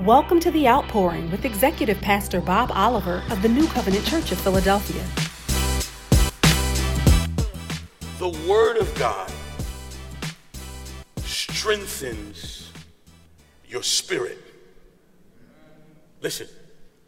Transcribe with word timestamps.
Welcome 0.00 0.40
to 0.40 0.50
The 0.50 0.66
Outpouring 0.66 1.30
with 1.30 1.44
Executive 1.44 2.00
Pastor 2.00 2.40
Bob 2.40 2.72
Oliver 2.74 3.22
of 3.30 3.42
the 3.42 3.48
New 3.48 3.68
Covenant 3.68 4.04
Church 4.04 4.32
of 4.32 4.40
Philadelphia. 4.40 5.04
The 8.18 8.28
Word 8.48 8.78
of 8.78 8.92
God 8.96 9.30
strengthens 11.18 12.72
your 13.68 13.84
spirit. 13.84 14.38
Listen, 16.20 16.48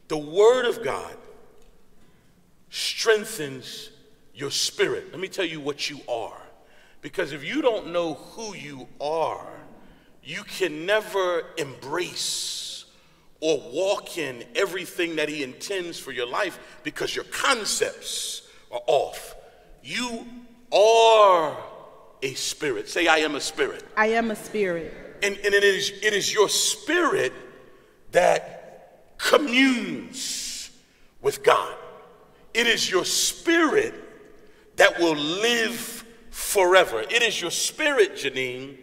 the 0.06 0.18
Word 0.18 0.64
of 0.64 0.84
God 0.84 1.16
strengthens 2.70 3.90
your 4.32 4.52
spirit. 4.52 5.10
Let 5.10 5.18
me 5.18 5.26
tell 5.26 5.44
you 5.44 5.58
what 5.58 5.90
you 5.90 6.02
are. 6.08 6.40
Because 7.00 7.32
if 7.32 7.42
you 7.42 7.62
don't 7.62 7.92
know 7.92 8.14
who 8.14 8.54
you 8.54 8.86
are, 9.00 9.48
you 10.22 10.44
can 10.44 10.86
never 10.86 11.46
embrace 11.58 12.65
or 13.40 13.60
walk 13.72 14.18
in 14.18 14.44
everything 14.54 15.16
that 15.16 15.28
He 15.28 15.42
intends 15.42 15.98
for 15.98 16.12
your 16.12 16.26
life 16.26 16.58
because 16.82 17.14
your 17.14 17.24
concepts 17.26 18.48
are 18.70 18.80
off. 18.86 19.34
You 19.82 20.26
are 20.72 21.56
a 22.22 22.34
spirit. 22.34 22.88
Say, 22.88 23.06
I 23.06 23.18
am 23.18 23.34
a 23.34 23.40
spirit. 23.40 23.84
I 23.96 24.08
am 24.08 24.30
a 24.30 24.36
spirit. 24.36 24.92
And, 25.22 25.36
and 25.36 25.54
it, 25.54 25.64
is, 25.64 25.92
it 26.02 26.12
is 26.12 26.32
your 26.32 26.48
spirit 26.48 27.32
that 28.12 29.16
communes 29.18 30.70
with 31.20 31.42
God. 31.42 31.74
It 32.54 32.66
is 32.66 32.90
your 32.90 33.04
spirit 33.04 33.94
that 34.76 34.98
will 34.98 35.16
live 35.16 36.04
forever. 36.30 37.00
It 37.00 37.22
is 37.22 37.40
your 37.40 37.50
spirit, 37.50 38.14
Janine, 38.16 38.76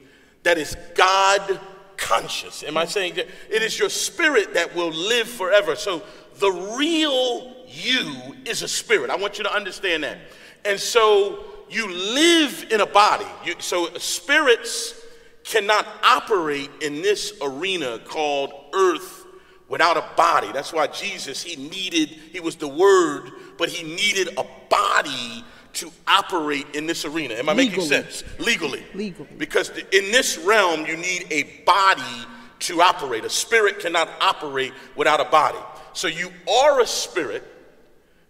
that 0.44 0.58
is 0.58 0.76
God 0.96 1.60
conscious. 2.04 2.64
Am 2.64 2.78
I 2.78 2.86
saying 2.86 3.16
that? 3.16 3.28
It 3.50 3.62
is 3.62 3.80
your 3.80 3.90
spirit 3.90 4.54
that 4.54 4.76
will 4.76 4.92
live 4.92 5.28
forever. 5.28 5.76
So 5.76 6.04
the 6.36 6.52
real 6.78 7.54
you 7.68 8.36
is 8.46 8.62
a 8.62 8.68
spirit. 8.68 9.10
I 9.10 9.16
want 9.16 9.38
you 9.38 9.44
to 9.46 9.54
understand 9.54 10.04
that. 10.04 10.18
And 10.66 10.80
so 10.80 11.44
you 11.70 11.92
live 11.92 12.68
in 12.72 12.82
a 12.82 12.86
body. 12.86 13.26
You, 13.46 13.56
so 13.60 13.90
spirits 13.98 15.00
cannot 15.44 15.88
operate 16.04 16.70
in 16.82 17.02
this 17.02 17.34
arena 17.42 18.00
called 18.00 18.54
earth 18.74 19.26
without 19.68 19.98
a 19.98 20.06
body. 20.16 20.52
That's 20.54 20.72
why 20.72 20.88
Jesus, 20.88 21.42
he 21.42 21.56
needed, 21.56 22.10
he 22.10 22.40
was 22.40 22.56
the 22.56 22.68
word, 22.68 23.32
but 23.58 23.70
he 23.70 23.84
needed 23.84 24.30
a 24.38 24.46
body 24.70 25.44
to 25.74 25.92
operate 26.08 26.68
in 26.76 26.86
this 26.86 27.04
arena. 27.06 27.34
Am 27.36 27.50
I 27.50 27.54
Legally. 27.54 27.78
making 27.78 27.90
sense? 27.90 28.24
Legally. 28.40 28.84
Legally. 28.94 29.30
Because 29.38 29.70
th- 29.70 29.88
in 29.92 30.12
this 30.12 30.38
realm, 30.38 30.86
you 30.86 30.96
need 30.96 31.26
a 31.32 31.44
body 31.66 32.26
to 32.60 32.82
operate. 32.82 33.26
A 33.26 33.30
spirit 33.30 33.80
cannot 33.80 34.10
operate 34.22 34.74
without 34.96 35.20
a 35.20 35.26
body. 35.26 35.58
So 35.94 36.08
you 36.08 36.32
are 36.50 36.80
a 36.80 36.88
spirit, 36.88 37.44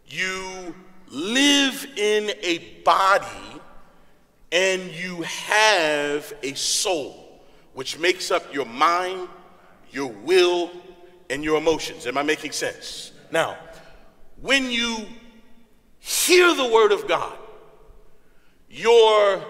you 0.08 0.75
live 1.09 1.85
in 1.97 2.31
a 2.41 2.81
body, 2.83 3.27
and 4.52 4.91
you 4.91 5.22
have 5.23 6.33
a 6.44 6.53
soul, 6.53 7.41
which 7.73 8.00
makes 8.00 8.31
up 8.31 8.53
your 8.53 8.66
mind, 8.66 9.28
your 9.91 10.11
will, 10.11 10.72
and 11.30 11.44
your 11.44 11.57
emotions. 11.57 12.05
Am 12.05 12.17
I 12.17 12.23
making 12.23 12.52
sense? 12.52 13.11
Now, 13.31 13.57
when 14.41 14.69
you 14.69 15.05
hear 16.03 16.53
the 16.53 16.67
word 16.67 16.91
of 16.91 17.07
God, 17.07 17.37
your 18.69 19.41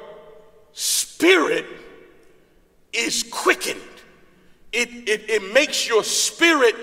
spirit 0.71 1.65
is 2.93 3.23
quickened. 3.23 3.81
It, 4.71 4.89
it, 5.09 5.29
it 5.29 5.53
makes 5.53 5.87
your 5.87 6.03
spirit 6.03 6.75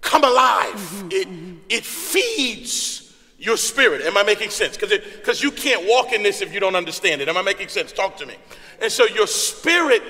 come 0.00 0.22
alive. 0.22 1.04
It, 1.10 1.28
it 1.68 1.84
feeds 1.84 3.14
your 3.38 3.56
spirit. 3.56 4.02
Am 4.02 4.16
I 4.16 4.22
making 4.22 4.50
sense? 4.50 4.76
Because 4.76 5.42
you 5.42 5.50
can't 5.50 5.88
walk 5.88 6.12
in 6.12 6.22
this 6.22 6.40
if 6.40 6.54
you 6.54 6.60
don't 6.60 6.76
understand 6.76 7.20
it. 7.20 7.28
Am 7.28 7.36
I 7.36 7.42
making 7.42 7.68
sense? 7.68 7.90
Talk 7.92 8.16
to 8.18 8.26
me. 8.26 8.34
And 8.80 8.92
so 8.92 9.06
your 9.06 9.26
spirit 9.26 10.02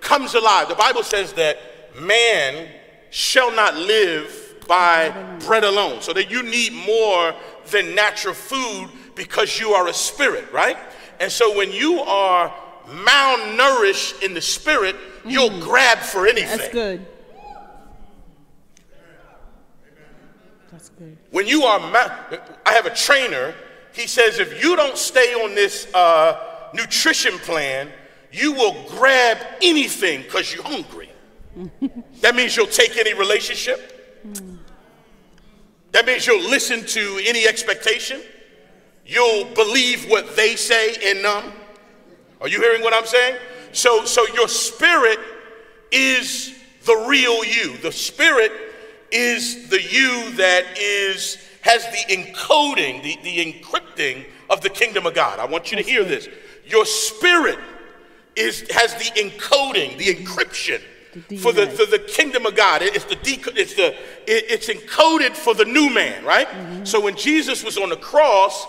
comes 0.00 0.34
alive. 0.34 0.68
The 0.68 0.74
Bible 0.74 1.02
says 1.02 1.34
that 1.34 1.58
man 1.98 2.68
shall 3.10 3.54
not 3.54 3.76
live 3.76 4.43
by 4.66 5.10
bread 5.46 5.64
alone. 5.64 6.02
So 6.02 6.12
that 6.12 6.30
you 6.30 6.42
need 6.42 6.72
more 6.72 7.34
than 7.70 7.94
natural 7.94 8.34
food 8.34 8.90
because 9.14 9.58
you 9.58 9.70
are 9.70 9.88
a 9.88 9.94
spirit, 9.94 10.50
right? 10.52 10.76
And 11.20 11.30
so 11.30 11.56
when 11.56 11.72
you 11.72 12.00
are 12.00 12.52
malnourished 12.86 14.22
in 14.22 14.34
the 14.34 14.40
spirit, 14.40 14.96
you'll 15.24 15.60
grab 15.60 15.98
for 15.98 16.26
anything. 16.26 16.58
That's 16.58 16.72
good. 16.72 17.06
That's 20.70 20.88
good. 20.90 21.16
When 21.30 21.46
you 21.46 21.62
are, 21.62 21.78
ma- 21.78 22.38
I 22.66 22.72
have 22.72 22.86
a 22.86 22.94
trainer. 22.94 23.54
He 23.92 24.06
says 24.06 24.38
if 24.38 24.62
you 24.62 24.76
don't 24.76 24.98
stay 24.98 25.34
on 25.34 25.54
this 25.54 25.92
uh, 25.94 26.68
nutrition 26.74 27.38
plan, 27.38 27.88
you 28.32 28.52
will 28.52 28.74
grab 28.88 29.38
anything 29.62 30.22
because 30.22 30.52
you're 30.52 30.64
hungry. 30.64 31.08
that 32.20 32.34
means 32.34 32.56
you'll 32.56 32.66
take 32.66 32.96
any 32.96 33.14
relationship. 33.14 33.92
That 35.94 36.06
means 36.06 36.26
you'll 36.26 36.42
listen 36.42 36.84
to 36.86 37.20
any 37.24 37.46
expectation. 37.46 38.20
You'll 39.06 39.44
believe 39.54 40.10
what 40.10 40.34
they 40.34 40.56
say 40.56 40.96
in 41.00 41.22
none. 41.22 41.52
Are 42.40 42.48
you 42.48 42.60
hearing 42.60 42.82
what 42.82 42.92
I'm 42.92 43.06
saying? 43.06 43.36
So, 43.70 44.04
so 44.04 44.26
your 44.34 44.48
spirit 44.48 45.20
is 45.92 46.52
the 46.84 47.06
real 47.08 47.44
you. 47.44 47.76
The 47.76 47.92
spirit 47.92 48.50
is 49.12 49.68
the 49.68 49.80
you 49.80 50.32
that 50.32 50.64
is 50.76 51.38
has 51.60 51.84
the 51.84 52.12
encoding, 52.12 53.00
the, 53.04 53.16
the 53.22 53.52
encrypting 53.52 54.26
of 54.50 54.62
the 54.62 54.70
kingdom 54.70 55.06
of 55.06 55.14
God. 55.14 55.38
I 55.38 55.44
want 55.44 55.70
you 55.70 55.76
to 55.76 55.84
hear 55.84 56.02
this. 56.02 56.28
Your 56.66 56.86
spirit 56.86 57.60
is 58.34 58.68
has 58.72 58.94
the 58.94 59.12
encoding, 59.22 59.96
the 59.96 60.12
encryption 60.12 60.82
for 61.38 61.52
the, 61.52 61.66
for 61.66 61.86
the 61.86 61.98
kingdom 61.98 62.46
of 62.46 62.54
God. 62.54 62.82
It's 62.82 63.04
the 63.04 63.16
deco- 63.16 63.56
it's 63.56 63.74
the 63.74 63.94
it's 64.26 64.68
encoded 64.68 65.36
for 65.36 65.54
the 65.54 65.64
new 65.64 65.90
man, 65.90 66.24
right? 66.24 66.48
Mm-hmm. 66.48 66.84
So 66.84 67.00
when 67.00 67.16
Jesus 67.16 67.64
was 67.64 67.78
on 67.78 67.90
the 67.90 67.96
cross, 67.96 68.66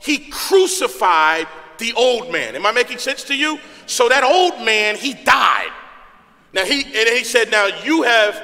he 0.00 0.28
crucified 0.30 1.46
the 1.78 1.92
old 1.94 2.30
man. 2.30 2.54
Am 2.56 2.66
I 2.66 2.72
making 2.72 2.98
sense 2.98 3.24
to 3.24 3.36
you? 3.36 3.58
So 3.86 4.08
that 4.08 4.24
old 4.24 4.64
man, 4.64 4.96
he 4.96 5.14
died. 5.14 5.72
Now 6.52 6.64
he 6.64 6.82
and 6.82 7.08
he 7.08 7.24
said, 7.24 7.50
Now 7.50 7.66
you 7.84 8.02
have 8.02 8.42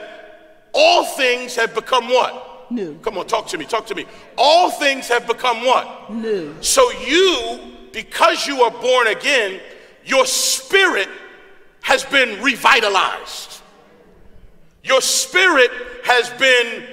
all 0.73 1.05
things 1.05 1.57
have 1.57 1.75
become 1.75 2.09
what? 2.09 2.71
New. 2.71 2.99
Come 3.03 3.19
on, 3.19 3.27
talk 3.27 3.49
to 3.49 3.59
me, 3.59 3.65
talk 3.65 3.87
to 3.87 3.95
me. 3.95 4.07
All 4.39 4.71
things 4.71 5.09
have 5.09 5.27
become 5.27 5.65
what? 5.65 6.13
New. 6.13 6.55
So 6.61 6.91
you, 6.93 7.59
because 7.93 8.47
you 8.47 8.63
are 8.63 8.71
born 8.71 9.09
again, 9.09 9.61
your 10.05 10.25
spirit 10.25 11.09
has 11.83 12.05
been 12.05 12.43
revitalized. 12.43 13.63
Your 14.83 15.01
spirit 15.01 15.71
has 16.05 16.31
been 16.31 16.87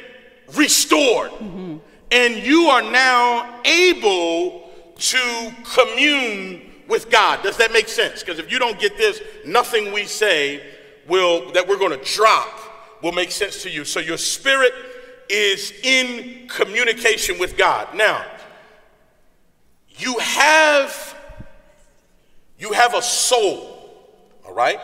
restored. 0.55 1.31
Mm-hmm. 1.31 1.77
And 2.11 2.35
you 2.37 2.67
are 2.67 2.81
now 2.81 3.61
able 3.65 4.69
to 4.95 5.53
commune 5.63 6.61
with 6.87 7.09
God. 7.09 7.43
Does 7.43 7.57
that 7.57 7.71
make 7.71 7.87
sense? 7.87 8.21
Because 8.21 8.39
if 8.39 8.51
you 8.51 8.59
don't 8.59 8.79
get 8.79 8.97
this, 8.97 9.21
nothing 9.45 9.91
we 9.91 10.05
say 10.05 10.63
will 11.07 11.51
that 11.51 11.67
we're 11.67 11.77
going 11.77 11.97
to 11.97 12.13
drop 12.15 12.47
will 13.01 13.11
make 13.11 13.31
sense 13.31 13.61
to 13.63 13.69
you. 13.69 13.85
So 13.85 13.99
your 13.99 14.17
spirit 14.17 14.73
is 15.29 15.73
in 15.83 16.47
communication 16.47 17.37
with 17.39 17.57
God. 17.57 17.93
Now, 17.95 18.25
you 19.97 20.17
have 20.19 21.15
you 22.59 22.71
have 22.71 22.95
a 22.95 23.01
soul, 23.01 23.66
right? 24.57 24.79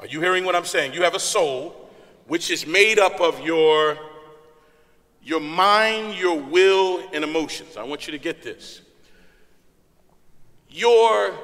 Are 0.00 0.06
you 0.06 0.20
hearing 0.20 0.44
what 0.44 0.56
I'm 0.56 0.64
saying? 0.64 0.94
You 0.94 1.02
have 1.04 1.14
a 1.14 1.20
soul 1.20 1.88
which 2.26 2.50
is 2.50 2.66
made 2.66 2.98
up 2.98 3.20
of 3.20 3.38
your 3.40 3.96
your 5.22 5.38
mind, 5.38 6.16
your 6.16 6.36
will, 6.40 7.08
and 7.12 7.22
emotions. 7.22 7.76
I 7.76 7.84
want 7.84 8.08
you 8.08 8.10
to 8.10 8.18
get 8.18 8.42
this. 8.42 8.80
Your 10.68 11.38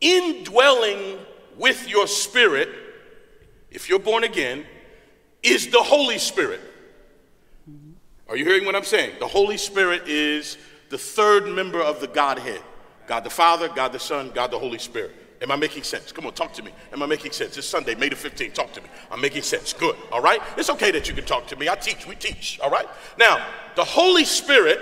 indwelling 0.00 1.18
with 1.58 1.86
your 1.86 2.06
spirit, 2.06 2.70
if 3.70 3.90
you're 3.90 3.98
born 3.98 4.24
again, 4.24 4.64
is 5.42 5.70
the 5.70 5.82
Holy 5.82 6.16
Spirit. 6.16 6.62
Are 8.26 8.38
you 8.38 8.46
hearing 8.46 8.64
what 8.64 8.74
I'm 8.74 8.84
saying? 8.84 9.16
The 9.20 9.28
Holy 9.28 9.58
Spirit 9.58 10.08
is 10.08 10.56
the 10.88 10.96
third 10.96 11.46
member 11.46 11.82
of 11.82 12.00
the 12.00 12.06
Godhead 12.06 12.62
God 13.06 13.22
the 13.22 13.28
Father, 13.28 13.68
God 13.68 13.92
the 13.92 13.98
Son, 13.98 14.30
God 14.34 14.50
the 14.50 14.58
Holy 14.58 14.78
Spirit. 14.78 15.14
Am 15.42 15.50
I 15.50 15.56
making 15.56 15.82
sense? 15.82 16.12
Come 16.12 16.26
on, 16.26 16.32
talk 16.32 16.52
to 16.54 16.62
me. 16.62 16.72
Am 16.92 17.02
I 17.02 17.06
making 17.06 17.32
sense? 17.32 17.56
It's 17.56 17.66
Sunday, 17.66 17.94
May 17.94 18.08
the 18.08 18.16
15th. 18.16 18.54
Talk 18.54 18.72
to 18.72 18.80
me. 18.80 18.88
I'm 19.10 19.20
making 19.20 19.42
sense. 19.42 19.72
Good. 19.72 19.96
All 20.10 20.22
right? 20.22 20.40
It's 20.56 20.70
okay 20.70 20.90
that 20.92 21.08
you 21.08 21.14
can 21.14 21.24
talk 21.24 21.46
to 21.48 21.56
me. 21.56 21.68
I 21.68 21.74
teach. 21.74 22.06
We 22.06 22.14
teach. 22.14 22.58
All 22.60 22.70
right? 22.70 22.86
Now, 23.18 23.44
the 23.76 23.84
Holy 23.84 24.24
Spirit 24.24 24.78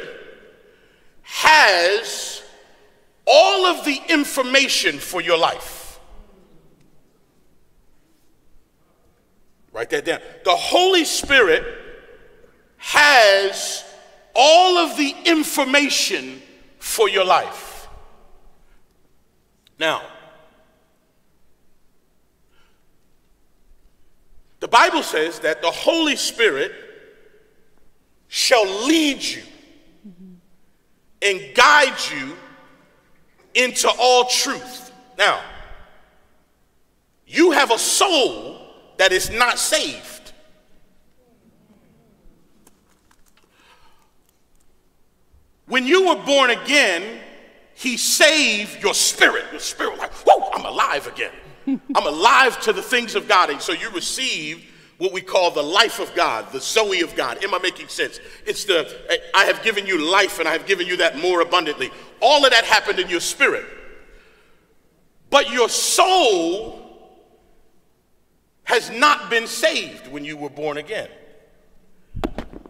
has 1.22 2.42
all 3.26 3.66
of 3.66 3.84
the 3.84 3.98
information 4.08 4.98
for 4.98 5.20
your 5.20 5.38
life. 5.38 6.00
Write 9.72 9.90
that 9.90 10.04
down. 10.04 10.20
The 10.44 10.54
Holy 10.54 11.04
Spirit 11.04 11.64
has 12.76 13.84
all 14.34 14.76
of 14.78 14.96
the 14.96 15.14
information 15.24 16.42
for 16.78 17.08
your 17.08 17.24
life. 17.24 17.88
Now, 19.78 20.02
the 24.62 24.68
Bible 24.68 25.02
says 25.02 25.40
that 25.40 25.60
the 25.60 25.72
Holy 25.72 26.14
Spirit 26.14 26.70
shall 28.28 28.64
lead 28.86 29.20
you 29.20 29.42
and 31.20 31.52
guide 31.52 31.98
you 32.14 32.36
into 33.54 33.90
all 33.98 34.26
truth. 34.26 34.92
Now, 35.18 35.42
you 37.26 37.50
have 37.50 37.72
a 37.72 37.78
soul 37.78 38.60
that 38.98 39.10
is 39.10 39.30
not 39.30 39.58
saved. 39.58 40.32
When 45.66 45.88
you 45.88 46.06
were 46.06 46.22
born 46.22 46.50
again, 46.50 47.18
he 47.74 47.96
saved 47.96 48.80
your 48.80 48.94
spirit. 48.94 49.44
Your 49.50 49.60
spirit, 49.60 49.98
like, 49.98 50.12
whoa, 50.24 50.50
I'm 50.52 50.64
alive 50.64 51.08
again. 51.08 51.32
I'm 51.94 52.06
alive 52.06 52.60
to 52.62 52.72
the 52.72 52.82
things 52.82 53.14
of 53.14 53.28
God. 53.28 53.50
And 53.50 53.60
so 53.60 53.72
you 53.72 53.90
receive 53.90 54.64
what 54.98 55.12
we 55.12 55.20
call 55.20 55.50
the 55.50 55.62
life 55.62 55.98
of 55.98 56.14
God, 56.14 56.52
the 56.52 56.60
Zoe 56.60 57.00
of 57.00 57.16
God. 57.16 57.42
Am 57.42 57.54
I 57.54 57.58
making 57.58 57.88
sense? 57.88 58.20
It's 58.46 58.64
the, 58.64 58.86
I 59.34 59.44
have 59.44 59.62
given 59.62 59.86
you 59.86 59.98
life 59.98 60.38
and 60.38 60.48
I 60.48 60.52
have 60.52 60.66
given 60.66 60.86
you 60.86 60.96
that 60.98 61.18
more 61.18 61.40
abundantly. 61.40 61.90
All 62.20 62.44
of 62.44 62.52
that 62.52 62.64
happened 62.64 63.00
in 63.00 63.08
your 63.08 63.20
spirit. 63.20 63.66
But 65.28 65.50
your 65.50 65.68
soul 65.68 66.78
has 68.64 68.90
not 68.90 69.28
been 69.28 69.46
saved 69.46 70.06
when 70.08 70.24
you 70.24 70.36
were 70.36 70.50
born 70.50 70.76
again. 70.76 71.08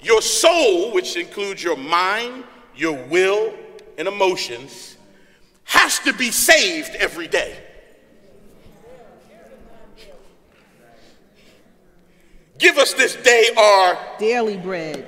Your 0.01 0.23
soul, 0.23 0.93
which 0.93 1.17
includes 1.17 1.63
your 1.63 1.77
mind, 1.77 2.45
your 2.75 3.05
will, 3.09 3.53
and 3.99 4.09
emotions, 4.09 4.97
has 5.65 5.99
to 6.01 6.13
be 6.13 6.31
saved 6.31 6.97
every 6.97 7.29
day. 7.29 7.57
Give 12.63 12.79
us 12.79 12.95
this 12.95 13.17
day 13.17 13.47
our 13.57 13.99
daily 14.21 14.57
bread. 14.57 15.05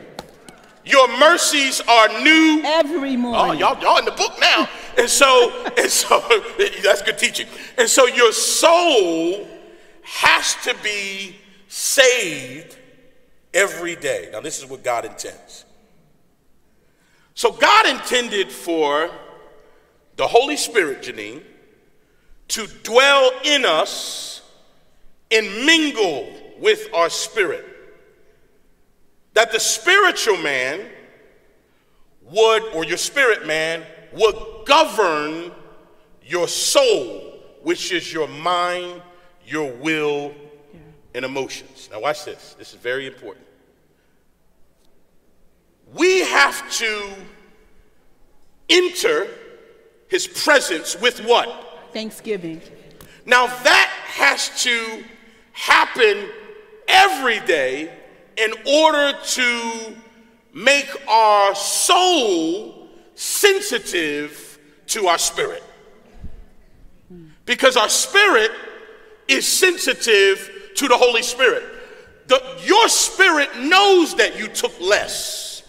Your 0.85 1.07
mercies 1.19 1.81
are 1.83 2.09
new 2.21 2.61
every 2.65 3.15
oh, 3.15 3.17
morning. 3.17 3.63
Oh, 3.63 3.73
y'all, 3.73 3.81
y'all 3.81 3.99
in 3.99 4.05
the 4.05 4.11
book 4.11 4.33
now. 4.41 4.69
And 4.99 5.09
so, 5.09 5.65
and 5.79 5.89
so 5.89 6.19
that's 6.83 7.03
good 7.03 7.17
teaching. 7.17 7.47
And 7.79 7.89
so 7.89 8.07
your 8.07 8.33
soul 8.33 9.47
has 10.03 10.57
to 10.65 10.75
be 10.83 11.37
saved 11.69 12.77
every 13.55 13.95
day. 13.95 14.31
Now, 14.33 14.41
this 14.41 14.61
is 14.61 14.69
what 14.69 14.83
God 14.83 15.05
intends. 15.05 15.65
So 17.35 17.53
God 17.53 17.87
intended 17.87 18.51
for 18.51 19.13
the 20.17 20.27
Holy 20.27 20.57
Spirit, 20.57 21.03
Janine, 21.03 21.45
to 22.49 22.67
dwell 22.83 23.31
in 23.45 23.65
us 23.65 24.43
and 25.31 25.65
mingle 25.65 26.41
with 26.65 26.89
our 26.95 27.11
spirit. 27.11 27.67
That 29.35 29.53
the 29.53 29.61
spiritual 29.61 30.39
man 30.39 30.81
would, 32.23 32.63
or 32.73 32.87
your 32.87 32.97
spirit 32.97 33.47
man, 33.47 33.85
would 34.15 34.65
govern 34.65 35.53
your 36.25 36.49
soul, 36.49 37.39
which 37.63 37.93
is 37.93 38.11
your 38.11 38.29
mind, 38.29 39.03
your 39.45 39.73
will, 39.73 40.33
and 41.15 41.27
emotions. 41.27 41.91
Now, 41.93 42.01
watch 42.01 42.25
this. 42.25 42.57
This 42.59 42.73
is 42.73 42.81
very 42.81 43.07
important. 43.07 43.45
We 45.93 46.21
have 46.21 46.71
to 46.79 47.11
enter 48.71 49.29
his 50.09 50.27
presence 50.27 50.99
with 50.99 51.21
what? 51.27 51.91
Thanksgiving. 51.93 52.63
Now, 53.27 53.49
that 53.49 53.91
has 54.07 54.63
to 54.63 55.05
happen 55.53 56.31
every 56.89 57.41
day 57.41 57.93
in 58.37 58.53
order 58.67 59.19
to 59.23 59.95
make 60.53 60.89
our 61.09 61.55
soul 61.55 62.89
sensitive 63.15 64.59
to 64.87 65.07
our 65.07 65.19
spirit. 65.19 65.63
Because 67.47 67.77
our 67.77 67.89
spirit 67.89 68.51
is 69.29 69.47
sensitive 69.47 70.71
to 70.77 70.89
the 70.89 70.97
Holy 70.97 71.23
Spirit. 71.23 71.65
The, 72.27 72.43
your 72.65 72.89
spirit 72.89 73.57
knows 73.59 74.15
that 74.17 74.39
you 74.39 74.49
took 74.49 74.79
less. 74.81 75.63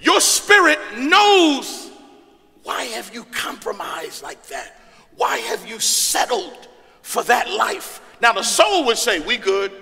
Your 0.00 0.20
spirit 0.20 0.78
knows 0.96 1.90
why 2.62 2.84
have 2.84 3.12
you 3.12 3.24
compromised 3.24 4.22
like 4.22 4.46
that? 4.48 4.76
Why 5.16 5.38
have 5.38 5.66
you 5.66 5.80
settled 5.80 6.68
for 7.02 7.22
that 7.24 7.50
life? 7.50 8.00
Now, 8.20 8.32
the 8.32 8.42
soul 8.42 8.84
would 8.86 8.98
say, 8.98 9.20
We 9.20 9.36
good. 9.36 9.72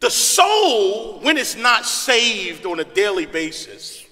the 0.00 0.10
soul, 0.10 1.20
when 1.20 1.36
it's 1.36 1.56
not 1.56 1.86
saved 1.86 2.66
on 2.66 2.80
a 2.80 2.84
daily 2.84 3.26
basis, 3.26 4.04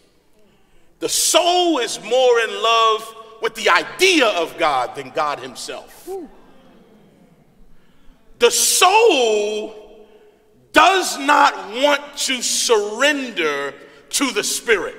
the 1.00 1.08
soul 1.08 1.78
is 1.78 2.02
more 2.02 2.40
in 2.40 2.62
love 2.62 3.16
with 3.42 3.54
the 3.54 3.68
idea 3.68 4.26
of 4.26 4.56
God 4.58 4.94
than 4.94 5.10
God 5.10 5.38
Himself. 5.38 6.08
The 8.38 8.50
soul 8.50 10.06
does 10.72 11.18
not 11.18 11.54
want 11.82 12.16
to 12.16 12.42
surrender 12.42 13.74
to 14.10 14.30
the 14.32 14.42
Spirit. 14.42 14.96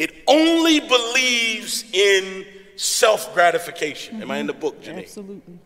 It 0.00 0.24
only 0.26 0.80
believes 0.80 1.84
in 1.92 2.46
self 2.74 3.34
gratification. 3.34 4.14
Mm-hmm. 4.14 4.22
Am 4.22 4.30
I 4.30 4.38
in 4.38 4.46
the 4.46 4.54
book, 4.54 4.82
Janine? 4.82 5.02
Absolutely. 5.02 5.58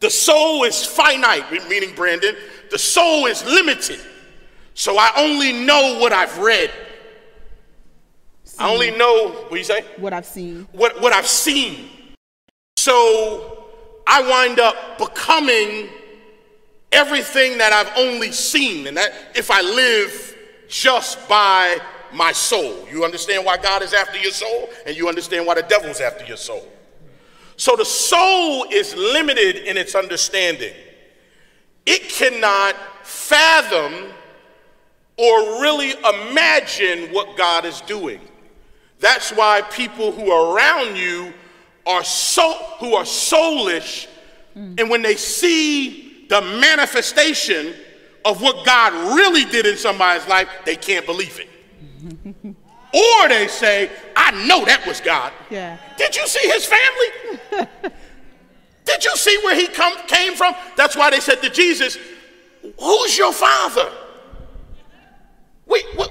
The 0.00 0.10
soul 0.10 0.64
is 0.64 0.84
finite, 0.84 1.50
meaning 1.66 1.94
Brandon, 1.94 2.36
the 2.70 2.78
soul 2.78 3.24
is 3.24 3.42
limited. 3.46 4.00
So 4.74 4.98
I 4.98 5.12
only 5.16 5.52
know 5.64 5.98
what 5.98 6.12
I've 6.12 6.36
read. 6.40 6.70
Seen. 8.44 8.60
I 8.66 8.70
only 8.70 8.90
know, 8.90 9.30
what 9.48 9.56
you 9.56 9.64
say? 9.64 9.82
What 9.96 10.12
I've 10.12 10.26
seen. 10.26 10.68
What, 10.72 11.00
what 11.00 11.14
I've 11.14 11.26
seen. 11.26 11.88
So 12.76 13.64
I 14.06 14.28
wind 14.28 14.60
up 14.60 14.98
becoming 14.98 15.88
everything 16.90 17.56
that 17.58 17.72
I've 17.72 17.96
only 17.96 18.30
seen. 18.30 18.88
And 18.88 18.96
that 18.98 19.14
if 19.34 19.50
I 19.50 19.62
live 19.62 20.36
just 20.68 21.26
by 21.30 21.78
my 22.14 22.32
soul. 22.32 22.86
You 22.90 23.04
understand 23.04 23.44
why 23.44 23.56
God 23.56 23.82
is 23.82 23.92
after 23.92 24.18
your 24.18 24.32
soul, 24.32 24.68
and 24.86 24.96
you 24.96 25.08
understand 25.08 25.46
why 25.46 25.54
the 25.54 25.62
devil's 25.62 26.00
after 26.00 26.24
your 26.24 26.36
soul. 26.36 26.66
So 27.56 27.76
the 27.76 27.84
soul 27.84 28.66
is 28.72 28.94
limited 28.94 29.56
in 29.56 29.76
its 29.76 29.94
understanding. 29.94 30.74
It 31.86 32.08
cannot 32.08 32.74
fathom 33.02 33.92
or 35.16 35.60
really 35.60 35.92
imagine 35.92 37.12
what 37.12 37.36
God 37.36 37.64
is 37.64 37.80
doing. 37.82 38.20
That's 39.00 39.30
why 39.30 39.62
people 39.62 40.12
who 40.12 40.30
are 40.30 40.56
around 40.56 40.96
you 40.96 41.32
are 41.86 42.04
so 42.04 42.52
who 42.78 42.94
are 42.94 43.04
soulish, 43.04 44.06
mm. 44.56 44.80
and 44.80 44.88
when 44.88 45.02
they 45.02 45.16
see 45.16 46.26
the 46.28 46.40
manifestation 46.40 47.74
of 48.24 48.40
what 48.40 48.64
God 48.64 48.92
really 49.16 49.44
did 49.44 49.66
in 49.66 49.76
somebody's 49.76 50.26
life, 50.28 50.48
they 50.64 50.76
can't 50.76 51.04
believe 51.04 51.40
it. 51.40 51.48
or 52.92 53.28
they 53.28 53.48
say, 53.48 53.90
I 54.16 54.30
know 54.46 54.64
that 54.64 54.84
was 54.86 55.00
God. 55.00 55.32
Yeah. 55.50 55.78
Did 55.96 56.16
you 56.16 56.26
see 56.26 56.46
his 56.48 56.64
family? 56.66 57.68
Did 58.84 59.04
you 59.04 59.16
see 59.16 59.38
where 59.44 59.54
he 59.54 59.68
come, 59.68 59.94
came 60.06 60.34
from? 60.34 60.54
That's 60.76 60.96
why 60.96 61.10
they 61.10 61.20
said 61.20 61.42
to 61.42 61.50
Jesus, 61.50 61.96
Who's 62.78 63.18
your 63.18 63.32
father? 63.32 63.90
Wait, 65.66 65.84
what, 65.94 66.10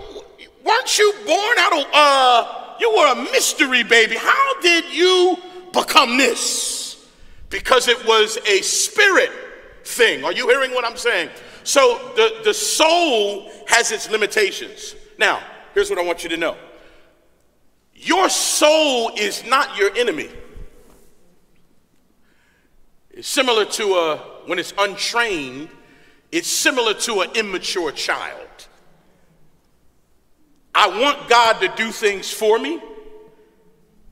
weren't 0.63 0.98
you 0.98 1.13
born 1.25 1.57
out 1.60 1.74
of, 1.74 1.86
uh, 1.93 2.75
you 2.79 2.91
were 2.91 3.12
a 3.12 3.15
mystery 3.31 3.83
baby. 3.83 4.15
How 4.17 4.62
did 4.62 4.86
you 4.91 5.38
become 5.71 6.17
this? 6.17 7.07
Because 7.50 7.88
it 7.88 8.05
was 8.05 8.38
a 8.48 8.62
spirit 8.62 9.31
thing. 9.83 10.24
Are 10.24 10.31
you 10.31 10.48
hearing 10.48 10.71
what 10.71 10.86
I'm 10.86 10.98
saying? 10.98 11.29
So 11.63 12.12
the, 12.15 12.41
the 12.43 12.53
soul 12.53 13.51
has 13.67 13.91
its 13.91 14.10
limitations. 14.10 14.95
Now, 15.17 15.41
here's 15.73 15.89
what 15.89 15.99
I 15.99 16.03
want 16.03 16.23
you 16.23 16.29
to 16.29 16.37
know 16.37 16.55
your 17.93 18.29
soul 18.29 19.11
is 19.15 19.45
not 19.45 19.77
your 19.77 19.95
enemy. 19.95 20.29
It's 23.11 23.27
similar 23.27 23.65
to 23.65 23.83
a, 23.93 24.17
when 24.47 24.57
it's 24.57 24.73
untrained, 24.77 25.69
it's 26.31 26.47
similar 26.47 26.93
to 26.95 27.21
an 27.21 27.31
immature 27.35 27.91
child. 27.91 28.47
I 30.73 30.87
want 30.87 31.29
God 31.29 31.59
to 31.59 31.67
do 31.75 31.91
things 31.91 32.31
for 32.31 32.57
me, 32.57 32.81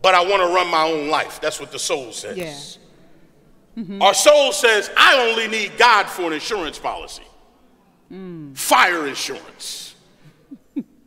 but 0.02 0.14
I 0.14 0.22
want 0.22 0.44
to 0.44 0.54
run 0.54 0.68
my 0.68 0.84
own 0.84 1.08
life. 1.08 1.40
That's 1.42 1.60
what 1.60 1.72
the 1.72 1.80
soul 1.80 2.12
says. 2.12 2.38
Yeah. 2.38 3.84
Mm-hmm. 3.84 4.02
Our 4.02 4.14
soul 4.14 4.52
says, 4.52 4.92
I 4.98 5.30
only 5.30 5.48
need 5.48 5.78
God 5.78 6.08
for 6.08 6.24
an 6.24 6.34
insurance 6.34 6.78
policy, 6.78 7.24
mm. 8.12 8.56
fire 8.58 9.08
insurance. 9.08 9.89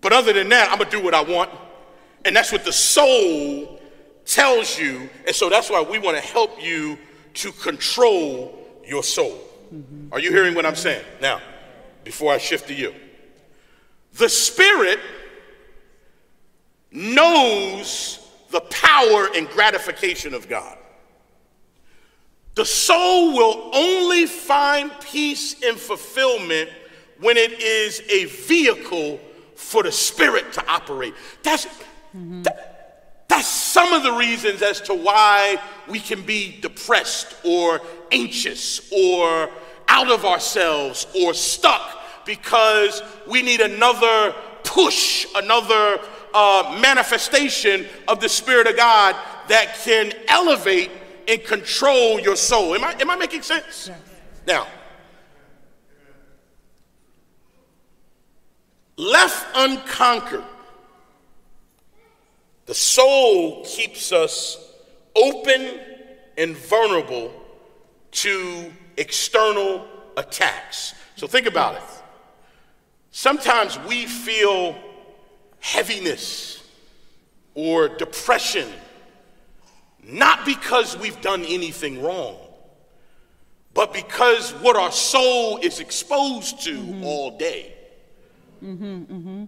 But 0.02 0.12
other 0.12 0.34
than 0.34 0.50
that, 0.50 0.70
I'm 0.70 0.76
going 0.76 0.90
to 0.90 0.96
do 0.98 1.02
what 1.02 1.14
I 1.14 1.22
want. 1.22 1.50
And 2.26 2.36
that's 2.36 2.52
what 2.52 2.64
the 2.64 2.72
soul 2.72 3.80
tells 4.26 4.78
you. 4.78 5.08
And 5.26 5.34
so 5.34 5.48
that's 5.48 5.70
why 5.70 5.80
we 5.80 5.98
want 5.98 6.16
to 6.16 6.22
help 6.22 6.62
you 6.62 6.98
to 7.34 7.52
control 7.52 8.58
your 8.84 9.02
soul. 9.02 9.38
Mm-hmm. 9.72 10.12
Are 10.12 10.18
you 10.18 10.30
hearing 10.30 10.54
what 10.54 10.66
I'm 10.66 10.76
saying? 10.76 11.04
Now, 11.20 11.40
before 12.04 12.32
I 12.32 12.38
shift 12.38 12.68
to 12.68 12.74
you, 12.74 12.94
the 14.14 14.28
spirit 14.28 14.98
knows 16.90 18.18
the 18.50 18.60
power 18.60 19.28
and 19.34 19.48
gratification 19.48 20.34
of 20.34 20.48
God. 20.48 20.76
The 22.54 22.66
soul 22.66 23.32
will 23.32 23.70
only 23.72 24.26
find 24.26 24.92
peace 25.00 25.62
and 25.62 25.78
fulfillment 25.78 26.68
when 27.18 27.38
it 27.38 27.52
is 27.52 28.02
a 28.10 28.26
vehicle 28.26 29.18
for 29.62 29.82
the 29.82 29.92
spirit 29.92 30.52
to 30.54 30.66
operate. 30.70 31.14
That's, 31.42 31.66
mm-hmm. 31.66 32.42
that, 32.42 33.24
that's 33.28 33.48
some 33.48 33.92
of 33.92 34.02
the 34.02 34.12
reasons 34.12 34.60
as 34.60 34.80
to 34.82 34.94
why 34.94 35.56
we 35.88 35.98
can 35.98 36.22
be 36.22 36.58
depressed 36.60 37.34
or 37.44 37.80
anxious 38.10 38.92
or 38.92 39.48
out 39.88 40.10
of 40.10 40.24
ourselves 40.24 41.06
or 41.18 41.32
stuck 41.32 41.98
because 42.26 43.02
we 43.26 43.42
need 43.42 43.60
another 43.60 44.34
push, 44.64 45.26
another 45.34 45.98
uh, 46.34 46.78
manifestation 46.80 47.86
of 48.08 48.20
the 48.20 48.28
Spirit 48.28 48.66
of 48.66 48.76
God 48.76 49.16
that 49.48 49.76
can 49.84 50.12
elevate 50.28 50.90
and 51.28 51.42
control 51.44 52.20
your 52.20 52.36
soul. 52.36 52.74
Am 52.74 52.84
I, 52.84 52.94
am 53.00 53.10
I 53.10 53.16
making 53.16 53.42
sense? 53.42 53.88
Yes. 53.88 54.00
Now, 54.46 54.66
left 58.96 59.46
unconquered, 59.54 60.44
the 62.66 62.74
soul 62.74 63.64
keeps 63.64 64.12
us 64.12 64.72
open 65.16 65.80
and 66.38 66.56
vulnerable 66.56 67.32
to 68.12 68.72
external 68.96 69.86
attacks. 70.16 70.94
So 71.16 71.26
think 71.26 71.46
about 71.46 71.76
it. 71.76 71.82
Sometimes 73.10 73.78
we 73.80 74.06
feel 74.06 74.76
heaviness 75.60 76.62
or 77.54 77.88
depression, 77.88 78.68
not 80.02 80.46
because 80.46 80.96
we've 80.96 81.20
done 81.20 81.44
anything 81.44 82.02
wrong, 82.02 82.36
but 83.74 83.92
because 83.92 84.52
what 84.54 84.76
our 84.76 84.92
soul 84.92 85.58
is 85.58 85.80
exposed 85.80 86.62
to 86.62 86.72
mm-hmm. 86.76 87.04
all 87.04 87.36
day. 87.36 87.74
Mm-hmm, 88.62 89.14
mm-hmm. 89.14 89.44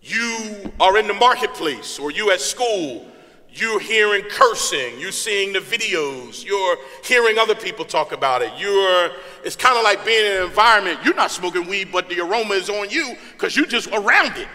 You 0.00 0.72
are 0.80 0.98
in 0.98 1.06
the 1.06 1.14
marketplace 1.14 1.98
or 1.98 2.10
you 2.10 2.30
at 2.32 2.40
school, 2.40 3.06
you're 3.50 3.80
hearing 3.80 4.24
cursing, 4.24 4.98
you're 4.98 5.12
seeing 5.12 5.52
the 5.52 5.60
videos, 5.60 6.44
you're 6.44 6.76
hearing 7.04 7.38
other 7.38 7.54
people 7.54 7.84
talk 7.84 8.12
about 8.12 8.42
it. 8.42 8.52
You're 8.58 9.10
it's 9.44 9.56
kind 9.56 9.76
of 9.76 9.84
like 9.84 10.04
being 10.04 10.24
in 10.24 10.38
an 10.38 10.44
environment, 10.44 11.00
you're 11.04 11.14
not 11.14 11.30
smoking 11.30 11.66
weed, 11.66 11.90
but 11.92 12.08
the 12.08 12.20
aroma 12.20 12.54
is 12.54 12.68
on 12.68 12.90
you 12.90 13.14
because 13.32 13.56
you're 13.56 13.66
just 13.66 13.88
around 13.92 14.36
it. 14.36 14.48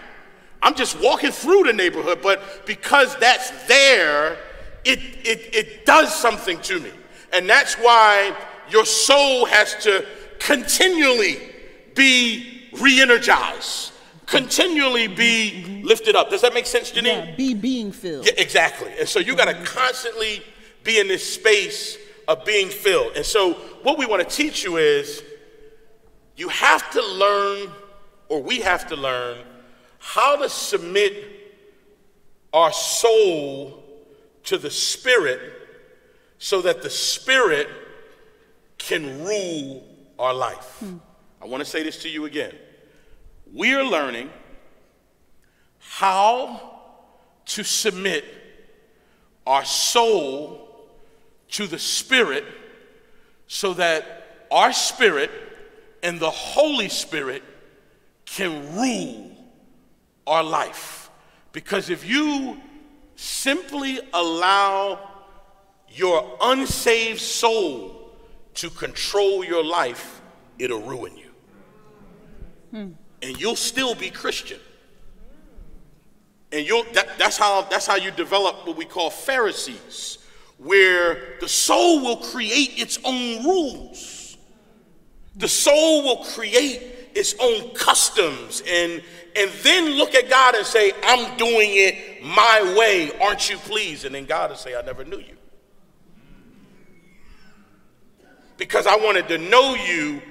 I'm 0.62 0.76
just 0.76 1.00
walking 1.02 1.32
through 1.32 1.64
the 1.64 1.74
neighborhood, 1.74 2.20
but 2.22 2.66
because 2.66 3.18
that's 3.18 3.50
there, 3.68 4.38
it, 4.86 5.00
it, 5.24 5.56
it 5.56 5.86
does 5.86 6.14
something 6.14 6.60
to 6.62 6.80
me. 6.80 6.92
And 7.34 7.50
that's 7.50 7.76
why 7.76 8.36
your 8.70 8.86
soul 8.86 9.46
has 9.46 9.76
to 9.84 10.06
continually 10.40 11.40
be 11.96 12.53
re 12.80 13.02
energized, 13.02 13.92
continually 14.26 15.08
be 15.08 15.82
lifted 15.84 16.16
up. 16.16 16.30
Does 16.30 16.42
that 16.42 16.54
make 16.54 16.66
sense, 16.66 16.92
Janine? 16.92 17.28
Yeah, 17.28 17.36
be 17.36 17.54
being 17.54 17.92
filled. 17.92 18.26
Yeah, 18.26 18.34
exactly. 18.38 18.92
And 19.00 19.08
so 19.08 19.20
you 19.20 19.36
got 19.36 19.46
to 19.46 19.64
constantly 19.64 20.42
be 20.84 21.00
in 21.00 21.08
this 21.08 21.34
space 21.34 21.98
of 22.28 22.46
being 22.46 22.70
filled. 22.70 23.16
And 23.16 23.26
so 23.26 23.54
what 23.84 23.98
we 23.98 24.06
want 24.06 24.28
to 24.28 24.36
teach 24.36 24.64
you 24.64 24.78
is 24.78 25.24
you 26.36 26.50
have 26.50 26.90
to 26.92 27.02
learn, 27.02 27.70
or 28.30 28.42
we 28.42 28.60
have 28.62 28.88
to 28.90 28.96
learn, 28.96 29.40
how 30.00 30.36
to 30.38 30.50
submit 30.50 31.14
our 32.54 32.72
soul 32.72 33.84
to 34.44 34.58
the 34.58 34.70
Spirit 34.70 35.40
so 36.38 36.62
that 36.62 36.82
the 36.82 36.90
Spirit 36.90 37.70
can 38.78 39.24
rule 39.24 39.84
our 40.20 40.34
life. 40.34 40.78
Hmm. 40.80 40.98
I 41.42 41.46
want 41.46 41.64
to 41.64 41.70
say 41.70 41.84
this 41.84 42.02
to 42.04 42.10
you 42.10 42.26
again. 42.26 42.54
We 43.54 43.76
are 43.76 43.84
learning 43.84 44.32
how 45.78 46.80
to 47.46 47.64
submit 47.64 48.26
our 49.46 49.64
soul 49.64 50.68
to 51.50 51.68
the 51.68 51.78
Spirit 51.78 52.46
so 53.46 53.76
that 53.76 54.48
our 54.50 54.74
spirit 54.74 55.30
and 56.02 56.20
the 56.20 56.32
Holy 56.32 56.90
Spirit 56.90 57.44
can 58.26 58.76
rule 58.76 59.32
our 60.26 60.44
life. 60.44 61.12
Because 61.52 61.92
if 61.92 62.08
you 62.08 62.60
simply 63.16 64.00
allow 64.14 65.12
your 65.90 66.38
unsaved 66.42 67.22
soul 67.22 68.16
to 68.56 68.72
control 68.72 69.44
your 69.44 69.64
life, 69.64 70.22
it'll 70.58 70.82
ruin 70.82 71.16
you. 71.16 71.30
Hmm. 72.72 72.92
And 73.24 73.40
you'll 73.40 73.56
still 73.56 73.96
be 73.96 74.10
Christian. 74.10 74.60
And 76.52 76.68
you'll, 76.68 76.84
that, 76.94 77.18
that's, 77.18 77.38
how, 77.38 77.62
that's 77.64 77.88
how 77.88 77.96
you 77.96 78.12
develop 78.12 78.68
what 78.68 78.76
we 78.76 78.86
call 78.86 79.10
Pharisees, 79.10 80.20
where 80.58 81.40
the 81.40 81.48
soul 81.48 82.02
will 82.02 82.18
create 82.18 82.74
its 82.78 83.00
own 83.04 83.44
rules. 83.44 84.38
The 85.38 85.48
soul 85.48 86.04
will 86.04 86.26
create 86.26 86.84
its 87.16 87.34
own 87.40 87.74
customs 87.74 88.62
and, 88.68 89.02
and 89.36 89.50
then 89.64 89.92
look 89.92 90.14
at 90.16 90.30
God 90.30 90.56
and 90.56 90.66
say, 90.66 90.92
I'm 91.04 91.38
doing 91.38 91.70
it 91.72 92.24
my 92.24 92.76
way. 92.78 93.10
Aren't 93.20 93.50
you 93.50 93.58
pleased? 93.58 94.06
And 94.06 94.14
then 94.14 94.26
God 94.26 94.50
will 94.50 94.58
say, 94.58 94.76
I 94.76 94.82
never 94.82 95.06
knew 95.06 95.20
you. 95.20 95.38
Because 98.58 98.86
I 98.86 98.98
wanted 98.98 99.28
to 99.30 99.38
know 99.38 99.76
you 99.76 100.22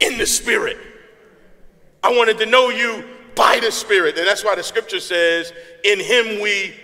in 0.00 0.18
the 0.18 0.26
Spirit. 0.26 0.87
I 2.02 2.12
wanted 2.16 2.38
to 2.38 2.46
know 2.46 2.70
you 2.70 3.04
by 3.34 3.60
the 3.60 3.70
Spirit. 3.70 4.18
And 4.18 4.26
that's 4.26 4.44
why 4.44 4.54
the 4.54 4.62
scripture 4.62 5.00
says, 5.00 5.52
In 5.84 6.00
Him 6.00 6.40
we 6.40 6.74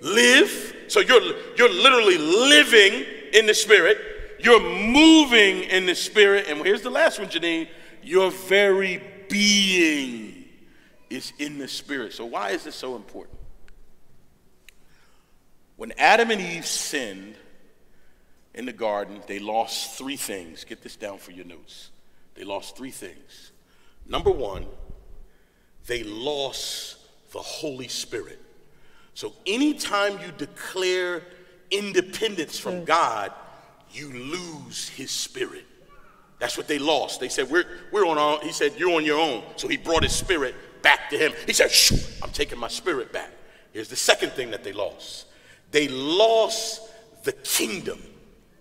live. 0.00 0.74
So 0.88 1.00
you're, 1.00 1.22
you're 1.56 1.72
literally 1.72 2.18
living 2.18 3.04
in 3.32 3.46
the 3.46 3.54
Spirit. 3.54 3.98
You're 4.38 4.60
moving 4.60 5.62
in 5.62 5.86
the 5.86 5.94
Spirit. 5.94 6.46
And 6.48 6.64
here's 6.64 6.82
the 6.82 6.90
last 6.90 7.18
one, 7.18 7.28
Janine. 7.28 7.68
Your 8.02 8.30
very 8.30 9.02
being 9.28 10.44
is 11.10 11.32
in 11.38 11.58
the 11.58 11.68
spirit. 11.68 12.12
So, 12.12 12.24
why 12.24 12.50
is 12.50 12.64
this 12.64 12.74
so 12.74 12.96
important? 12.96 13.38
When 15.76 15.92
Adam 15.98 16.30
and 16.30 16.40
Eve 16.40 16.66
sinned 16.66 17.34
in 18.54 18.64
the 18.64 18.72
garden, 18.72 19.20
they 19.26 19.38
lost 19.38 19.98
three 19.98 20.16
things. 20.16 20.64
Get 20.64 20.82
this 20.82 20.96
down 20.96 21.18
for 21.18 21.32
your 21.32 21.44
notes. 21.44 21.90
They 22.34 22.44
lost 22.44 22.76
three 22.76 22.90
things. 22.90 23.52
Number 24.08 24.30
one, 24.30 24.66
they 25.86 26.02
lost 26.02 26.96
the 27.32 27.40
Holy 27.40 27.88
Spirit. 27.88 28.40
So, 29.14 29.32
anytime 29.46 30.18
you 30.20 30.32
declare 30.36 31.22
independence 31.70 32.58
from 32.58 32.84
God, 32.84 33.32
you 33.90 34.12
lose 34.12 34.88
His 34.88 35.10
Spirit. 35.10 35.64
That's 36.38 36.56
what 36.56 36.68
they 36.68 36.78
lost. 36.78 37.20
They 37.20 37.28
said, 37.28 37.50
We're, 37.50 37.64
we're 37.90 38.06
on 38.06 38.18
our 38.18 38.34
own. 38.34 38.40
He 38.42 38.52
said, 38.52 38.74
You're 38.76 38.92
on 38.92 39.04
your 39.04 39.18
own. 39.18 39.42
So 39.56 39.68
he 39.68 39.76
brought 39.76 40.02
his 40.02 40.12
spirit 40.12 40.54
back 40.82 41.08
to 41.10 41.18
him. 41.18 41.32
He 41.46 41.52
said, 41.52 41.70
Shh, 41.70 41.92
I'm 42.22 42.30
taking 42.30 42.58
my 42.58 42.68
spirit 42.68 43.12
back. 43.12 43.30
Here's 43.72 43.88
the 43.88 43.96
second 43.96 44.32
thing 44.32 44.50
that 44.50 44.64
they 44.64 44.72
lost 44.72 45.26
they 45.70 45.88
lost 45.88 46.82
the 47.24 47.32
kingdom, 47.32 48.00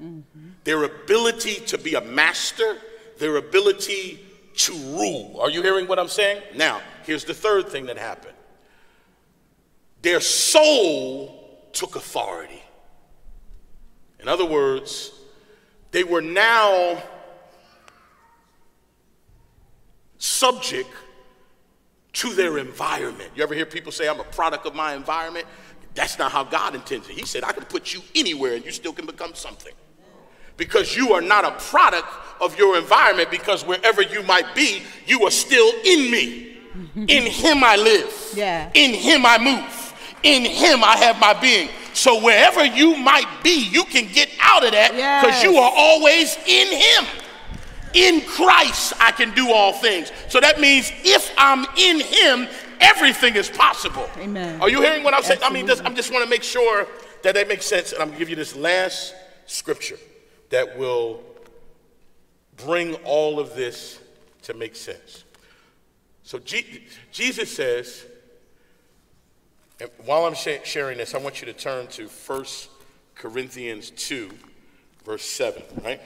mm-hmm. 0.02 0.50
their 0.64 0.84
ability 0.84 1.56
to 1.68 1.78
be 1.78 1.96
a 1.96 2.02
master, 2.02 2.78
their 3.20 3.36
ability 3.38 4.25
to 4.58 4.74
rule. 4.74 5.40
Are 5.42 5.50
you 5.50 5.62
hearing 5.62 5.88
what 5.88 6.00
I'm 6.00 6.08
saying? 6.08 6.42
Now, 6.56 6.82
here's 7.04 7.26
the 7.26 7.34
third 7.34 7.70
thing 7.70 7.86
that 7.88 7.98
happened 7.98 8.34
their 10.02 10.20
soul 10.20 11.68
took 11.74 11.96
authority. 11.96 12.62
In 14.20 14.28
other 14.28 14.46
words, 14.46 15.12
they 15.92 16.04
were 16.04 16.22
now 16.22 17.02
subject 20.18 20.90
to 22.14 22.34
their 22.34 22.58
environment. 22.58 23.32
You 23.36 23.44
ever 23.44 23.54
hear 23.54 23.66
people 23.66 23.92
say, 23.92 24.08
I'm 24.08 24.20
a 24.20 24.26
product 24.26 24.66
of 24.66 24.76
my 24.76 24.94
environment? 24.94 25.46
That's 25.96 26.20
not 26.20 26.32
how 26.32 26.44
God 26.44 26.76
intends 26.76 27.10
it. 27.10 27.16
He 27.16 27.26
said, 27.26 27.44
I 27.44 27.52
can 27.52 27.66
put 27.66 27.94
you 27.94 28.02
anywhere 28.14 28.54
and 28.56 28.66
you 28.66 28.72
still 28.72 28.94
can 28.94 29.06
become 29.06 29.34
something. 29.34 29.74
Because 30.58 30.96
you 30.96 31.14
are 31.14 31.22
not 31.22 31.46
a 31.46 31.52
product 31.52 32.08
of 32.42 32.58
your 32.58 32.78
environment, 32.78 33.32
because 33.32 33.66
wherever 33.66 34.02
you 34.02 34.24
might 34.24 34.54
be, 34.56 34.84
you 35.06 35.26
are 35.26 35.32
still 35.32 35.72
in 35.86 36.12
me. 36.12 36.58
In 36.96 37.24
Him 37.26 37.64
I 37.64 37.76
live. 37.78 38.34
Yeah. 38.36 38.70
In 38.74 38.94
Him 38.94 39.26
I 39.26 39.38
move. 39.38 39.94
In 40.24 40.44
Him 40.44 40.84
I 40.84 40.98
have 40.98 41.20
my 41.20 41.34
being. 41.34 41.70
So 41.94 42.22
wherever 42.22 42.66
you 42.66 42.98
might 42.98 43.28
be, 43.44 43.70
you 43.70 43.86
can 43.86 44.12
get 44.12 44.30
out 44.42 44.66
of 44.66 44.72
that 44.72 44.92
because 44.92 45.42
Yes. 45.42 45.44
you 45.44 45.56
are 45.56 45.72
always 45.74 46.38
in 46.46 46.68
Him. 46.78 47.06
In 47.94 48.22
Christ, 48.28 48.94
I 49.00 49.12
can 49.12 49.34
do 49.34 49.52
all 49.54 49.72
things. 49.72 50.12
So 50.28 50.42
that 50.42 50.60
means 50.60 50.92
if 51.06 51.34
I'm 51.38 51.66
in 51.78 52.02
Him, 52.02 52.50
everything 52.82 53.36
is 53.38 53.50
possible. 53.50 54.10
Amen. 54.18 54.62
Are 54.62 54.70
you 54.70 54.82
hearing 54.82 55.04
what 55.04 55.14
I'm 55.14 55.24
saying? 55.24 55.40
I 55.42 55.50
mean, 55.50 55.66
just, 55.68 55.80
Absolutely. 55.80 55.94
I 55.94 55.96
just 55.96 56.12
want 56.12 56.24
to 56.26 56.30
make 56.30 56.44
sure 56.44 56.88
that 57.24 57.36
that 57.36 57.48
makes 57.48 57.66
sense. 57.66 57.94
And 57.94 58.02
I'm 58.02 58.10
going 58.10 58.18
to 58.18 58.20
give 58.20 58.30
you 58.30 58.36
this 58.36 58.54
last 58.54 59.16
scripture 59.46 59.98
that 60.50 60.78
will 60.78 61.24
bring 62.64 62.96
all 63.04 63.40
of 63.40 63.56
this 63.56 64.00
to 64.44 64.54
make 64.54 64.76
sense. 64.76 65.24
So 66.24 66.40
Je- 66.40 66.86
Jesus 67.12 67.56
says, 67.56 68.06
and 69.80 69.90
while 70.06 70.26
I'm 70.26 70.36
sha- 70.36 70.64
sharing 70.64 70.98
this, 70.98 71.14
I 71.14 71.18
want 71.18 71.42
you 71.42 71.46
to 71.48 71.54
turn 71.54 71.88
to 71.88 72.08
1 72.08 72.46
Corinthians 73.16 73.92
2, 73.92 74.32
verse 75.04 75.26
7, 75.26 75.62
right? 75.84 76.02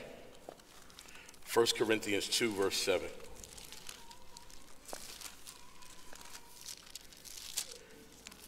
1 1.53 1.65
Corinthians 1.77 2.27
2, 2.27 2.51
verse 2.51 2.77
7. 2.77 3.08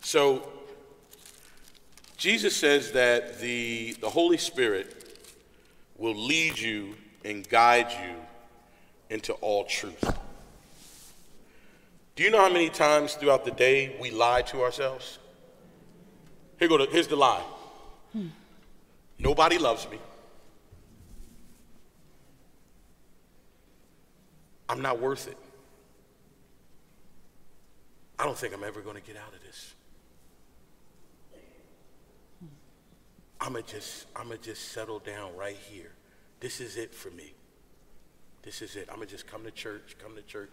So, 0.01 0.47
Jesus 2.17 2.55
says 2.55 2.91
that 2.91 3.39
the, 3.39 3.93
the 4.01 4.09
Holy 4.09 4.37
Spirit 4.37 5.00
will 6.01 6.15
lead 6.15 6.57
you 6.57 6.95
and 7.23 7.47
guide 7.47 7.91
you 7.91 8.15
into 9.11 9.33
all 9.33 9.63
truth. 9.65 10.03
Do 12.15 12.23
you 12.23 12.31
know 12.31 12.39
how 12.39 12.51
many 12.51 12.69
times 12.69 13.13
throughout 13.13 13.45
the 13.45 13.51
day 13.51 13.95
we 14.01 14.09
lie 14.09 14.41
to 14.43 14.63
ourselves? 14.63 15.19
Here 16.57 16.67
go 16.67 16.79
to, 16.79 16.87
here's 16.87 17.07
the 17.07 17.15
lie. 17.15 17.43
Hmm. 18.13 18.29
Nobody 19.19 19.59
loves 19.59 19.87
me. 19.91 19.99
I'm 24.67 24.81
not 24.81 24.99
worth 24.99 25.27
it. 25.27 25.37
I 28.17 28.25
don't 28.25 28.37
think 28.37 28.55
I'm 28.55 28.63
ever 28.63 28.81
going 28.81 28.95
to 28.95 29.01
get 29.01 29.17
out 29.17 29.33
of 29.35 29.41
this. 29.43 29.75
I'm 33.41 33.53
gonna 33.53 33.63
just, 33.63 34.05
I'm 34.15 34.25
gonna 34.25 34.37
just 34.37 34.71
settle 34.71 34.99
down 34.99 35.35
right 35.35 35.57
here. 35.69 35.91
This 36.39 36.61
is 36.61 36.77
it 36.77 36.93
for 36.93 37.09
me. 37.09 37.33
This 38.43 38.61
is 38.61 38.75
it. 38.75 38.87
I'm 38.89 38.95
gonna 38.95 39.07
just 39.07 39.25
come 39.25 39.43
to 39.43 39.51
church, 39.51 39.95
come 40.01 40.15
to 40.15 40.21
church, 40.21 40.51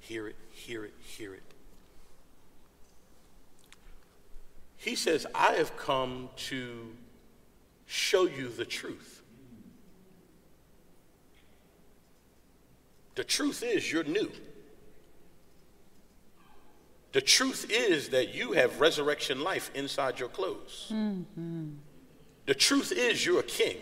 hear 0.00 0.26
it, 0.26 0.36
hear 0.50 0.84
it, 0.86 0.94
hear 1.00 1.34
it. 1.34 1.42
He 4.78 4.96
says, 4.96 5.26
I 5.34 5.52
have 5.52 5.76
come 5.76 6.30
to 6.48 6.96
show 7.84 8.24
you 8.24 8.48
the 8.48 8.64
truth. 8.64 9.20
The 13.16 13.24
truth 13.24 13.62
is 13.62 13.92
you're 13.92 14.04
new. 14.04 14.30
The 17.12 17.20
truth 17.20 17.66
is 17.68 18.10
that 18.10 18.34
you 18.34 18.52
have 18.52 18.80
resurrection 18.80 19.42
life 19.42 19.70
inside 19.74 20.18
your 20.18 20.28
clothes. 20.30 20.86
Mm-hmm. 20.90 21.70
The 22.50 22.56
truth 22.56 22.90
is 22.90 23.24
you're 23.24 23.38
a 23.38 23.44
king. 23.44 23.76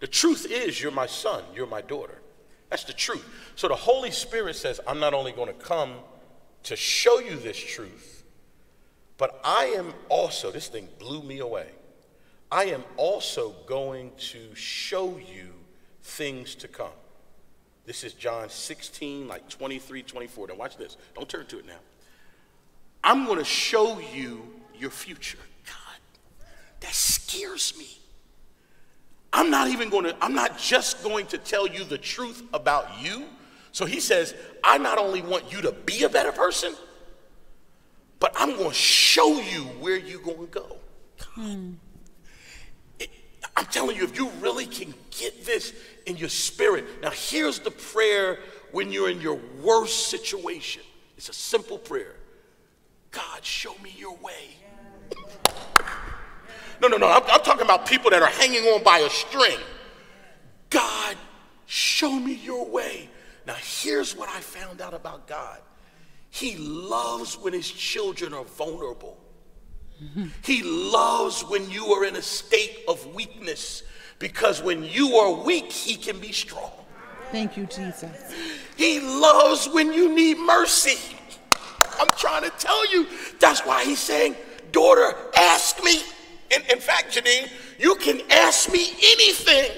The 0.00 0.06
truth 0.06 0.46
is 0.50 0.78
you're 0.78 0.92
my 0.92 1.06
son, 1.06 1.42
you're 1.54 1.66
my 1.66 1.80
daughter. 1.80 2.20
That's 2.68 2.84
the 2.84 2.92
truth. 2.92 3.26
So 3.54 3.68
the 3.68 3.74
Holy 3.74 4.10
Spirit 4.10 4.54
says, 4.54 4.78
I'm 4.86 5.00
not 5.00 5.14
only 5.14 5.32
going 5.32 5.48
to 5.48 5.54
come 5.54 5.94
to 6.64 6.76
show 6.76 7.20
you 7.20 7.36
this 7.36 7.56
truth, 7.56 8.22
but 9.16 9.40
I 9.44 9.72
am 9.78 9.94
also, 10.10 10.50
this 10.50 10.68
thing 10.68 10.90
blew 10.98 11.22
me 11.22 11.38
away. 11.38 11.70
I 12.52 12.64
am 12.64 12.84
also 12.98 13.54
going 13.66 14.12
to 14.32 14.54
show 14.54 15.16
you 15.16 15.54
things 16.02 16.54
to 16.56 16.68
come. 16.68 16.98
This 17.86 18.04
is 18.04 18.12
John 18.12 18.50
16, 18.50 19.26
like 19.26 19.48
23, 19.48 20.02
24. 20.02 20.48
Now 20.48 20.54
watch 20.56 20.76
this. 20.76 20.98
Don't 21.14 21.30
turn 21.30 21.46
to 21.46 21.60
it 21.60 21.66
now. 21.66 21.80
I'm 23.02 23.24
going 23.24 23.38
to 23.38 23.44
show 23.44 23.98
you 24.12 24.42
your 24.74 24.90
future. 24.90 25.38
God, 26.86 26.90
that 26.90 26.94
scares 26.94 27.76
me. 27.78 27.86
I'm 29.32 29.50
not 29.50 29.68
even 29.68 29.90
going 29.90 30.04
to, 30.04 30.16
I'm 30.20 30.34
not 30.34 30.58
just 30.58 31.02
going 31.02 31.26
to 31.26 31.38
tell 31.38 31.66
you 31.66 31.84
the 31.84 31.98
truth 31.98 32.42
about 32.54 33.02
you. 33.02 33.24
So 33.72 33.84
he 33.84 34.00
says, 34.00 34.34
I 34.64 34.78
not 34.78 34.98
only 34.98 35.20
want 35.20 35.52
you 35.52 35.60
to 35.62 35.72
be 35.72 36.04
a 36.04 36.08
better 36.08 36.32
person, 36.32 36.72
but 38.18 38.32
I'm 38.36 38.56
going 38.56 38.70
to 38.70 38.74
show 38.74 39.38
you 39.40 39.64
where 39.80 39.96
you're 39.96 40.22
going 40.22 40.38
to 40.38 40.46
go. 40.46 40.76
It- 42.98 43.10
I'm 43.56 43.66
telling 43.66 43.96
you, 43.96 44.04
if 44.04 44.16
you 44.16 44.30
really 44.40 44.66
can 44.66 44.94
get 45.10 45.44
this 45.44 45.74
in 46.06 46.16
your 46.16 46.28
spirit. 46.28 46.84
Now, 47.02 47.10
here's 47.10 47.58
the 47.58 47.70
prayer 47.70 48.38
when 48.72 48.92
you're 48.92 49.10
in 49.10 49.20
your 49.20 49.40
worst 49.62 50.08
situation 50.08 50.82
it's 51.16 51.28
a 51.30 51.32
simple 51.32 51.78
prayer 51.78 52.14
God, 53.10 53.44
show 53.44 53.74
me 53.82 53.94
your 53.96 54.14
way. 54.16 54.56
No, 56.80 56.88
no, 56.88 56.96
no. 56.96 57.08
I'm, 57.08 57.22
I'm 57.28 57.40
talking 57.40 57.62
about 57.62 57.86
people 57.86 58.10
that 58.10 58.22
are 58.22 58.30
hanging 58.30 58.64
on 58.64 58.82
by 58.82 58.98
a 58.98 59.10
string. 59.10 59.58
God, 60.70 61.16
show 61.66 62.12
me 62.12 62.34
your 62.34 62.66
way. 62.66 63.08
Now, 63.46 63.56
here's 63.60 64.16
what 64.16 64.28
I 64.28 64.40
found 64.40 64.80
out 64.80 64.94
about 64.94 65.26
God 65.26 65.60
He 66.30 66.56
loves 66.56 67.36
when 67.38 67.52
His 67.52 67.70
children 67.70 68.34
are 68.34 68.44
vulnerable. 68.44 69.18
He 70.42 70.62
loves 70.62 71.42
when 71.42 71.70
you 71.70 71.86
are 71.86 72.04
in 72.04 72.16
a 72.16 72.22
state 72.22 72.84
of 72.86 73.14
weakness 73.14 73.82
because 74.18 74.62
when 74.62 74.84
you 74.84 75.16
are 75.16 75.32
weak, 75.32 75.72
He 75.72 75.96
can 75.96 76.20
be 76.20 76.32
strong. 76.32 76.72
Thank 77.32 77.56
you, 77.56 77.66
Jesus. 77.66 78.34
He 78.76 79.00
loves 79.00 79.68
when 79.68 79.92
you 79.92 80.14
need 80.14 80.38
mercy. 80.38 81.16
I'm 81.98 82.08
trying 82.16 82.42
to 82.42 82.50
tell 82.58 82.90
you. 82.92 83.06
That's 83.40 83.60
why 83.60 83.84
he's 83.84 83.98
saying, 83.98 84.36
daughter, 84.70 85.14
ask 85.36 85.82
me. 85.82 86.02
In, 86.50 86.62
in 86.70 86.78
fact, 86.78 87.16
Janine, 87.16 87.50
you 87.78 87.96
can 87.96 88.20
ask 88.30 88.70
me 88.70 88.90
anything. 89.02 89.70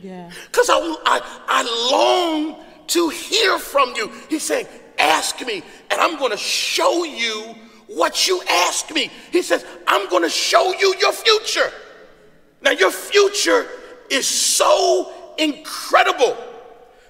Yeah. 0.00 0.30
Because 0.46 0.68
I, 0.70 0.78
I, 0.78 1.20
I 1.48 1.90
long 1.90 2.64
to 2.88 3.08
hear 3.08 3.58
from 3.58 3.94
you. 3.96 4.10
He's 4.28 4.42
saying, 4.42 4.66
ask 4.98 5.44
me, 5.46 5.62
and 5.90 6.00
I'm 6.00 6.18
going 6.18 6.30
to 6.30 6.36
show 6.36 7.04
you 7.04 7.54
what 7.86 8.26
you 8.26 8.40
ask 8.48 8.90
me. 8.92 9.10
He 9.30 9.42
says, 9.42 9.64
I'm 9.86 10.08
going 10.08 10.22
to 10.22 10.30
show 10.30 10.72
you 10.78 10.94
your 11.00 11.12
future. 11.12 11.70
Now, 12.62 12.70
your 12.70 12.90
future 12.90 13.66
is 14.10 14.26
so 14.26 15.12
incredible 15.38 16.36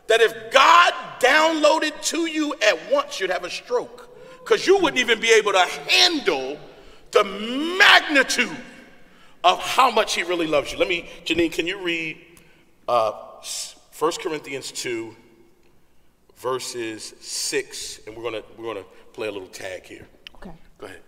that 0.07 0.21
if 0.21 0.53
God 0.53 0.93
downloaded 1.21 2.01
to 2.09 2.27
you 2.27 2.55
at 2.55 2.79
once, 2.91 3.21
you'd 3.21 3.31
have 3.31 3.45
a 3.45 3.51
stroke 3.51 4.09
because 4.41 4.67
you 4.67 4.79
wouldn't 4.79 4.99
even 4.99 5.21
be 5.21 5.33
able 5.33 5.53
to 5.53 5.65
handle 5.89 6.59
the 7.13 7.25
magnitude 7.25 8.57
of 9.45 9.59
how 9.59 9.91
much 9.91 10.15
He 10.15 10.23
really 10.23 10.47
loves 10.47 10.73
you. 10.73 10.79
Let 10.79 10.89
me, 10.89 11.09
Janine, 11.25 11.53
can 11.53 11.67
you 11.67 11.83
read 11.83 12.19
uh, 12.89 13.13
1 13.99 14.13
Corinthians 14.21 14.73
2, 14.73 15.15
verses 16.37 17.15
6, 17.21 18.01
and 18.07 18.17
we're 18.17 18.23
gonna 18.25 18.43
we're 18.59 18.75
gonna 18.75 18.87
play 19.13 19.29
a 19.29 19.31
little 19.31 19.49
tag 19.49 19.85
here. 19.85 20.07
Okay. 20.35 20.53
Go 20.79 20.87
ahead. 20.87 21.01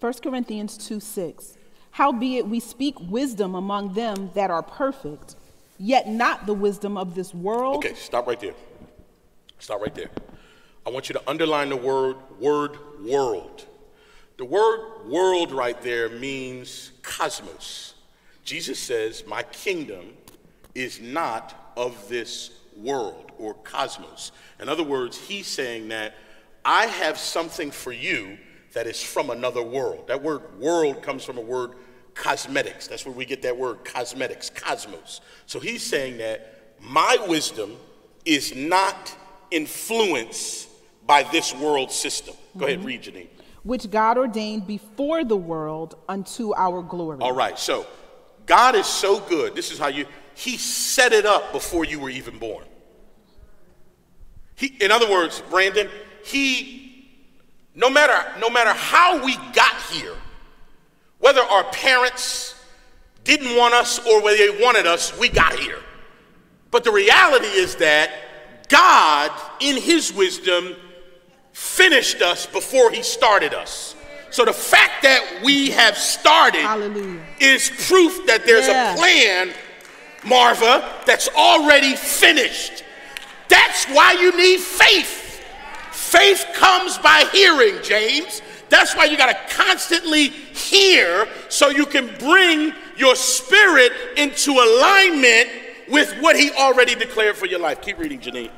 1 0.00 0.12
Corinthians 0.22 0.76
2 0.78 0.98
6. 1.00 1.58
Howbeit 1.92 2.46
we 2.46 2.60
speak 2.60 2.94
wisdom 3.00 3.54
among 3.54 3.94
them 3.94 4.30
that 4.34 4.50
are 4.50 4.62
perfect, 4.62 5.36
yet 5.78 6.08
not 6.08 6.46
the 6.46 6.54
wisdom 6.54 6.96
of 6.96 7.14
this 7.14 7.34
world. 7.34 7.76
Okay, 7.76 7.94
stop 7.94 8.26
right 8.26 8.40
there. 8.40 8.54
Stop 9.58 9.80
right 9.80 9.94
there. 9.94 10.10
I 10.86 10.90
want 10.90 11.08
you 11.08 11.14
to 11.14 11.22
underline 11.28 11.68
the 11.70 11.76
word 11.76 12.16
word 12.38 12.78
world. 13.02 13.66
The 14.36 14.44
word 14.44 15.06
world 15.06 15.52
right 15.52 15.80
there 15.80 16.08
means 16.08 16.92
cosmos. 17.02 17.94
Jesus 18.44 18.78
says, 18.78 19.24
"My 19.26 19.42
kingdom 19.42 20.16
is 20.74 21.00
not 21.00 21.72
of 21.76 22.08
this 22.08 22.50
world 22.76 23.32
or 23.38 23.54
cosmos." 23.54 24.32
In 24.60 24.68
other 24.68 24.82
words, 24.82 25.16
he's 25.16 25.46
saying 25.46 25.88
that 25.88 26.14
I 26.64 26.86
have 26.86 27.18
something 27.18 27.70
for 27.70 27.92
you 27.92 28.38
that 28.72 28.86
is 28.86 29.02
from 29.02 29.30
another 29.30 29.62
world. 29.62 30.08
That 30.08 30.22
word 30.22 30.60
world 30.60 31.02
comes 31.02 31.24
from 31.24 31.38
a 31.38 31.40
word 31.40 31.72
cosmetics. 32.14 32.86
That's 32.86 33.06
where 33.06 33.14
we 33.14 33.24
get 33.24 33.42
that 33.42 33.56
word 33.56 33.84
cosmetics, 33.84 34.50
cosmos. 34.50 35.20
So 35.46 35.60
he's 35.60 35.82
saying 35.82 36.18
that 36.18 36.74
my 36.80 37.16
wisdom 37.26 37.76
is 38.24 38.54
not 38.54 39.14
influenced 39.50 40.68
by 41.06 41.22
this 41.22 41.54
world 41.54 41.92
system. 41.92 42.34
Go 42.58 42.66
ahead, 42.66 42.78
mm-hmm. 42.78 42.86
read 42.86 43.02
Janine. 43.02 43.28
Which 43.66 43.90
God 43.90 44.16
ordained 44.16 44.64
before 44.64 45.24
the 45.24 45.36
world 45.36 45.96
unto 46.08 46.54
our 46.54 46.82
glory. 46.82 47.18
All 47.20 47.34
right, 47.34 47.58
so 47.58 47.84
God 48.46 48.76
is 48.76 48.86
so 48.86 49.18
good. 49.18 49.56
This 49.56 49.72
is 49.72 49.78
how 49.78 49.88
you, 49.88 50.06
He 50.36 50.56
set 50.56 51.12
it 51.12 51.26
up 51.26 51.52
before 51.52 51.84
you 51.84 51.98
were 51.98 52.08
even 52.08 52.38
born. 52.38 52.64
He, 54.54 54.68
in 54.80 54.92
other 54.92 55.10
words, 55.10 55.42
Brandon, 55.50 55.90
He, 56.24 57.10
no 57.74 57.90
matter, 57.90 58.38
no 58.38 58.48
matter 58.48 58.72
how 58.72 59.24
we 59.24 59.36
got 59.52 59.74
here, 59.90 60.14
whether 61.18 61.42
our 61.42 61.64
parents 61.64 62.54
didn't 63.24 63.56
want 63.56 63.74
us 63.74 63.98
or 64.06 64.22
whether 64.22 64.36
they 64.36 64.62
wanted 64.62 64.86
us, 64.86 65.18
we 65.18 65.28
got 65.28 65.58
here. 65.58 65.80
But 66.70 66.84
the 66.84 66.92
reality 66.92 67.46
is 67.46 67.74
that 67.76 68.68
God, 68.68 69.32
in 69.58 69.76
His 69.76 70.12
wisdom, 70.12 70.76
finished 71.56 72.20
us 72.20 72.44
before 72.44 72.90
He 72.90 73.02
started 73.02 73.54
us. 73.54 73.94
So 74.28 74.44
the 74.44 74.52
fact 74.52 75.02
that 75.04 75.40
we 75.42 75.70
have 75.70 75.96
started 75.96 76.60
Hallelujah. 76.60 77.22
is 77.40 77.70
proof 77.88 78.26
that 78.26 78.44
there's 78.44 78.68
Yeah. 78.68 78.92
a 78.92 78.96
plan, 78.96 79.54
Marva, 80.22 80.84
that's 81.06 81.28
already 81.28 81.96
finished. 81.96 82.84
That's 83.48 83.86
why 83.86 84.12
you 84.12 84.36
need 84.36 84.60
faith. 84.60 85.42
Faith 85.92 86.44
comes 86.52 86.98
by 86.98 87.24
hearing, 87.32 87.82
James. 87.82 88.42
That's 88.68 88.94
why 88.94 89.06
you 89.06 89.16
got 89.16 89.32
to 89.32 89.54
constantly 89.56 90.28
hear 90.28 91.26
so 91.48 91.70
you 91.70 91.86
can 91.86 92.14
bring 92.18 92.74
your 92.98 93.16
spirit 93.16 93.92
into 94.18 94.50
alignment 94.52 95.48
with 95.88 96.12
what 96.20 96.36
he 96.36 96.50
already 96.50 96.94
declared 96.94 97.36
for 97.36 97.46
your 97.46 97.60
life. 97.60 97.80
Keep 97.80 97.98
reading, 97.98 98.20
Janine. 98.20 98.50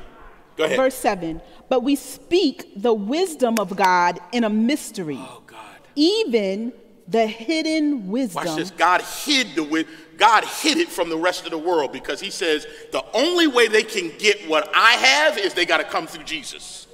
Go 0.59 0.65
ahead. 0.65 0.75
Verse 0.75 0.95
7 0.95 1.41
But 1.69 1.83
we 1.83 1.95
speak 1.95 2.73
the 2.75 2.93
wisdom 2.93 3.55
of 3.59 3.77
God 3.77 4.19
in 4.33 4.43
a 4.43 4.49
mystery, 4.49 5.17
oh, 5.17 5.41
God. 5.47 5.57
even 5.95 6.73
the 7.07 7.25
hidden 7.25 8.09
wisdom. 8.09 8.45
Watch 8.45 8.57
this. 8.57 8.71
God 8.71 9.01
hid 9.01 9.55
the 9.55 9.63
wi- 9.63 9.87
God 10.17 10.43
hid 10.43 10.77
it 10.77 10.89
from 10.89 11.07
the 11.09 11.17
rest 11.17 11.45
of 11.45 11.51
the 11.51 11.57
world 11.57 11.93
because 11.93 12.19
he 12.19 12.29
says 12.29 12.67
the 12.91 13.03
only 13.13 13.47
way 13.47 13.69
they 13.69 13.83
can 13.83 14.11
get 14.17 14.49
what 14.49 14.69
I 14.75 14.91
have 14.91 15.37
is 15.37 15.53
they 15.53 15.65
got 15.65 15.77
to 15.77 15.85
come 15.85 16.05
through 16.05 16.25
Jesus. 16.25 16.87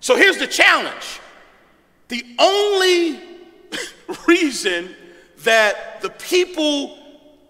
So 0.00 0.16
here's 0.16 0.38
the 0.38 0.46
challenge. 0.46 1.20
The 2.08 2.24
only 2.38 3.20
reason 4.26 4.96
that 5.44 6.00
the 6.00 6.08
people 6.08 6.98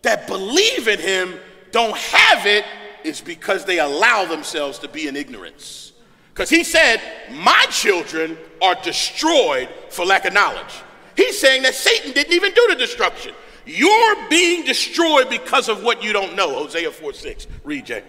that 0.03 0.27
believe 0.27 0.89
in 0.89 0.99
him 0.99 1.39
don't 1.71 1.97
have 1.97 2.45
it 2.45 2.65
is 3.05 3.21
because 3.21 3.65
they 3.65 3.79
allow 3.79 4.25
themselves 4.25 4.79
to 4.81 4.89
be 4.89 5.09
in 5.09 5.17
ignorance. 5.17 5.93
Because 6.33 6.49
he 6.49 6.65
said, 6.65 7.01
My 7.31 7.67
children 7.71 8.39
are 8.63 8.75
destroyed 8.83 9.69
for 9.91 10.05
lack 10.05 10.25
of 10.25 10.33
knowledge. 10.33 10.83
He's 11.17 11.39
saying 11.39 11.63
that 11.63 11.75
Satan 11.75 12.13
didn't 12.13 12.33
even 12.33 12.53
do 12.55 12.67
the 12.71 12.77
destruction. 12.77 13.35
You're 13.67 14.29
being 14.29 14.65
destroyed 14.65 15.29
because 15.29 15.69
of 15.69 15.83
what 15.83 16.03
you 16.03 16.13
don't 16.13 16.35
know. 16.35 16.55
Hosea 16.55 16.91
4 16.91 17.13
6. 17.13 17.47
Read, 17.65 17.87
Jay. 17.87 18.03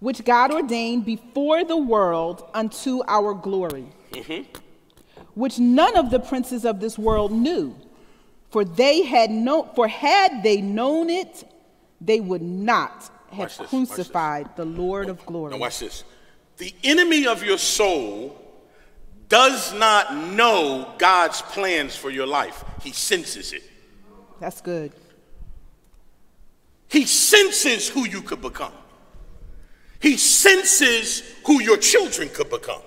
which 0.00 0.24
God 0.24 0.52
ordained 0.52 1.04
before 1.04 1.64
the 1.64 1.76
world 1.76 2.48
unto 2.52 3.02
our 3.08 3.34
glory, 3.34 3.86
mm-hmm. 4.12 4.42
which 5.34 5.58
none 5.58 5.96
of 5.96 6.10
the 6.10 6.20
princes 6.20 6.64
of 6.64 6.78
this 6.80 6.98
world 6.98 7.32
knew. 7.32 7.74
For 8.50 8.64
they 8.64 9.02
had 9.02 9.30
known, 9.30 9.70
for 9.74 9.88
had 9.88 10.44
they 10.44 10.60
known 10.60 11.10
it, 11.10 11.44
they 12.00 12.20
would 12.20 12.42
not 12.42 13.10
have 13.34 13.38
Watch 13.50 13.58
this, 13.58 13.68
crucified 13.70 14.56
the 14.56 14.64
Lord 14.64 15.08
of 15.08 15.24
glory. 15.26 15.52
Now, 15.52 15.58
watch 15.58 15.80
this. 15.80 16.04
The 16.56 16.74
enemy 16.84 17.26
of 17.26 17.42
your 17.44 17.58
soul 17.58 18.40
does 19.28 19.72
not 19.74 20.14
know 20.14 20.94
God's 20.98 21.42
plans 21.42 21.96
for 21.96 22.10
your 22.10 22.26
life, 22.26 22.64
he 22.82 22.92
senses 22.92 23.52
it. 23.52 23.62
That's 24.40 24.60
good. 24.60 24.92
He 26.88 27.06
senses 27.06 27.88
who 27.88 28.06
you 28.06 28.22
could 28.22 28.40
become. 28.40 28.72
He 30.00 30.16
senses 30.16 31.22
who 31.46 31.60
your 31.60 31.78
children 31.78 32.28
could 32.28 32.50
become. 32.50 32.82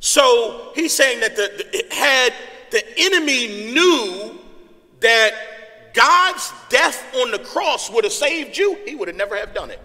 So 0.00 0.72
he's 0.74 0.92
saying 0.94 1.20
that 1.20 1.34
the, 1.34 1.50
the- 1.56 1.76
it 1.76 1.92
had 1.92 2.32
the 2.70 2.84
enemy 2.98 3.72
knew 3.72 4.38
that 5.00 5.32
God's 5.94 6.52
death 6.68 7.04
on 7.16 7.30
the 7.30 7.38
cross 7.38 7.90
would 7.90 8.04
have 8.04 8.12
saved 8.12 8.56
you, 8.56 8.78
he 8.86 8.94
would 8.94 9.08
have 9.08 9.16
never 9.16 9.36
have 9.36 9.54
done 9.54 9.70
it. 9.70 9.80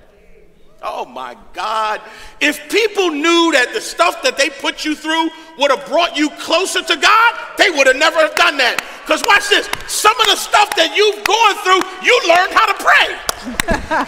Oh 0.84 1.06
my 1.06 1.36
God. 1.54 2.02
If 2.40 2.70
people 2.70 3.10
knew 3.10 3.52
that 3.54 3.74
the 3.74 3.82
stuff 3.82 4.22
that 4.22 4.38
they 4.38 4.50
put 4.50 4.86
you 4.86 4.94
through 4.94 5.30
would 5.58 5.72
have 5.72 5.86
brought 5.90 6.16
you 6.16 6.30
closer 6.38 6.84
to 6.84 6.96
God, 6.96 7.32
they 7.58 7.72
would 7.72 7.88
have 7.88 7.98
never 7.98 8.22
have 8.22 8.36
done 8.36 8.58
that. 8.62 8.78
Because 9.02 9.26
watch 9.26 9.50
this 9.50 9.66
some 9.90 10.14
of 10.22 10.28
the 10.30 10.38
stuff 10.38 10.70
that 10.78 10.94
you've 10.94 11.26
gone 11.26 11.56
through, 11.66 11.82
you 12.06 12.14
learned 12.30 12.54
how 12.54 12.70
to 12.70 12.78
pray, 12.78 13.10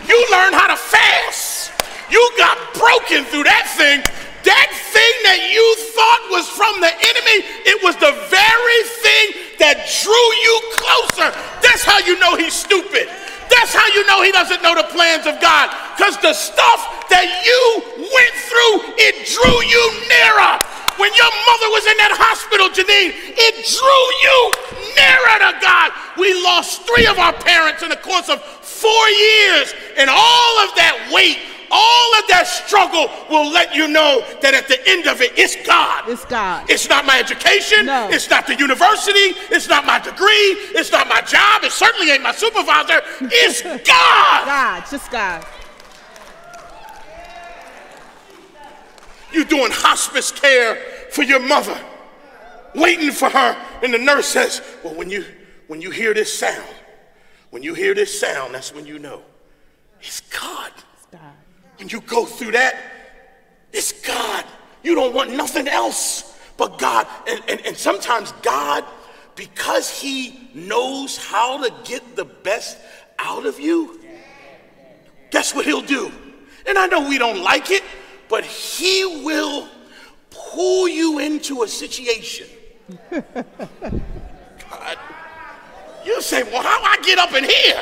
you 0.05 0.17
learned 0.29 0.53
how 0.53 0.69
to 0.69 0.77
fast, 0.77 1.73
you 2.13 2.21
got 2.37 2.53
broken 2.77 3.25
through 3.25 3.49
that 3.49 3.65
thing. 3.73 4.05
That 4.49 4.73
thing 4.73 5.15
that 5.29 5.53
you 5.53 5.61
thought 5.93 6.25
was 6.33 6.49
from 6.49 6.81
the 6.81 6.89
enemy, 6.89 7.45
it 7.69 7.77
was 7.85 7.93
the 8.01 8.17
very 8.33 8.81
thing 8.97 9.25
that 9.61 9.85
drew 9.85 10.27
you 10.41 10.55
closer. 10.73 11.29
That's 11.61 11.85
how 11.85 12.01
you 12.01 12.17
know 12.17 12.33
he's 12.33 12.57
stupid. 12.57 13.05
That's 13.45 13.77
how 13.77 13.85
you 13.93 14.01
know 14.09 14.25
he 14.25 14.33
doesn't 14.33 14.65
know 14.65 14.73
the 14.73 14.89
plans 14.89 15.29
of 15.29 15.37
God. 15.37 15.69
Because 15.93 16.17
the 16.25 16.33
stuff 16.33 16.81
that 17.13 17.29
you 17.45 17.61
went 18.01 18.35
through, 18.49 18.97
it 18.97 19.29
drew 19.29 19.57
you 19.69 19.83
nearer. 20.09 20.57
When 20.97 21.13
your 21.13 21.29
mother 21.45 21.69
was 21.69 21.85
in 21.85 21.97
that 22.01 22.17
hospital, 22.17 22.73
Janine, 22.73 23.13
it 23.13 23.55
drew 23.69 24.03
you 24.25 24.37
nearer 24.97 25.35
to 25.45 25.51
God. 25.61 25.93
We 26.17 26.33
lost 26.41 26.89
three 26.89 27.05
of 27.05 27.21
our 27.21 27.37
parents 27.37 27.85
in 27.85 27.93
the 27.93 28.01
course 28.01 28.33
of 28.33 28.41
four 28.65 29.05
years. 29.13 29.77
And 29.93 30.09
all 30.09 30.53
of 30.65 30.73
that 30.73 31.13
weight, 31.13 31.37
all 31.71 32.19
of 32.19 32.27
that 32.29 32.45
struggle 32.47 33.09
will 33.29 33.51
let 33.51 33.75
you 33.75 33.87
know 33.87 34.23
that 34.41 34.53
at 34.53 34.67
the 34.67 34.79
end 34.87 35.07
of 35.07 35.21
it, 35.21 35.31
it's 35.37 35.55
God. 35.65 36.07
It's 36.07 36.25
God. 36.25 36.69
It's 36.69 36.89
not 36.89 37.05
my 37.05 37.19
education. 37.19 37.85
No. 37.85 38.09
It's 38.09 38.29
not 38.29 38.47
the 38.47 38.55
university. 38.55 39.35
It's 39.53 39.67
not 39.67 39.85
my 39.85 39.99
degree. 39.99 40.55
It's 40.75 40.91
not 40.91 41.07
my 41.07 41.21
job. 41.21 41.63
It 41.63 41.71
certainly 41.71 42.11
ain't 42.11 42.23
my 42.23 42.31
supervisor. 42.31 43.01
It's 43.21 43.61
God. 43.87 44.45
God, 44.45 44.83
just 44.89 45.11
God. 45.11 45.45
You're 49.31 49.45
doing 49.45 49.71
hospice 49.71 50.31
care 50.31 50.75
for 51.11 51.23
your 51.23 51.39
mother, 51.39 51.79
waiting 52.73 53.11
for 53.11 53.29
her, 53.29 53.57
and 53.83 53.93
the 53.93 53.99
nurse 53.99 54.27
says, 54.27 54.61
"Well, 54.83 54.95
when 54.95 55.09
you 55.09 55.23
when 55.67 55.81
you 55.81 55.91
hear 55.91 56.15
this 56.15 56.33
sound, 56.37 56.67
when 57.51 57.61
you 57.61 57.75
hear 57.75 57.93
this 57.93 58.19
sound, 58.19 58.55
that's 58.55 58.73
when 58.73 58.87
you 58.87 58.97
know 58.97 59.21
it's 60.01 60.21
God." 60.21 60.71
When 61.79 61.87
you 61.87 62.01
go 62.01 62.25
through 62.25 62.51
that, 62.51 62.75
it's 63.71 63.93
God. 64.05 64.45
You 64.83 64.95
don't 64.95 65.13
want 65.13 65.33
nothing 65.33 65.67
else 65.67 66.37
but 66.57 66.77
God. 66.77 67.07
And, 67.27 67.41
and, 67.47 67.65
and 67.65 67.77
sometimes 67.77 68.33
God, 68.41 68.83
because 69.35 69.89
He 69.89 70.49
knows 70.53 71.17
how 71.17 71.63
to 71.63 71.73
get 71.85 72.17
the 72.17 72.25
best 72.25 72.77
out 73.17 73.45
of 73.45 73.59
you, 73.59 74.01
guess 75.31 75.55
what 75.55 75.65
He'll 75.65 75.81
do? 75.81 76.11
And 76.67 76.77
I 76.77 76.87
know 76.87 77.07
we 77.07 77.17
don't 77.17 77.41
like 77.41 77.71
it, 77.71 77.83
but 78.27 78.43
He 78.43 79.23
will 79.23 79.67
pull 80.29 80.89
you 80.89 81.19
into 81.19 81.63
a 81.63 81.67
situation. 81.67 82.47
God. 83.09 84.97
You 86.05 86.21
say, 86.21 86.43
well, 86.43 86.61
how 86.61 86.81
I 86.81 86.97
get 87.03 87.19
up 87.19 87.33
in 87.33 87.43
here? 87.45 87.81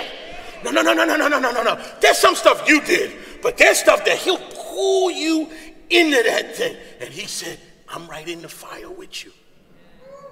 No, 0.63 0.71
no, 0.71 0.81
no, 0.81 0.93
no, 0.93 1.05
no, 1.05 1.17
no, 1.17 1.27
no, 1.27 1.39
no, 1.39 1.63
no. 1.63 1.81
There's 2.01 2.17
some 2.17 2.35
stuff 2.35 2.67
you 2.67 2.81
did, 2.81 3.11
but 3.41 3.57
there's 3.57 3.79
stuff 3.79 4.05
that 4.05 4.17
he'll 4.17 4.37
pull 4.37 5.11
you 5.11 5.49
into 5.89 6.21
that 6.23 6.55
thing. 6.55 6.75
And 6.99 7.09
he 7.09 7.25
said, 7.25 7.59
I'm 7.89 8.07
right 8.07 8.27
in 8.27 8.41
the 8.41 8.49
fire 8.49 8.89
with 8.89 9.23
you. 9.23 9.31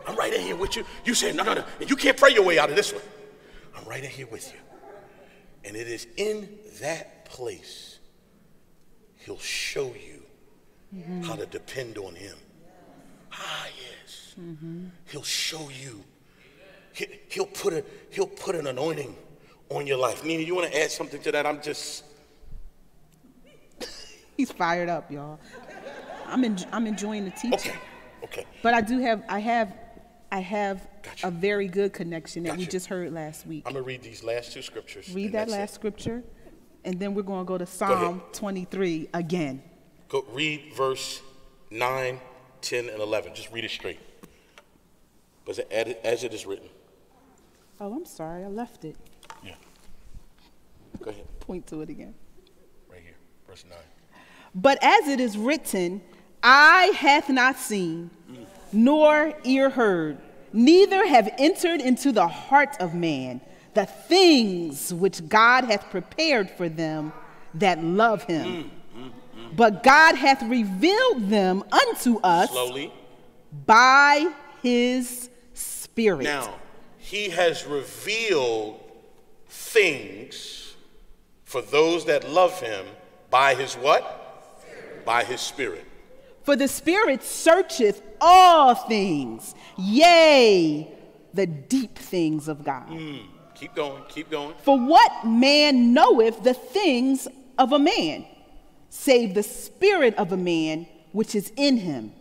I'm 0.08 0.16
right 0.16 0.34
in 0.34 0.42
here 0.42 0.56
with 0.56 0.76
you. 0.76 0.86
You 1.04 1.14
say, 1.14 1.32
no, 1.32 1.44
no, 1.44 1.54
no. 1.54 1.64
And 1.80 1.90
you 1.90 1.96
can't 1.96 2.18
pray 2.18 2.32
your 2.32 2.44
way 2.44 2.60
out 2.60 2.70
of 2.70 2.76
this 2.76 2.94
one. 2.94 3.02
I'm 3.76 3.86
right 3.86 4.04
in 4.04 4.10
here 4.10 4.28
with 4.28 4.52
you. 4.54 4.60
And 5.64 5.76
it 5.76 5.88
is 5.88 6.06
in 6.18 6.50
that 6.82 7.26
place 7.26 8.00
he'll 9.18 9.40
show 9.40 9.94
you 9.94 10.22
how 11.24 11.36
to 11.36 11.46
depend 11.48 11.98
on 11.98 12.16
him. 12.16 12.36
Ah, 13.34 13.68
yes. 13.68 14.36
He'll 15.06 15.24
show 15.24 15.70
you. 15.70 16.04
He, 16.94 17.08
he'll 17.30 17.48
put 17.48 17.74
a 17.74 17.84
he'll 18.12 18.28
put 18.28 18.56
an 18.56 18.68
anointing 18.68 19.16
on 19.70 19.88
your 19.88 19.98
life. 19.98 20.24
Nina, 20.24 20.44
you 20.44 20.56
want 20.56 20.72
to 20.72 20.82
add 20.82 20.92
something 20.92 21.22
to 21.24 21.32
that? 21.34 21.46
I'm 21.46 21.62
just 21.62 22.06
He's 24.36 24.52
fired 24.52 24.90
up, 24.90 25.12
y'all. 25.12 25.40
I'm 26.28 26.44
en- 26.44 26.66
I'm 26.72 26.88
enjoying 26.88 27.26
the 27.26 27.32
teaching. 27.32 27.54
okay. 27.72 27.76
Okay. 28.24 28.46
But 28.64 28.74
I 28.74 28.82
do 28.82 29.00
have 29.00 29.24
I 29.30 29.40
have 29.40 29.74
I 30.32 30.40
have 30.40 30.88
Gotcha. 31.04 31.28
a 31.28 31.32
very 31.32 31.68
good 31.68 31.94
connection 31.94 32.44
that 32.44 32.58
we 32.58 32.66
just 32.66 32.88
heard 32.88 33.14
last 33.14 33.46
week. 33.46 33.64
I'm 33.66 33.74
gonna 33.74 33.86
read 33.86 34.02
these 34.02 34.24
last 34.24 34.52
two 34.52 34.62
scriptures. 34.62 35.14
Read 35.14 35.28
that 35.28 35.48
that's 35.48 35.54
it. 35.54 35.58
last 35.58 35.74
scripture, 35.76 36.24
and 36.84 37.00
then 37.00 37.14
we're 37.14 37.22
going 37.22 37.46
to 37.46 37.48
go 37.48 37.58
to. 37.58 37.66
Psalm 37.66 38.22
23 38.34 39.10
again. 39.14 39.62
Go 40.10 40.26
read 40.32 40.74
verse 40.76 41.22
9, 41.72 42.20
10, 42.62 42.90
and 42.90 43.00
11. 43.02 43.36
Just 43.36 43.52
read 43.52 43.64
it 43.64 43.72
straight. 43.72 44.00
But 45.46 45.60
as 45.72 46.24
it 46.24 46.34
is 46.34 46.46
written. 46.46 46.70
Oh, 47.80 47.94
I'm 47.94 48.06
sorry, 48.06 48.44
I 48.44 48.48
left 48.48 48.86
it. 48.86 48.96
Yeah. 49.44 49.56
Go 51.02 51.12
ahead. 51.12 51.26
Point 51.40 51.68
to 51.68 51.82
it 51.82 51.90
again. 51.90 52.16
Right 52.90 53.02
here, 53.02 53.16
verse 53.48 53.64
9. 53.70 53.78
But 54.56 54.78
as 54.82 55.10
it 55.10 55.20
is 55.20 55.38
written, 55.38 56.02
eye 56.42 56.94
hath 56.96 57.30
not 57.30 57.58
seen, 57.58 58.10
nor 58.72 59.34
ear 59.44 59.70
heard, 59.70 60.18
neither 60.54 61.06
have 61.06 61.30
entered 61.38 61.82
into 61.82 62.14
the 62.14 62.28
heart 62.28 62.78
of 62.80 62.94
man 62.96 63.42
the 63.74 63.86
things 63.86 64.94
which 64.94 65.28
God 65.28 65.66
hath 65.66 65.90
prepared 65.92 66.50
for 66.50 66.70
them 66.70 67.12
that 67.56 67.84
love 67.84 68.24
him. 68.24 68.72
Mm, 68.96 69.02
mm, 69.02 69.10
mm. 69.38 69.56
But 69.56 69.84
God 69.84 70.16
hath 70.16 70.42
revealed 70.44 71.30
them 71.30 71.64
unto 71.72 72.18
us 72.20 72.50
slowly 72.50 72.92
by 73.66 74.32
his 74.64 75.30
Spirit. 75.54 76.24
Now, 76.24 76.56
he 76.98 77.30
has 77.30 77.66
revealed 77.66 78.80
things 79.48 80.76
for 81.44 81.62
those 81.62 82.06
that 82.06 82.30
love 82.30 82.60
him 82.60 82.86
by 83.30 83.56
his 83.56 83.76
what? 83.76 84.25
By 85.06 85.24
his 85.24 85.42
Spirit. 85.42 85.86
For 86.44 86.56
the 86.56 86.68
Spirit 86.68 87.24
searcheth 87.24 88.02
all 88.22 88.76
things, 88.76 89.56
yea, 89.78 90.88
the 91.34 91.46
deep 91.48 91.98
things 91.98 92.48
of 92.48 92.64
God. 92.64 92.88
Mm. 92.88 93.22
Keep 93.56 93.76
going, 93.76 94.04
keep 94.10 94.30
going. 94.30 94.54
For 94.64 94.78
what 94.78 95.26
man 95.26 95.94
knoweth 95.94 96.44
the 96.44 96.54
things 96.54 97.28
of 97.58 97.72
a 97.72 97.80
man, 97.80 98.26
save 98.90 99.34
the 99.34 99.44
spirit 99.44 100.14
of 100.16 100.34
a 100.34 100.38
man 100.38 100.88
which 101.14 101.36
is 101.36 101.52
in 101.56 101.78
him? 101.78 102.12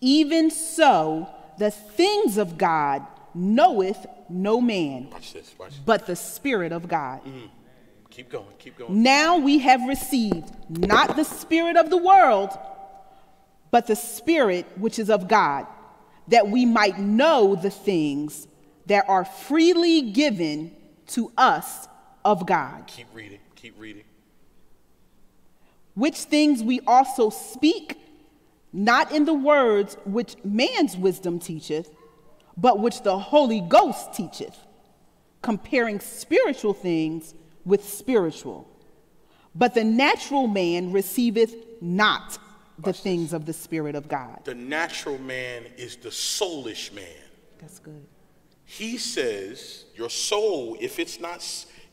Even 0.00 0.50
so, 0.50 1.28
the 1.58 1.70
things 1.70 2.36
of 2.36 2.58
God 2.58 3.06
knoweth 3.34 4.06
no 4.28 4.60
man, 4.60 5.08
watch 5.10 5.32
this, 5.32 5.54
watch 5.58 5.70
this. 5.70 5.78
but 5.84 6.06
the 6.06 6.16
Spirit 6.16 6.72
of 6.72 6.88
God. 6.88 7.24
Mm. 7.24 7.48
Keep 8.10 8.28
going, 8.30 8.46
keep 8.58 8.76
going. 8.76 9.02
Now 9.02 9.38
we 9.38 9.58
have 9.58 9.88
received 9.88 10.52
not 10.68 11.16
the 11.16 11.24
Spirit 11.24 11.76
of 11.76 11.90
the 11.90 11.96
world, 11.96 12.50
but 13.70 13.86
the 13.86 13.96
Spirit 13.96 14.66
which 14.76 14.98
is 14.98 15.08
of 15.08 15.28
God, 15.28 15.66
that 16.28 16.48
we 16.48 16.66
might 16.66 16.98
know 16.98 17.54
the 17.54 17.70
things 17.70 18.48
that 18.86 19.08
are 19.08 19.24
freely 19.24 20.02
given 20.02 20.74
to 21.08 21.32
us 21.36 21.88
of 22.24 22.46
God. 22.46 22.88
Keep 22.88 23.06
reading, 23.14 23.38
keep 23.54 23.78
reading. 23.78 24.04
Which 25.94 26.16
things 26.18 26.62
we 26.62 26.80
also 26.86 27.30
speak, 27.30 27.96
not 28.72 29.12
in 29.12 29.24
the 29.24 29.34
words 29.34 29.96
which 30.04 30.34
man's 30.44 30.96
wisdom 30.96 31.38
teacheth, 31.38 31.90
but 32.56 32.80
which 32.80 33.02
the 33.02 33.18
Holy 33.18 33.60
Ghost 33.60 34.14
teacheth, 34.14 34.58
comparing 35.42 36.00
spiritual 36.00 36.74
things 36.74 37.34
with 37.70 37.88
spiritual. 37.88 38.68
But 39.54 39.74
the 39.74 39.84
natural 39.84 40.46
man 40.46 40.92
receiveth 40.92 41.54
not 41.80 42.38
the 42.78 42.92
things 42.92 43.32
of 43.32 43.46
the 43.46 43.52
Spirit 43.52 43.94
of 43.94 44.08
God. 44.08 44.40
The 44.44 44.54
natural 44.54 45.18
man 45.18 45.64
is 45.76 45.96
the 45.96 46.10
soulish 46.10 46.92
man. 46.92 47.06
That's 47.58 47.78
good. 47.78 48.06
He 48.64 48.98
says 48.98 49.84
your 49.96 50.10
soul, 50.10 50.76
if 50.80 50.98
it's 50.98 51.18
not 51.18 51.44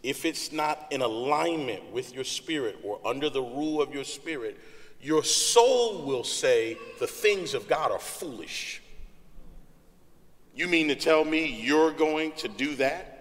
if 0.03 0.25
it's 0.25 0.51
not 0.51 0.87
in 0.91 1.01
alignment 1.01 1.91
with 1.91 2.13
your 2.13 2.23
spirit 2.23 2.77
or 2.83 2.99
under 3.03 3.29
the 3.29 3.41
rule 3.41 3.81
of 3.81 3.93
your 3.93 4.03
spirit, 4.03 4.57
your 5.01 5.23
soul 5.23 6.05
will 6.05 6.23
say 6.23 6.77
the 6.99 7.07
things 7.07 7.53
of 7.53 7.67
God 7.67 7.91
are 7.91 7.99
foolish. 7.99 8.81
You 10.55 10.67
mean 10.67 10.87
to 10.89 10.95
tell 10.95 11.25
me 11.25 11.45
you're 11.47 11.91
going 11.91 12.31
to 12.33 12.47
do 12.47 12.75
that? 12.75 13.16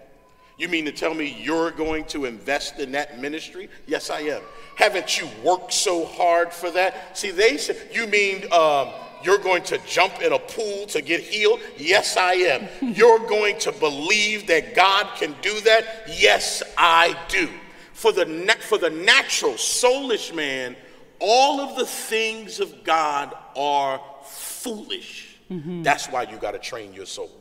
You 0.57 0.67
mean 0.67 0.85
to 0.85 0.91
tell 0.91 1.13
me 1.13 1.37
you're 1.39 1.71
going 1.71 2.05
to 2.05 2.25
invest 2.25 2.79
in 2.79 2.91
that 2.93 3.19
ministry? 3.19 3.69
Yes, 3.85 4.09
I 4.09 4.21
am. 4.21 4.41
Haven't 4.75 5.19
you 5.19 5.29
worked 5.43 5.71
so 5.71 6.05
hard 6.05 6.51
for 6.51 6.71
that? 6.71 7.15
See, 7.15 7.29
they 7.29 7.57
said, 7.57 7.77
you 7.91 8.07
mean 8.07 8.51
um, 8.51 8.89
you're 9.23 9.37
going 9.37 9.61
to 9.63 9.77
jump 9.85 10.21
in 10.21 10.33
a 10.33 10.39
pool 10.39 10.87
to 10.87 11.01
get 11.01 11.21
healed? 11.21 11.59
Yes, 11.77 12.17
I 12.17 12.33
am. 12.33 12.67
You're 12.95 13.19
going 13.27 13.59
to 13.59 13.71
believe 13.71 14.47
that 14.47 14.75
God 14.75 15.07
can 15.17 15.35
do 15.41 15.59
that? 15.61 16.05
Yes, 16.07 16.63
I 16.77 17.17
do. 17.27 17.49
For 17.93 18.11
the, 18.11 18.25
for 18.61 18.77
the 18.77 18.89
natural, 18.89 19.53
soulish 19.53 20.33
man, 20.33 20.75
all 21.19 21.59
of 21.59 21.75
the 21.75 21.85
things 21.85 22.59
of 22.59 22.83
God 22.83 23.35
are 23.55 23.99
foolish. 24.23 25.37
Mm-hmm. 25.51 25.81
That's 25.81 26.07
why 26.07 26.23
you 26.23 26.37
got 26.37 26.51
to 26.51 26.59
train 26.59 26.93
your 26.93 27.05
soul. 27.07 27.31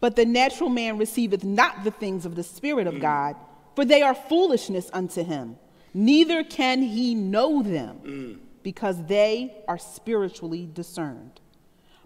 But 0.00 0.16
the 0.16 0.26
natural 0.26 0.70
man 0.70 0.98
receiveth 0.98 1.44
not 1.44 1.84
the 1.84 1.90
things 1.90 2.24
of 2.24 2.34
the 2.34 2.42
Spirit 2.42 2.86
of 2.86 2.94
mm. 2.94 3.00
God, 3.00 3.36
for 3.74 3.84
they 3.84 4.02
are 4.02 4.14
foolishness 4.14 4.90
unto 4.92 5.24
him, 5.24 5.56
neither 5.94 6.44
can 6.44 6.82
he 6.82 7.14
know 7.14 7.62
them. 7.62 8.00
Mm 8.04 8.38
because 8.68 9.02
they 9.06 9.50
are 9.66 9.78
spiritually 9.78 10.68
discerned. 10.74 11.40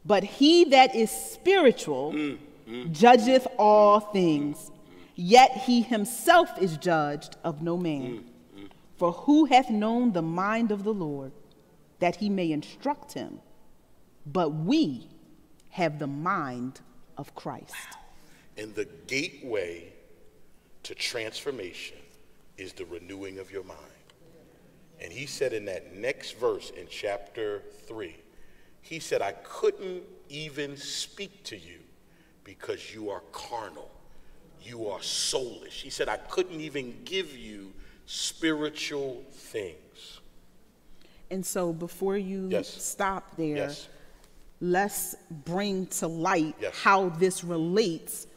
But 0.05 0.22
he 0.22 0.64
that 0.66 0.94
is 0.94 1.11
spiritual 1.11 2.12
mm, 2.12 2.92
judgeth 2.92 3.48
all 3.59 3.98
things, 3.98 4.70
yet 5.16 5.50
he 5.52 5.83
himself 5.83 6.50
is 6.61 6.76
judged 6.76 7.37
of 7.42 7.62
no 7.62 7.76
man. 7.76 8.24
For 8.96 9.11
who 9.11 9.46
hath 9.46 9.70
known 9.70 10.12
the 10.12 10.22
mind 10.22 10.70
of 10.70 10.85
the 10.85 10.94
Lord, 10.94 11.33
that 11.98 12.14
he 12.16 12.28
may 12.28 12.52
instruct 12.52 13.14
him? 13.14 13.40
But 14.24 14.50
we 14.50 15.09
have 15.70 15.98
the 15.98 16.07
mind 16.07 16.81
of 17.16 17.35
Christ. 17.35 17.72
Wow. 17.72 17.98
And 18.59 18.75
the 18.75 18.87
gateway 19.07 19.92
to 20.83 20.94
transformation 20.94 21.98
is 22.59 22.72
the 22.72 22.85
renewing 22.85 23.38
of 23.38 23.51
your 23.51 23.64
mind. 23.64 23.79
And 25.01 25.12
he 25.12 25.27
said 25.27 25.53
in 25.53 25.64
that 25.64 25.94
next 25.96 26.33
verse 26.33 26.70
in 26.70 26.87
chapter 26.88 27.62
3, 27.87 28.16
he 28.83 28.98
said, 28.98 29.22
I 29.22 29.33
couldn't 29.42 30.03
even 30.29 30.77
speak 30.77 31.42
to 31.44 31.57
you 31.57 31.79
because 32.44 32.94
you 32.94 33.11
are 33.11 33.22
carnal. 33.33 33.90
You 34.62 34.88
are 34.88 35.01
soulish. 35.01 35.83
He 35.83 35.90
said, 35.90 36.09
I 36.09 36.16
couldn't 36.16 36.61
even 36.61 37.01
give 37.05 37.37
you 37.37 37.72
spiritual 38.07 39.25
things. 39.33 40.20
And 41.31 41.44
so 41.44 41.72
before 41.72 42.16
you 42.16 42.48
yes. 42.51 42.68
stop 42.68 43.37
there, 43.37 43.57
yes. 43.57 43.88
Let's 44.62 45.16
bring 45.44 45.87
to 45.87 46.07
light 46.07 46.55
yes. 46.61 46.72
how 46.81 47.09
this 47.11 47.42
relates 47.42 48.29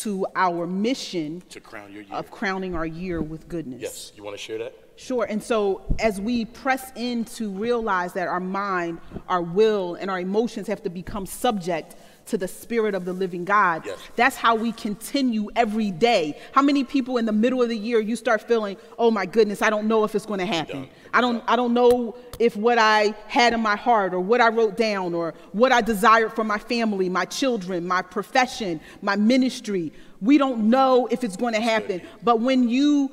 to 0.00 0.26
our 0.34 0.66
mission 0.66 1.42
to 1.50 1.60
crown 1.60 1.92
your 1.92 2.02
year. 2.02 2.14
of 2.14 2.30
crowning 2.30 2.74
our 2.74 2.86
year 2.86 3.20
with 3.20 3.46
goodness. 3.48 3.82
Yes. 3.82 4.12
You 4.16 4.24
want 4.24 4.34
to 4.34 4.42
share 4.42 4.58
that? 4.58 4.74
Sure. 4.96 5.26
And 5.28 5.42
so 5.42 5.82
as 5.98 6.20
we 6.20 6.46
press 6.46 6.90
in 6.96 7.26
to 7.26 7.50
realize 7.50 8.14
that 8.14 8.28
our 8.28 8.40
mind, 8.40 8.98
our 9.28 9.42
will, 9.42 9.96
and 9.96 10.10
our 10.10 10.20
emotions 10.20 10.66
have 10.68 10.82
to 10.84 10.90
become 10.90 11.26
subject 11.26 11.96
to 12.26 12.38
the 12.38 12.48
spirit 12.48 12.94
of 12.94 13.04
the 13.04 13.12
living 13.12 13.44
God, 13.44 13.84
yes. 13.84 13.98
that's 14.16 14.36
how 14.36 14.54
we 14.54 14.72
continue 14.72 15.48
every 15.56 15.90
day. 15.90 16.38
How 16.52 16.62
many 16.62 16.84
people 16.84 17.18
in 17.18 17.26
the 17.26 17.32
middle 17.32 17.62
of 17.62 17.68
the 17.68 17.76
year 17.76 18.00
you 18.00 18.16
start 18.16 18.42
feeling, 18.42 18.76
oh 18.98 19.10
my 19.10 19.26
goodness, 19.26 19.62
I 19.62 19.70
don't 19.70 19.86
know 19.86 20.04
if 20.04 20.14
it's 20.14 20.26
going 20.26 20.40
to 20.40 20.46
happen. 20.46 20.88
I 21.12 21.20
don't 21.20 21.44
I 21.46 21.56
don't 21.56 21.74
know 21.74 22.16
if 22.38 22.56
what 22.56 22.78
I 22.78 23.14
had 23.28 23.52
in 23.52 23.60
my 23.60 23.76
heart 23.76 24.14
or 24.14 24.20
what 24.20 24.40
I 24.40 24.48
wrote 24.48 24.76
down 24.76 25.14
or 25.14 25.34
what 25.52 25.70
I 25.72 25.80
desired 25.80 26.32
for 26.32 26.44
my 26.44 26.58
family, 26.58 27.08
my 27.08 27.24
children, 27.24 27.86
my 27.86 28.02
profession, 28.02 28.80
my 29.02 29.16
ministry. 29.16 29.92
We 30.20 30.38
don't 30.38 30.70
know 30.70 31.06
if 31.10 31.22
it's 31.22 31.36
going 31.36 31.54
to 31.54 31.60
happen. 31.60 32.02
But 32.22 32.40
when 32.40 32.68
you 32.68 33.10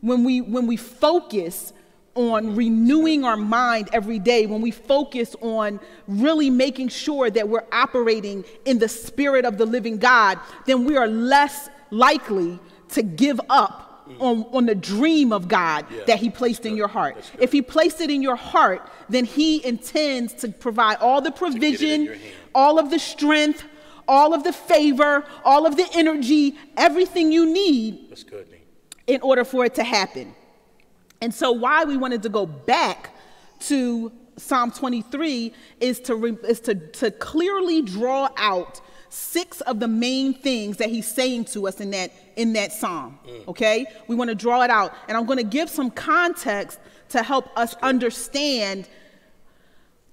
when 0.00 0.24
we 0.24 0.40
when 0.40 0.66
we 0.66 0.76
focus 0.76 1.72
on 2.18 2.56
renewing 2.56 3.24
our 3.24 3.36
mind 3.36 3.88
every 3.92 4.18
day, 4.18 4.46
when 4.46 4.60
we 4.60 4.72
focus 4.72 5.36
on 5.40 5.78
really 6.08 6.50
making 6.50 6.88
sure 6.88 7.30
that 7.30 7.48
we're 7.48 7.64
operating 7.70 8.44
in 8.64 8.80
the 8.80 8.88
spirit 8.88 9.44
of 9.44 9.56
the 9.56 9.64
living 9.64 9.98
God, 9.98 10.38
then 10.66 10.84
we 10.84 10.96
are 10.96 11.06
less 11.06 11.70
likely 11.90 12.58
to 12.88 13.02
give 13.04 13.40
up 13.48 14.04
on, 14.18 14.44
on 14.50 14.66
the 14.66 14.74
dream 14.74 15.32
of 15.32 15.46
God 15.46 15.86
yeah, 15.90 16.04
that 16.06 16.18
He 16.18 16.28
placed 16.28 16.66
in 16.66 16.76
your 16.76 16.88
heart. 16.88 17.30
If 17.38 17.52
He 17.52 17.62
placed 17.62 18.00
it 18.00 18.10
in 18.10 18.20
your 18.20 18.36
heart, 18.36 18.90
then 19.08 19.24
He 19.24 19.64
intends 19.64 20.34
to 20.34 20.48
provide 20.48 20.96
all 20.96 21.20
the 21.20 21.30
provision, 21.30 22.18
all 22.52 22.80
of 22.80 22.90
the 22.90 22.98
strength, 22.98 23.62
all 24.08 24.34
of 24.34 24.42
the 24.42 24.52
favor, 24.52 25.24
all 25.44 25.66
of 25.66 25.76
the 25.76 25.86
energy, 25.94 26.56
everything 26.76 27.30
you 27.30 27.46
need. 27.46 28.06
In 29.06 29.20
order 29.22 29.44
for 29.44 29.64
it 29.64 29.74
to 29.76 29.84
happen. 29.84 30.34
And 31.20 31.34
so, 31.34 31.52
why 31.52 31.84
we 31.84 31.96
wanted 31.96 32.22
to 32.22 32.28
go 32.28 32.46
back 32.46 33.14
to 33.60 34.12
Psalm 34.36 34.70
23 34.70 35.52
is 35.80 36.00
to, 36.00 36.14
re, 36.14 36.36
is 36.46 36.60
to, 36.60 36.74
to 36.74 37.10
clearly 37.10 37.82
draw 37.82 38.28
out 38.36 38.80
six 39.10 39.60
of 39.62 39.80
the 39.80 39.88
main 39.88 40.34
things 40.34 40.76
that 40.76 40.90
he's 40.90 41.08
saying 41.08 41.46
to 41.46 41.66
us 41.66 41.80
in 41.80 41.90
that, 41.90 42.12
in 42.36 42.52
that 42.52 42.72
psalm. 42.72 43.18
Mm. 43.26 43.48
Okay? 43.48 43.86
We 44.06 44.14
want 44.14 44.28
to 44.28 44.34
draw 44.34 44.62
it 44.62 44.70
out. 44.70 44.94
And 45.08 45.16
I'm 45.16 45.26
going 45.26 45.38
to 45.38 45.44
give 45.44 45.70
some 45.70 45.90
context 45.90 46.78
to 47.10 47.22
help 47.22 47.48
us 47.56 47.74
understand 47.82 48.88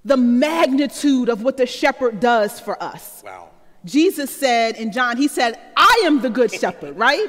the 0.06 0.18
magnitude 0.18 1.30
of 1.30 1.44
what 1.44 1.58
the 1.58 1.66
shepherd 1.66 2.20
does 2.20 2.60
for 2.60 2.82
us. 2.82 3.24
Wow. 3.26 3.50
Jesus 3.84 4.36
said 4.36 4.78
in 4.78 4.92
John, 4.92 5.18
He 5.18 5.28
said, 5.28 5.60
I 5.76 6.04
am 6.06 6.22
the 6.22 6.30
good 6.30 6.52
shepherd, 6.52 6.98
right? 6.98 7.28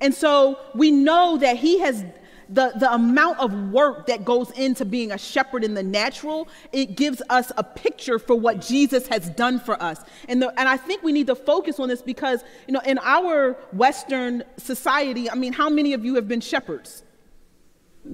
And 0.00 0.14
so 0.14 0.58
we 0.74 0.90
know 0.90 1.38
that 1.38 1.56
He 1.56 1.78
has 1.80 2.04
the, 2.48 2.72
the 2.76 2.92
amount 2.92 3.38
of 3.40 3.52
work 3.70 4.06
that 4.06 4.24
goes 4.24 4.50
into 4.52 4.84
being 4.84 5.12
a 5.12 5.18
shepherd 5.18 5.64
in 5.64 5.74
the 5.74 5.82
natural, 5.82 6.48
it 6.72 6.96
gives 6.96 7.22
us 7.28 7.50
a 7.56 7.64
picture 7.64 8.18
for 8.18 8.36
what 8.36 8.60
Jesus 8.60 9.06
has 9.08 9.28
done 9.30 9.58
for 9.58 9.80
us. 9.82 10.00
And, 10.28 10.40
the, 10.40 10.48
and 10.58 10.68
I 10.68 10.76
think 10.76 11.02
we 11.02 11.12
need 11.12 11.26
to 11.26 11.34
focus 11.34 11.80
on 11.80 11.88
this 11.88 12.02
because, 12.02 12.44
you 12.66 12.72
know, 12.72 12.80
in 12.84 12.98
our 13.02 13.52
Western 13.72 14.44
society, 14.56 15.30
I 15.30 15.34
mean, 15.34 15.52
how 15.52 15.68
many 15.68 15.92
of 15.92 16.04
you 16.04 16.14
have 16.14 16.28
been 16.28 16.40
shepherds? 16.40 17.02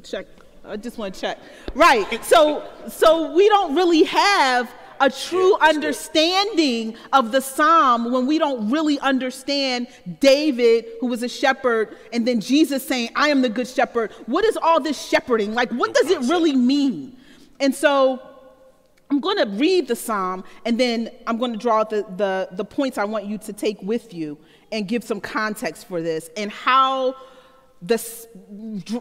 Check. 0.03 0.27
I 0.65 0.77
just 0.77 0.97
want 0.97 1.15
to 1.15 1.21
check. 1.21 1.39
Right. 1.75 2.25
So, 2.25 2.69
so 2.89 3.33
we 3.35 3.49
don't 3.49 3.75
really 3.75 4.05
have 4.05 4.71
a 5.03 5.11
true 5.11 5.57
understanding 5.57 6.97
of 7.13 7.33
the 7.33 7.41
psalm 7.41 8.13
when 8.13 8.25
we 8.25 8.39
don't 8.39 8.71
really 8.71 9.01
understand 9.01 9.89
David, 10.21 10.87
who 11.01 11.09
was 11.09 11.25
a 11.25 11.29
shepherd, 11.29 11.97
and 12.13 12.27
then 12.27 12.41
Jesus 12.41 12.87
saying, 12.87 13.11
I 13.17 13.29
am 13.29 13.43
the 13.43 13.49
good 13.49 13.67
shepherd. 13.67 14.13
What 14.27 14.45
is 14.45 14.57
all 14.57 14.79
this 14.79 15.01
shepherding? 15.05 15.55
Like, 15.55 15.73
what 15.73 15.93
does 15.93 16.09
it 16.09 16.21
really 16.21 16.55
mean? 16.55 17.17
And 17.59 17.75
so 17.75 18.23
I'm 19.11 19.19
going 19.19 19.39
to 19.39 19.47
read 19.57 19.89
the 19.89 19.97
psalm 19.97 20.45
and 20.65 20.79
then 20.79 21.11
I'm 21.27 21.37
going 21.37 21.53
to 21.53 21.59
draw 21.59 21.83
the, 21.83 22.07
the, 22.17 22.49
the 22.53 22.65
points 22.65 22.97
I 22.97 23.05
want 23.05 23.27
you 23.27 23.39
to 23.39 23.53
take 23.53 23.83
with 23.83 24.15
you 24.15 24.39
and 24.71 24.87
give 24.87 25.03
some 25.03 25.21
context 25.21 25.89
for 25.89 26.01
this 26.01 26.31
and 26.37 26.51
how 26.51 27.17
this 27.83 28.29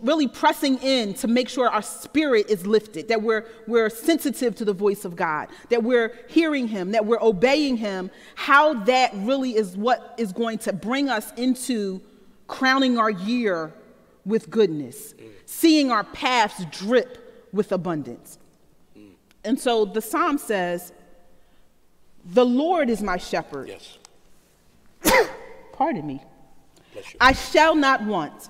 really 0.02 0.28
pressing 0.28 0.80
in 0.80 1.14
to 1.14 1.28
make 1.28 1.48
sure 1.48 1.70
our 1.70 1.84
spirit 1.84 2.50
is 2.50 2.66
lifted, 2.66 3.08
that 3.10 3.22
we're, 3.22 3.46
we're 3.68 3.92
sensitive 3.92 4.56
to 4.56 4.66
the 4.66 4.74
voice 4.74 5.06
of 5.06 5.16
God, 5.16 5.50
that 5.70 5.84
we're 5.84 6.14
hearing 6.28 6.68
Him, 6.68 6.92
that 6.92 7.06
we're 7.06 7.22
obeying 7.22 7.78
Him, 7.78 8.10
how 8.34 8.74
that 8.86 9.12
really 9.14 9.56
is 9.56 9.78
what 9.78 10.16
is 10.18 10.34
going 10.34 10.58
to 10.60 10.74
bring 10.74 11.10
us 11.10 11.32
into 11.38 12.02
crowning 12.48 12.98
our 12.98 13.12
year 13.12 13.72
with 14.26 14.50
goodness, 14.50 15.14
seeing 15.46 15.92
our 15.92 16.04
paths 16.04 16.66
drip 16.72 17.48
with 17.54 17.72
abundance. 17.72 18.40
And 19.44 19.60
so 19.60 19.86
the 19.86 20.02
psalm 20.02 20.40
says, 20.40 20.92
The 22.26 22.46
Lord 22.46 22.90
is 22.90 23.02
my 23.02 23.18
shepherd. 23.18 23.70
Yes. 23.70 23.98
Pardon 25.74 26.06
me. 26.06 26.24
Bless 26.94 27.14
you. 27.14 27.18
I 27.22 27.34
shall 27.34 27.76
not 27.76 28.04
want. 28.04 28.50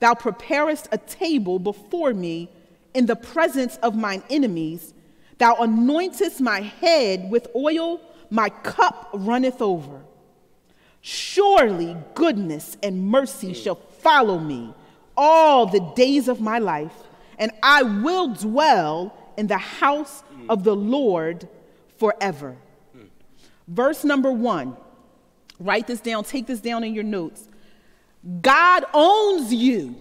Thou 0.00 0.14
preparest 0.14 0.88
a 0.92 0.98
table 0.98 1.58
before 1.58 2.12
me 2.12 2.48
in 2.94 3.06
the 3.06 3.16
presence 3.16 3.76
of 3.76 3.94
mine 3.94 4.22
enemies. 4.28 4.92
Thou 5.38 5.54
anointest 5.56 6.40
my 6.40 6.60
head 6.60 7.30
with 7.30 7.48
oil, 7.54 8.00
my 8.30 8.48
cup 8.48 9.10
runneth 9.12 9.62
over. 9.62 10.00
Surely 11.02 11.96
goodness 12.14 12.76
and 12.82 13.06
mercy 13.06 13.54
shall 13.54 13.76
follow 13.76 14.38
me 14.38 14.74
all 15.16 15.66
the 15.66 15.80
days 15.94 16.28
of 16.28 16.40
my 16.40 16.58
life, 16.58 16.94
and 17.38 17.52
I 17.62 17.82
will 17.82 18.34
dwell 18.34 19.14
in 19.36 19.46
the 19.46 19.58
house 19.58 20.22
of 20.48 20.64
the 20.64 20.74
Lord 20.74 21.48
forever. 21.98 22.56
Hmm. 22.92 23.04
Verse 23.68 24.04
number 24.04 24.32
one. 24.32 24.76
Write 25.58 25.86
this 25.86 26.00
down, 26.00 26.24
take 26.24 26.46
this 26.46 26.60
down 26.60 26.84
in 26.84 26.94
your 26.94 27.04
notes. 27.04 27.48
God 28.42 28.84
owns 28.92 29.52
you. 29.52 29.96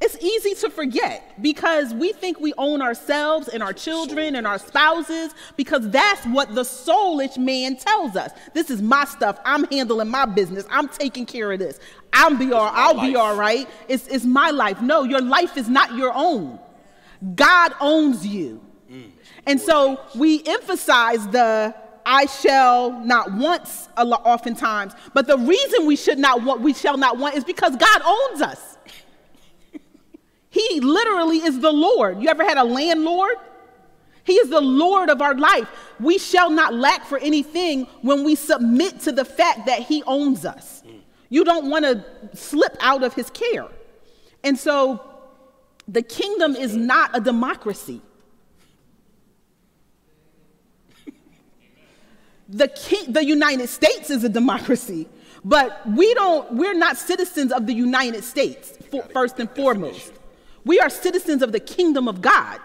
It's 0.00 0.16
easy 0.22 0.54
to 0.60 0.70
forget 0.70 1.42
because 1.42 1.92
we 1.92 2.12
think 2.12 2.38
we 2.38 2.54
own 2.56 2.80
ourselves 2.80 3.48
and 3.48 3.64
our 3.64 3.72
children 3.72 4.36
and 4.36 4.46
our 4.46 4.58
spouses 4.58 5.34
because 5.56 5.90
that's 5.90 6.24
what 6.26 6.54
the 6.54 6.62
soulish 6.62 7.36
man 7.36 7.76
tells 7.76 8.14
us. 8.14 8.30
This 8.54 8.70
is 8.70 8.80
my 8.80 9.04
stuff. 9.06 9.40
I'm 9.44 9.64
handling 9.64 10.08
my 10.08 10.24
business. 10.24 10.66
I'm 10.70 10.88
taking 10.88 11.26
care 11.26 11.50
of 11.50 11.58
this. 11.58 11.80
I'm 12.12 12.38
be 12.38 12.52
all, 12.52 12.70
I'll 12.72 13.00
be 13.00 13.16
all 13.16 13.34
right. 13.34 13.68
It's, 13.88 14.06
it's 14.06 14.24
my 14.24 14.50
life. 14.50 14.80
No, 14.80 15.02
your 15.02 15.20
life 15.20 15.56
is 15.56 15.68
not 15.68 15.92
your 15.96 16.12
own. 16.14 16.60
God 17.34 17.74
owns 17.80 18.24
you. 18.24 18.60
And 19.46 19.60
so 19.60 20.00
we 20.14 20.42
emphasize 20.46 21.26
the 21.28 21.74
I 22.10 22.24
shall 22.24 22.90
not 23.04 23.32
once 23.32 23.90
a 23.98 24.02
lot 24.02 24.22
oftentimes, 24.24 24.94
but 25.12 25.26
the 25.26 25.36
reason 25.36 25.84
we 25.84 25.94
should 25.94 26.18
not 26.18 26.42
want 26.42 26.62
we 26.62 26.72
shall 26.72 26.96
not 26.96 27.18
want 27.18 27.36
is 27.36 27.44
because 27.44 27.76
God 27.76 28.02
owns 28.04 28.40
us. 28.40 28.78
He 30.50 30.80
literally 30.80 31.36
is 31.36 31.60
the 31.60 31.70
Lord. 31.70 32.22
You 32.22 32.30
ever 32.30 32.42
had 32.42 32.56
a 32.56 32.64
landlord? 32.64 33.36
He 34.24 34.32
is 34.32 34.48
the 34.48 34.62
Lord 34.62 35.10
of 35.10 35.20
our 35.20 35.34
life. 35.34 35.68
We 36.00 36.16
shall 36.16 36.48
not 36.48 36.72
lack 36.72 37.04
for 37.04 37.18
anything 37.18 37.84
when 38.00 38.24
we 38.24 38.34
submit 38.34 39.00
to 39.00 39.12
the 39.12 39.26
fact 39.26 39.66
that 39.66 39.80
He 39.82 40.02
owns 40.04 40.46
us. 40.46 40.82
You 41.28 41.44
don't 41.44 41.68
want 41.68 41.84
to 41.84 42.02
slip 42.34 42.74
out 42.80 43.02
of 43.02 43.12
His 43.12 43.28
care. 43.28 43.68
And 44.42 44.58
so 44.58 45.04
the 45.86 46.02
kingdom 46.02 46.56
is 46.56 46.74
not 46.74 47.14
a 47.14 47.20
democracy. 47.20 48.00
The, 52.48 52.68
king, 52.68 53.12
the 53.12 53.24
United 53.24 53.68
States 53.68 54.10
is 54.10 54.24
a 54.24 54.28
democracy, 54.28 55.06
but 55.44 55.86
we 55.86 56.14
don't, 56.14 56.54
we're 56.54 56.74
not 56.74 56.96
citizens 56.96 57.52
of 57.52 57.66
the 57.66 57.74
United 57.74 58.24
States, 58.24 58.76
for, 58.90 59.02
first 59.12 59.38
and 59.38 59.50
foremost. 59.50 60.12
We 60.64 60.80
are 60.80 60.88
citizens 60.88 61.42
of 61.42 61.52
the 61.52 61.60
kingdom 61.60 62.08
of 62.08 62.22
God. 62.22 62.60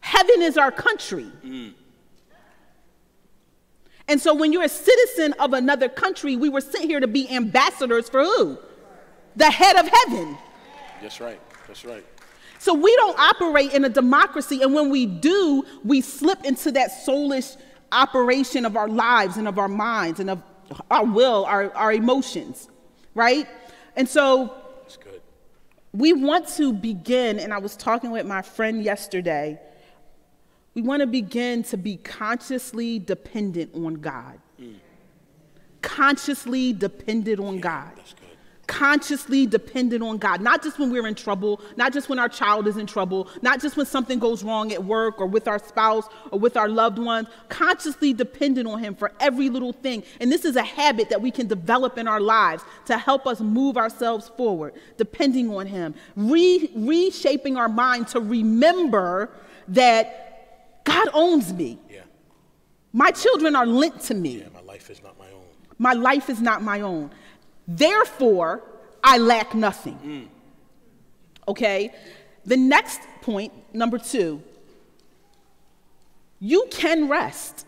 Heaven 0.00 0.42
is 0.42 0.56
our 0.56 0.70
country. 0.70 1.26
Mm. 1.44 1.72
And 4.06 4.20
so 4.20 4.34
when 4.34 4.52
you're 4.52 4.64
a 4.64 4.68
citizen 4.68 5.32
of 5.38 5.54
another 5.54 5.88
country, 5.88 6.36
we 6.36 6.48
were 6.48 6.60
sent 6.60 6.84
here 6.84 7.00
to 7.00 7.06
be 7.06 7.28
ambassadors 7.30 8.08
for 8.08 8.22
who? 8.22 8.58
The 9.36 9.50
head 9.50 9.76
of 9.76 9.88
heaven. 9.88 10.36
That's 11.00 11.20
right. 11.20 11.40
That's 11.66 11.84
right. 11.84 12.04
So 12.64 12.72
we 12.72 12.96
don't 12.96 13.18
operate 13.18 13.74
in 13.74 13.84
a 13.84 13.90
democracy, 13.90 14.62
and 14.62 14.72
when 14.72 14.88
we 14.88 15.04
do, 15.04 15.66
we 15.84 16.00
slip 16.00 16.46
into 16.46 16.72
that 16.72 16.92
soulish 17.06 17.58
operation 17.92 18.64
of 18.64 18.74
our 18.74 18.88
lives 18.88 19.36
and 19.36 19.46
of 19.46 19.58
our 19.58 19.68
minds 19.68 20.18
and 20.18 20.30
of 20.30 20.42
our 20.90 21.04
will, 21.04 21.44
our, 21.44 21.70
our 21.74 21.92
emotions, 21.92 22.70
right? 23.14 23.46
And 23.96 24.08
so 24.08 24.54
we 25.92 26.14
want 26.14 26.48
to 26.56 26.72
begin, 26.72 27.38
and 27.38 27.52
I 27.52 27.58
was 27.58 27.76
talking 27.76 28.10
with 28.10 28.24
my 28.24 28.40
friend 28.40 28.82
yesterday. 28.82 29.60
We 30.72 30.80
want 30.80 31.00
to 31.00 31.06
begin 31.06 31.64
to 31.64 31.76
be 31.76 31.98
consciously 31.98 32.98
dependent 32.98 33.74
on 33.74 33.96
God. 33.96 34.38
Consciously 35.82 36.72
dependent 36.72 37.40
on 37.40 37.60
God. 37.60 37.92
Consciously 38.66 39.46
dependent 39.46 40.02
on 40.02 40.16
God. 40.18 40.40
Not 40.40 40.62
just 40.62 40.78
when 40.78 40.90
we're 40.90 41.06
in 41.06 41.14
trouble, 41.14 41.60
not 41.76 41.92
just 41.92 42.08
when 42.08 42.18
our 42.18 42.28
child 42.28 42.66
is 42.66 42.76
in 42.76 42.86
trouble, 42.86 43.28
not 43.42 43.60
just 43.60 43.76
when 43.76 43.86
something 43.86 44.18
goes 44.18 44.42
wrong 44.42 44.72
at 44.72 44.82
work 44.82 45.20
or 45.20 45.26
with 45.26 45.46
our 45.48 45.58
spouse 45.58 46.06
or 46.30 46.38
with 46.38 46.56
our 46.56 46.68
loved 46.68 46.98
ones. 46.98 47.28
Consciously 47.48 48.12
dependent 48.12 48.66
on 48.66 48.78
Him 48.78 48.94
for 48.94 49.12
every 49.20 49.50
little 49.50 49.72
thing. 49.72 50.02
And 50.20 50.32
this 50.32 50.44
is 50.44 50.56
a 50.56 50.62
habit 50.62 51.10
that 51.10 51.20
we 51.20 51.30
can 51.30 51.46
develop 51.46 51.98
in 51.98 52.08
our 52.08 52.20
lives 52.20 52.62
to 52.86 52.96
help 52.96 53.26
us 53.26 53.40
move 53.40 53.76
ourselves 53.76 54.30
forward, 54.36 54.74
depending 54.96 55.54
on 55.54 55.66
Him. 55.66 55.94
Re- 56.16 56.70
reshaping 56.74 57.56
our 57.56 57.68
mind 57.68 58.08
to 58.08 58.20
remember 58.20 59.30
that 59.68 60.84
God 60.84 61.08
owns 61.12 61.52
me. 61.52 61.78
Yeah. 61.90 62.00
My 62.92 63.10
children 63.10 63.56
are 63.56 63.66
lent 63.66 64.00
to 64.02 64.14
me. 64.14 64.38
Yeah. 64.38 64.48
My 64.54 64.60
life 64.60 64.90
is 64.90 65.02
not 65.02 65.18
my 65.18 65.26
own. 65.26 65.42
My 65.78 65.92
life 65.92 66.30
is 66.30 66.40
not 66.40 66.62
my 66.62 66.80
own. 66.80 67.10
Therefore, 67.66 68.62
I 69.02 69.18
lack 69.18 69.54
nothing. 69.54 69.98
Mm. 70.04 70.28
Okay? 71.48 71.94
The 72.44 72.56
next 72.56 73.00
point, 73.22 73.52
number 73.74 73.98
two, 73.98 74.42
you 76.40 76.66
can 76.70 77.08
rest. 77.08 77.66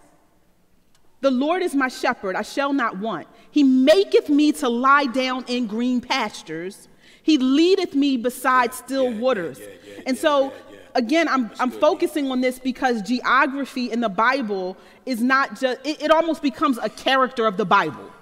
The 1.21 1.31
Lord 1.31 1.63
is 1.63 1.75
my 1.75 1.89
shepherd, 1.89 2.37
I 2.37 2.43
shall 2.43 2.73
not 2.73 2.99
want. 2.99 3.27
He 3.51 3.63
maketh 3.63 4.29
me 4.29 4.53
to 4.53 4.69
lie 4.69 5.07
down 5.07 5.45
in 5.49 5.67
green 5.67 6.01
pastures. 6.01 6.89
He 7.23 7.39
leadeth 7.39 7.95
me 7.95 8.17
beside 8.17 8.75
still 8.75 9.11
yeah, 9.11 9.19
waters. 9.19 9.59
yeah, 9.59 9.67
yeah, 9.67 10.03
and 10.07 10.19
so, 10.19 10.53
again, 10.95 11.27
I'm, 11.27 11.51
I'm 11.59 11.71
focusing 11.71 12.31
on 12.31 12.41
this 12.43 12.59
because 12.59 13.03
geography 13.03 13.91
in 13.91 14.01
the 14.01 14.09
Bible 14.09 14.77
is 15.07 15.23
not 15.23 15.59
just, 15.59 15.81
it, 15.85 16.03
it 16.03 16.11
almost 16.11 16.43
becomes 16.43 16.79
a 16.79 16.91
character 16.91 17.47
of 17.47 17.57
the 17.57 17.65
Bible. 17.65 18.13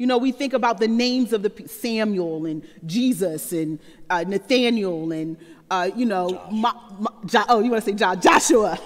You 0.00 0.06
know, 0.06 0.16
we 0.16 0.32
think 0.32 0.54
about 0.54 0.80
the 0.80 0.88
names 0.88 1.34
of 1.34 1.42
the 1.42 1.52
Samuel 1.66 2.46
and 2.46 2.66
Jesus 2.86 3.52
and 3.52 3.78
uh, 4.08 4.24
Nathaniel 4.26 5.12
and, 5.12 5.36
uh, 5.70 5.90
you 5.94 6.06
know, 6.06 6.42
Ma, 6.50 6.72
Ma, 6.98 7.10
jo, 7.26 7.42
oh, 7.50 7.60
you 7.60 7.70
want 7.70 7.84
to 7.84 7.90
say 7.90 7.94
John, 7.94 8.18
Joshua. 8.18 8.80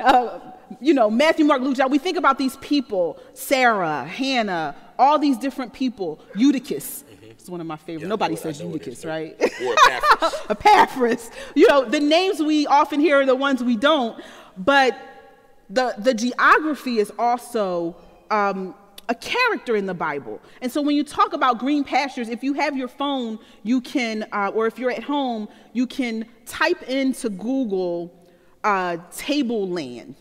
Uh, 0.00 0.40
you 0.80 0.94
know, 0.94 1.10
Matthew, 1.10 1.44
Mark, 1.44 1.60
Luke, 1.60 1.76
John. 1.76 1.90
We 1.90 1.98
think 1.98 2.16
about 2.16 2.38
these 2.38 2.56
people, 2.56 3.20
Sarah, 3.34 4.06
Hannah, 4.06 4.74
all 4.98 5.18
these 5.18 5.36
different 5.36 5.74
people, 5.74 6.18
Eutychus. 6.34 7.04
It's 7.20 7.50
one 7.50 7.60
of 7.60 7.66
my 7.66 7.76
favorite. 7.76 8.04
Yeah, 8.04 8.08
Nobody 8.08 8.34
says 8.34 8.58
Eutychus, 8.58 9.04
right? 9.04 9.36
Or 9.38 9.74
Epaphras. 9.90 10.34
Epaphras. 10.48 11.30
You 11.54 11.68
know, 11.68 11.84
the 11.84 12.00
names 12.00 12.40
we 12.40 12.66
often 12.66 13.00
hear 13.00 13.20
are 13.20 13.26
the 13.26 13.36
ones 13.36 13.62
we 13.62 13.76
don't, 13.76 14.18
but 14.56 14.98
the, 15.68 15.94
the 15.98 16.14
geography 16.14 17.00
is 17.00 17.12
also 17.18 17.96
um, 18.30 18.74
a 19.08 19.14
character 19.14 19.76
in 19.76 19.86
the 19.86 19.94
Bible. 19.94 20.40
And 20.60 20.70
so 20.70 20.80
when 20.80 20.96
you 20.96 21.04
talk 21.04 21.32
about 21.32 21.58
green 21.58 21.84
pastures, 21.84 22.28
if 22.28 22.42
you 22.42 22.54
have 22.54 22.76
your 22.76 22.88
phone, 22.88 23.38
you 23.62 23.80
can, 23.80 24.26
uh, 24.32 24.52
or 24.54 24.66
if 24.66 24.78
you're 24.78 24.90
at 24.90 25.02
home, 25.02 25.48
you 25.72 25.86
can 25.86 26.26
type 26.46 26.82
into 26.84 27.28
Google 27.28 28.12
uh, 28.62 28.96
tableland. 29.12 30.16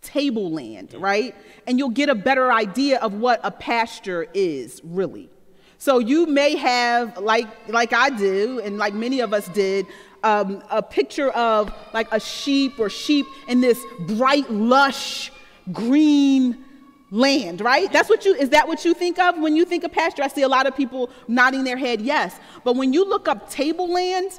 Tableland, 0.00 0.94
right? 0.94 1.34
And 1.66 1.78
you'll 1.78 1.90
get 1.90 2.08
a 2.08 2.14
better 2.14 2.52
idea 2.52 2.98
of 3.00 3.14
what 3.14 3.40
a 3.42 3.50
pasture 3.50 4.26
is, 4.32 4.80
really. 4.84 5.28
So 5.76 5.98
you 5.98 6.26
may 6.26 6.56
have, 6.56 7.18
like, 7.18 7.46
like 7.68 7.92
I 7.92 8.10
do, 8.10 8.60
and 8.60 8.78
like 8.78 8.94
many 8.94 9.20
of 9.20 9.32
us 9.32 9.48
did, 9.48 9.86
um, 10.24 10.62
a 10.70 10.82
picture 10.82 11.30
of 11.30 11.72
like 11.92 12.08
a 12.12 12.18
sheep 12.18 12.78
or 12.78 12.90
sheep 12.90 13.26
in 13.46 13.60
this 13.60 13.80
bright, 14.00 14.50
lush, 14.50 15.30
green 15.72 16.64
land, 17.10 17.60
right? 17.60 17.90
That's 17.92 18.08
what 18.08 18.24
you 18.24 18.34
is 18.34 18.50
that 18.50 18.68
what 18.68 18.84
you 18.84 18.94
think 18.94 19.18
of 19.18 19.38
when 19.38 19.56
you 19.56 19.64
think 19.64 19.84
of 19.84 19.92
pasture? 19.92 20.22
I 20.22 20.28
see 20.28 20.42
a 20.42 20.48
lot 20.48 20.66
of 20.66 20.76
people 20.76 21.10
nodding 21.26 21.64
their 21.64 21.76
head 21.76 22.00
yes. 22.00 22.38
But 22.64 22.76
when 22.76 22.92
you 22.92 23.04
look 23.08 23.28
up 23.28 23.50
tableland, 23.50 24.38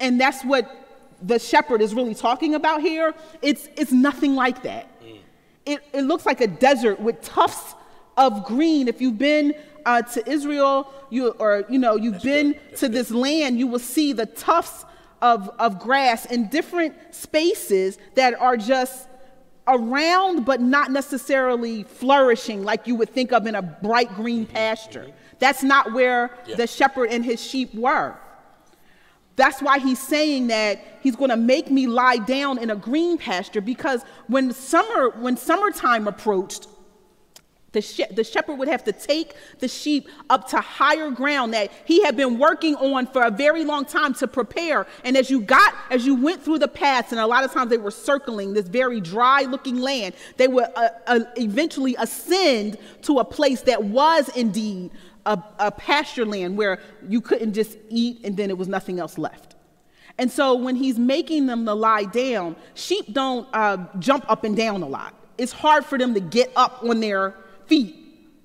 and 0.00 0.20
that's 0.20 0.44
what 0.44 0.70
the 1.22 1.38
shepherd 1.38 1.82
is 1.82 1.94
really 1.94 2.14
talking 2.14 2.54
about 2.54 2.82
here, 2.82 3.14
it's 3.42 3.68
it's 3.76 3.92
nothing 3.92 4.34
like 4.34 4.62
that. 4.62 5.00
Mm. 5.02 5.18
It, 5.66 5.80
it 5.92 6.02
looks 6.02 6.26
like 6.26 6.40
a 6.40 6.46
desert 6.46 7.00
with 7.00 7.20
tufts 7.22 7.74
of 8.16 8.44
green. 8.44 8.88
If 8.88 9.00
you've 9.00 9.18
been 9.18 9.54
uh, 9.86 10.02
to 10.02 10.30
Israel, 10.30 10.92
you 11.10 11.30
or 11.30 11.64
you 11.68 11.78
know 11.78 11.96
you've 11.96 12.14
That's 12.14 12.24
been 12.24 12.54
to 12.76 12.80
good. 12.80 12.92
this 12.92 13.10
land, 13.10 13.58
you 13.58 13.66
will 13.66 13.78
see 13.78 14.12
the 14.12 14.26
tufts 14.26 14.84
of, 15.22 15.50
of 15.58 15.78
grass 15.78 16.26
in 16.26 16.48
different 16.48 16.94
spaces 17.14 17.98
that 18.14 18.34
are 18.34 18.56
just 18.56 19.08
around 19.70 20.44
but 20.44 20.60
not 20.60 20.90
necessarily 20.90 21.84
flourishing 21.84 22.62
like 22.64 22.86
you 22.86 22.94
would 22.96 23.10
think 23.10 23.32
of 23.32 23.46
in 23.46 23.54
a 23.54 23.62
bright 23.62 24.14
green 24.14 24.44
mm-hmm. 24.44 24.54
pasture. 24.54 25.02
Mm-hmm. 25.02 25.36
That's 25.38 25.62
not 25.62 25.92
where 25.92 26.36
yeah. 26.46 26.56
the 26.56 26.66
shepherd 26.66 27.10
and 27.10 27.24
his 27.24 27.40
sheep 27.40 27.74
were. 27.74 28.16
That's 29.36 29.62
why 29.62 29.78
he's 29.78 29.98
saying 29.98 30.48
that 30.48 30.98
he's 31.00 31.16
going 31.16 31.30
to 31.30 31.36
make 31.36 31.70
me 31.70 31.86
lie 31.86 32.18
down 32.18 32.58
in 32.58 32.70
a 32.70 32.76
green 32.76 33.16
pasture 33.16 33.62
because 33.62 34.02
when 34.26 34.52
summer 34.52 35.10
when 35.20 35.36
summertime 35.36 36.06
approached 36.06 36.68
the, 37.72 38.06
the 38.12 38.24
shepherd 38.24 38.56
would 38.56 38.68
have 38.68 38.82
to 38.84 38.92
take 38.92 39.34
the 39.60 39.68
sheep 39.68 40.08
up 40.28 40.48
to 40.48 40.60
higher 40.60 41.10
ground 41.10 41.54
that 41.54 41.70
he 41.84 42.02
had 42.02 42.16
been 42.16 42.38
working 42.38 42.74
on 42.76 43.06
for 43.06 43.22
a 43.22 43.30
very 43.30 43.64
long 43.64 43.84
time 43.84 44.12
to 44.14 44.26
prepare. 44.26 44.86
And 45.04 45.16
as 45.16 45.30
you 45.30 45.40
got, 45.40 45.74
as 45.90 46.04
you 46.04 46.16
went 46.16 46.42
through 46.42 46.58
the 46.58 46.68
paths, 46.68 47.12
and 47.12 47.20
a 47.20 47.26
lot 47.26 47.44
of 47.44 47.52
times 47.52 47.70
they 47.70 47.78
were 47.78 47.92
circling 47.92 48.54
this 48.54 48.66
very 48.66 49.00
dry 49.00 49.42
looking 49.42 49.78
land, 49.78 50.14
they 50.36 50.48
would 50.48 50.66
uh, 50.74 50.88
uh, 51.06 51.20
eventually 51.36 51.94
ascend 51.98 52.76
to 53.02 53.20
a 53.20 53.24
place 53.24 53.62
that 53.62 53.84
was 53.84 54.28
indeed 54.36 54.90
a, 55.26 55.40
a 55.58 55.70
pasture 55.70 56.26
land 56.26 56.56
where 56.56 56.80
you 57.08 57.20
couldn't 57.20 57.52
just 57.52 57.78
eat 57.88 58.20
and 58.24 58.36
then 58.36 58.50
it 58.50 58.58
was 58.58 58.68
nothing 58.68 58.98
else 58.98 59.16
left. 59.16 59.54
And 60.18 60.30
so 60.30 60.54
when 60.54 60.76
he's 60.76 60.98
making 60.98 61.46
them 61.46 61.64
to 61.66 61.74
lie 61.74 62.04
down, 62.04 62.56
sheep 62.74 63.12
don't 63.12 63.48
uh, 63.54 63.86
jump 64.00 64.24
up 64.28 64.44
and 64.44 64.56
down 64.56 64.82
a 64.82 64.88
lot. 64.88 65.14
It's 65.38 65.52
hard 65.52 65.84
for 65.84 65.96
them 65.96 66.14
to 66.14 66.20
get 66.20 66.52
up 66.56 66.82
on 66.82 67.00
their 67.00 67.34
feet, 67.70 67.96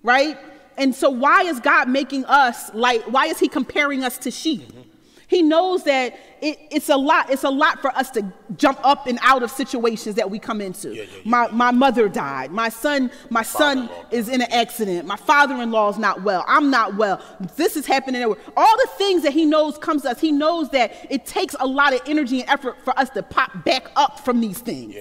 right? 0.03 0.37
And 0.77 0.93
so, 0.93 1.09
why 1.09 1.41
is 1.41 1.59
God 1.59 1.89
making 1.89 2.25
us 2.25 2.73
like, 2.73 3.01
why 3.03 3.25
is 3.25 3.39
He 3.39 3.47
comparing 3.49 4.03
us 4.03 4.17
to 4.19 4.31
sheep? 4.31 4.61
Mm-hmm. 4.61 4.81
He 5.27 5.41
knows 5.41 5.83
that 5.85 6.17
it, 6.41 6.59
it's 6.69 6.89
a 6.89 6.95
lot, 6.95 7.31
it's 7.31 7.43
a 7.43 7.49
lot 7.49 7.81
for 7.81 7.89
us 7.91 8.11
to 8.11 8.31
jump 8.57 8.79
up 8.83 9.07
and 9.07 9.17
out 9.23 9.41
of 9.41 9.49
situations 9.49 10.15
that 10.15 10.29
we 10.29 10.37
come 10.37 10.61
into. 10.61 10.93
Yeah, 10.93 11.03
yeah, 11.03 11.09
yeah. 11.15 11.21
My, 11.29 11.47
my 11.47 11.71
mother 11.71 12.07
died. 12.07 12.51
My 12.51 12.69
son, 12.69 13.09
my 13.31 13.41
son 13.41 13.89
is 14.11 14.29
in 14.29 14.41
an 14.41 14.51
accident. 14.51 15.07
My 15.07 15.15
father-in-law 15.15 15.89
is 15.89 15.97
not 15.97 16.21
well. 16.21 16.45
I'm 16.47 16.69
not 16.69 16.95
well. 16.95 17.21
This 17.55 17.75
is 17.75 17.87
happening. 17.87 18.23
All 18.23 18.77
the 18.77 18.89
things 18.97 19.23
that 19.23 19.33
he 19.33 19.45
knows 19.45 19.77
comes 19.79 20.03
to 20.03 20.11
us. 20.11 20.21
He 20.21 20.31
knows 20.31 20.69
that 20.69 20.93
it 21.09 21.25
takes 21.25 21.55
a 21.59 21.65
lot 21.65 21.93
of 21.93 22.01
energy 22.07 22.41
and 22.41 22.49
effort 22.49 22.75
for 22.83 22.97
us 22.99 23.09
to 23.11 23.23
pop 23.23 23.63
back 23.65 23.89
up 23.95 24.19
from 24.19 24.39
these 24.41 24.59
things. 24.59 24.95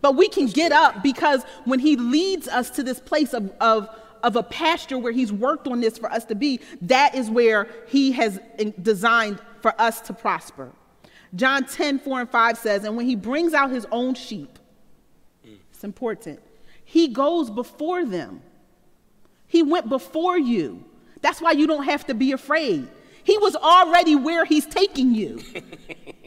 But 0.00 0.16
we 0.16 0.28
can 0.28 0.46
get 0.46 0.72
up 0.72 1.02
because 1.02 1.44
when 1.64 1.78
He 1.78 1.96
leads 1.96 2.48
us 2.48 2.70
to 2.70 2.82
this 2.82 3.00
place 3.00 3.34
of, 3.34 3.52
of, 3.60 3.88
of 4.22 4.36
a 4.36 4.42
pasture 4.42 4.98
where 4.98 5.12
He's 5.12 5.32
worked 5.32 5.66
on 5.66 5.80
this 5.80 5.98
for 5.98 6.10
us 6.10 6.24
to 6.26 6.34
be, 6.34 6.60
that 6.82 7.14
is 7.14 7.30
where 7.30 7.68
He 7.88 8.12
has 8.12 8.40
designed 8.80 9.40
for 9.60 9.78
us 9.80 10.00
to 10.02 10.12
prosper. 10.12 10.72
John 11.34 11.64
10, 11.64 12.00
4 12.00 12.20
and 12.20 12.30
5 12.30 12.58
says, 12.58 12.84
And 12.84 12.96
when 12.96 13.06
He 13.06 13.16
brings 13.16 13.52
out 13.52 13.70
His 13.70 13.86
own 13.90 14.14
sheep, 14.14 14.58
it's 15.44 15.84
important, 15.84 16.40
He 16.84 17.08
goes 17.08 17.50
before 17.50 18.04
them. 18.04 18.42
He 19.46 19.62
went 19.62 19.88
before 19.88 20.38
you. 20.38 20.84
That's 21.22 21.40
why 21.40 21.52
you 21.52 21.66
don't 21.66 21.84
have 21.84 22.06
to 22.06 22.14
be 22.14 22.32
afraid. 22.32 22.88
He 23.24 23.36
was 23.36 23.54
already 23.56 24.16
where 24.16 24.44
He's 24.44 24.66
taking 24.66 25.14
you. 25.14 25.42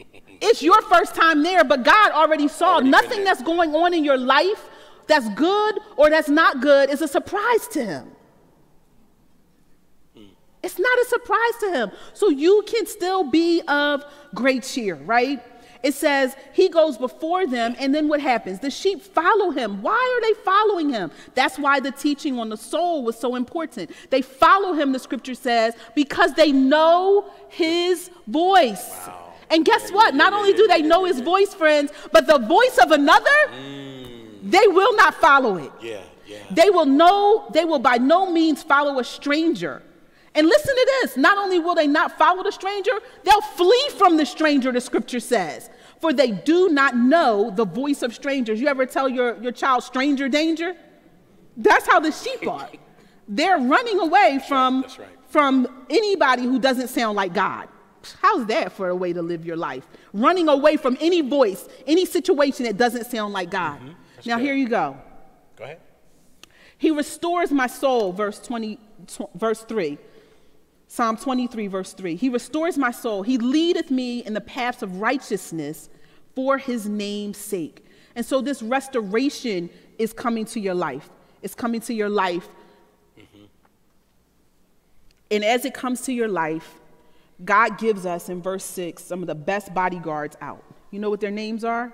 It's 0.46 0.62
your 0.62 0.82
first 0.82 1.14
time 1.14 1.42
there, 1.42 1.64
but 1.64 1.84
God 1.84 2.12
already 2.12 2.48
saw 2.48 2.74
already 2.74 2.90
nothing 2.90 3.24
that's 3.24 3.42
going 3.42 3.74
on 3.74 3.94
in 3.94 4.04
your 4.04 4.18
life 4.18 4.68
that's 5.06 5.26
good 5.30 5.78
or 5.96 6.10
that's 6.10 6.28
not 6.28 6.60
good 6.60 6.90
is 6.90 7.00
a 7.00 7.08
surprise 7.08 7.66
to 7.68 7.82
him. 7.82 8.10
Hmm. 10.14 10.24
It's 10.62 10.78
not 10.78 10.98
a 10.98 11.04
surprise 11.06 11.56
to 11.60 11.70
him. 11.72 11.90
So 12.12 12.28
you 12.28 12.62
can 12.66 12.84
still 12.86 13.24
be 13.24 13.62
of 13.68 14.04
great 14.34 14.64
cheer, 14.64 14.96
right? 14.96 15.42
It 15.82 15.94
says 15.94 16.36
he 16.52 16.68
goes 16.68 16.98
before 16.98 17.46
them, 17.46 17.74
and 17.78 17.94
then 17.94 18.08
what 18.08 18.20
happens? 18.20 18.58
The 18.58 18.70
sheep 18.70 19.02
follow 19.02 19.50
him. 19.50 19.80
Why 19.80 19.92
are 19.92 20.20
they 20.22 20.40
following 20.42 20.90
him? 20.90 21.10
That's 21.34 21.58
why 21.58 21.80
the 21.80 21.90
teaching 21.90 22.38
on 22.38 22.50
the 22.50 22.56
soul 22.56 23.02
was 23.02 23.18
so 23.18 23.34
important. 23.34 23.90
They 24.10 24.22
follow 24.22 24.74
him, 24.74 24.92
the 24.92 24.98
scripture 24.98 25.34
says, 25.34 25.74
because 25.94 26.34
they 26.34 26.52
know 26.52 27.30
his 27.48 28.10
voice. 28.26 28.90
Wow. 29.06 29.23
And 29.50 29.64
guess 29.64 29.90
what? 29.90 30.14
Not 30.14 30.32
only 30.32 30.52
do 30.52 30.66
they 30.66 30.82
know 30.82 31.04
his 31.04 31.20
voice, 31.20 31.54
friends, 31.54 31.92
but 32.12 32.26
the 32.26 32.38
voice 32.38 32.78
of 32.82 32.90
another, 32.90 33.30
mm. 33.48 34.50
they 34.50 34.66
will 34.68 34.96
not 34.96 35.14
follow 35.14 35.56
it. 35.56 35.70
Yeah, 35.80 36.02
yeah. 36.26 36.38
They 36.50 36.70
will 36.70 36.86
know, 36.86 37.50
they 37.52 37.64
will 37.64 37.78
by 37.78 37.98
no 37.98 38.30
means 38.30 38.62
follow 38.62 38.98
a 38.98 39.04
stranger. 39.04 39.82
And 40.34 40.48
listen 40.48 40.74
to 40.74 40.86
this 41.00 41.16
not 41.16 41.38
only 41.38 41.60
will 41.60 41.74
they 41.74 41.86
not 41.86 42.18
follow 42.18 42.42
the 42.42 42.50
stranger, 42.50 42.92
they'll 43.22 43.40
flee 43.40 43.88
from 43.96 44.16
the 44.16 44.26
stranger, 44.26 44.72
the 44.72 44.80
scripture 44.80 45.20
says. 45.20 45.70
For 46.00 46.12
they 46.12 46.32
do 46.32 46.68
not 46.68 46.96
know 46.96 47.50
the 47.54 47.64
voice 47.64 48.02
of 48.02 48.14
strangers. 48.14 48.60
You 48.60 48.68
ever 48.68 48.84
tell 48.84 49.08
your, 49.08 49.40
your 49.40 49.52
child 49.52 49.84
stranger 49.84 50.28
danger? 50.28 50.74
That's 51.56 51.86
how 51.86 52.00
the 52.00 52.10
sheep 52.10 52.46
are. 52.48 52.68
They're 53.28 53.58
running 53.58 54.00
away 54.00 54.40
from, 54.46 54.82
right. 54.98 55.08
from 55.28 55.86
anybody 55.88 56.42
who 56.42 56.58
doesn't 56.58 56.88
sound 56.88 57.16
like 57.16 57.32
God. 57.32 57.68
How's 58.12 58.46
that 58.46 58.72
for 58.72 58.88
a 58.88 58.96
way 58.96 59.12
to 59.12 59.22
live 59.22 59.44
your 59.44 59.56
life? 59.56 59.86
Running 60.12 60.48
away 60.48 60.76
from 60.76 60.96
any 61.00 61.20
voice, 61.20 61.68
any 61.86 62.04
situation 62.06 62.66
that 62.66 62.76
doesn't 62.76 63.06
sound 63.06 63.32
like 63.32 63.50
God. 63.50 63.80
Mm-hmm. 63.80 63.92
Now, 64.26 64.36
good. 64.36 64.44
here 64.44 64.54
you 64.54 64.68
go. 64.68 64.96
Go 65.56 65.64
ahead. 65.64 65.80
He 66.78 66.90
restores 66.90 67.50
my 67.50 67.66
soul, 67.66 68.12
verse 68.12 68.38
20, 68.40 68.76
tw- 69.06 69.32
verse 69.34 69.62
3. 69.62 69.98
Psalm 70.88 71.16
23, 71.16 71.66
verse 71.66 71.92
3. 71.92 72.14
He 72.14 72.28
restores 72.28 72.78
my 72.78 72.90
soul. 72.90 73.22
He 73.22 73.38
leadeth 73.38 73.90
me 73.90 74.24
in 74.24 74.34
the 74.34 74.40
paths 74.40 74.82
of 74.82 75.00
righteousness 75.00 75.88
for 76.34 76.58
his 76.58 76.88
name's 76.88 77.38
sake. 77.38 77.84
And 78.14 78.24
so, 78.24 78.40
this 78.40 78.62
restoration 78.62 79.70
is 79.98 80.12
coming 80.12 80.44
to 80.46 80.60
your 80.60 80.74
life. 80.74 81.10
It's 81.42 81.54
coming 81.54 81.80
to 81.82 81.94
your 81.94 82.08
life. 82.08 82.46
Mm-hmm. 83.18 83.44
And 85.30 85.44
as 85.44 85.64
it 85.64 85.74
comes 85.74 86.02
to 86.02 86.12
your 86.12 86.28
life, 86.28 86.80
God 87.44 87.78
gives 87.78 88.06
us 88.06 88.28
in 88.28 88.42
verse 88.42 88.64
6 88.64 89.02
some 89.02 89.22
of 89.22 89.26
the 89.26 89.34
best 89.34 89.72
bodyguards 89.74 90.36
out. 90.40 90.62
You 90.90 91.00
know 91.00 91.10
what 91.10 91.20
their 91.20 91.30
names 91.30 91.64
are? 91.64 91.92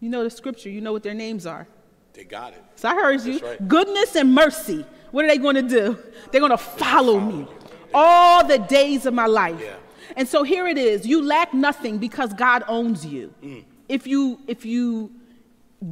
You 0.00 0.08
know 0.08 0.24
the 0.24 0.30
scripture, 0.30 0.68
you 0.70 0.80
know 0.80 0.92
what 0.92 1.02
their 1.02 1.14
names 1.14 1.46
are. 1.46 1.68
They 2.12 2.24
got 2.24 2.52
it. 2.52 2.62
So 2.74 2.88
I 2.88 2.94
heard 2.94 3.20
you. 3.22 3.38
Right. 3.38 3.68
Goodness 3.68 4.16
and 4.16 4.34
mercy. 4.34 4.84
What 5.12 5.24
are 5.24 5.28
they 5.28 5.38
going 5.38 5.54
to 5.56 5.62
do? 5.62 5.98
They're 6.30 6.40
going 6.40 6.50
to 6.50 6.58
follow, 6.58 7.18
follow 7.18 7.20
me 7.20 7.46
all 7.94 8.44
the 8.46 8.58
days 8.58 9.06
of 9.06 9.14
my 9.14 9.26
life. 9.26 9.60
Yeah. 9.60 9.76
And 10.16 10.26
so 10.28 10.42
here 10.42 10.66
it 10.66 10.76
is. 10.76 11.06
You 11.06 11.22
lack 11.24 11.54
nothing 11.54 11.98
because 11.98 12.34
God 12.34 12.64
owns 12.68 13.06
you. 13.06 13.32
Mm. 13.42 13.64
If 13.88 14.06
you 14.06 14.40
if 14.46 14.64
you 14.64 15.12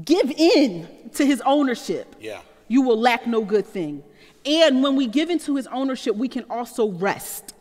give 0.04 0.30
in 0.30 0.88
to 1.14 1.24
his 1.24 1.40
ownership, 1.42 2.16
Yeah. 2.20 2.40
you 2.68 2.82
will 2.82 2.98
lack 2.98 3.26
no 3.26 3.44
good 3.44 3.66
thing. 3.66 4.02
And 4.44 4.82
when 4.82 4.96
we 4.96 5.06
give 5.06 5.30
into 5.30 5.56
his 5.56 5.66
ownership, 5.68 6.16
we 6.16 6.28
can 6.28 6.44
also 6.50 6.90
rest. 6.90 7.54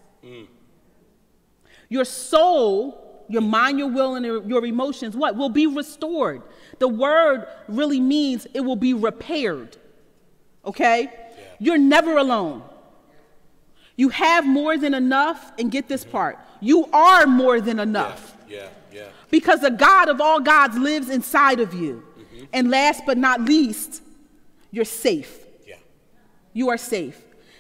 Your 1.90 2.06
soul, 2.06 3.26
your 3.28 3.42
mind, 3.42 3.80
your 3.80 3.90
will, 3.90 4.16
and 4.16 4.26
your 4.26 4.66
emotions, 4.66 5.16
what? 5.16 5.36
Will 5.36 5.50
be 5.50 5.68
restored. 5.68 6.42
The 6.78 6.88
word 6.88 7.48
really 7.68 8.00
means 8.00 8.48
it 8.54 8.62
will 8.62 8.76
be 8.76 8.94
repaired. 8.94 9.76
Okay? 10.66 11.12
You're 11.60 11.78
never 11.78 12.18
alone. 12.18 12.64
You 13.96 14.10
have 14.10 14.46
more 14.46 14.78
than 14.78 14.94
enough, 14.94 15.52
and 15.60 15.70
get 15.70 15.90
this 15.90 16.04
mm-hmm. 16.04 16.12
part 16.12 16.40
you 16.62 16.86
are 16.92 17.26
more 17.26 17.62
than 17.62 17.80
enough 17.80 18.36
Yeah, 18.48 18.68
yeah. 18.92 19.08
because 19.30 19.62
the 19.62 19.72
God 19.72 20.10
of 20.10 20.20
all 20.20 20.40
gods 20.40 20.78
lives 20.78 21.10
inside 21.10 21.60
of 21.60 21.74
you. 21.74 22.04
Mm-hmm. 22.18 22.46
And 22.54 22.70
last 22.70 23.04
but 23.06 23.18
not 23.18 23.42
least, 23.42 24.02
you're 24.72 24.86
safe. 24.86 25.46
Yeah. 25.66 25.76
You 26.54 26.70
are 26.70 26.78
safe. 26.78 27.20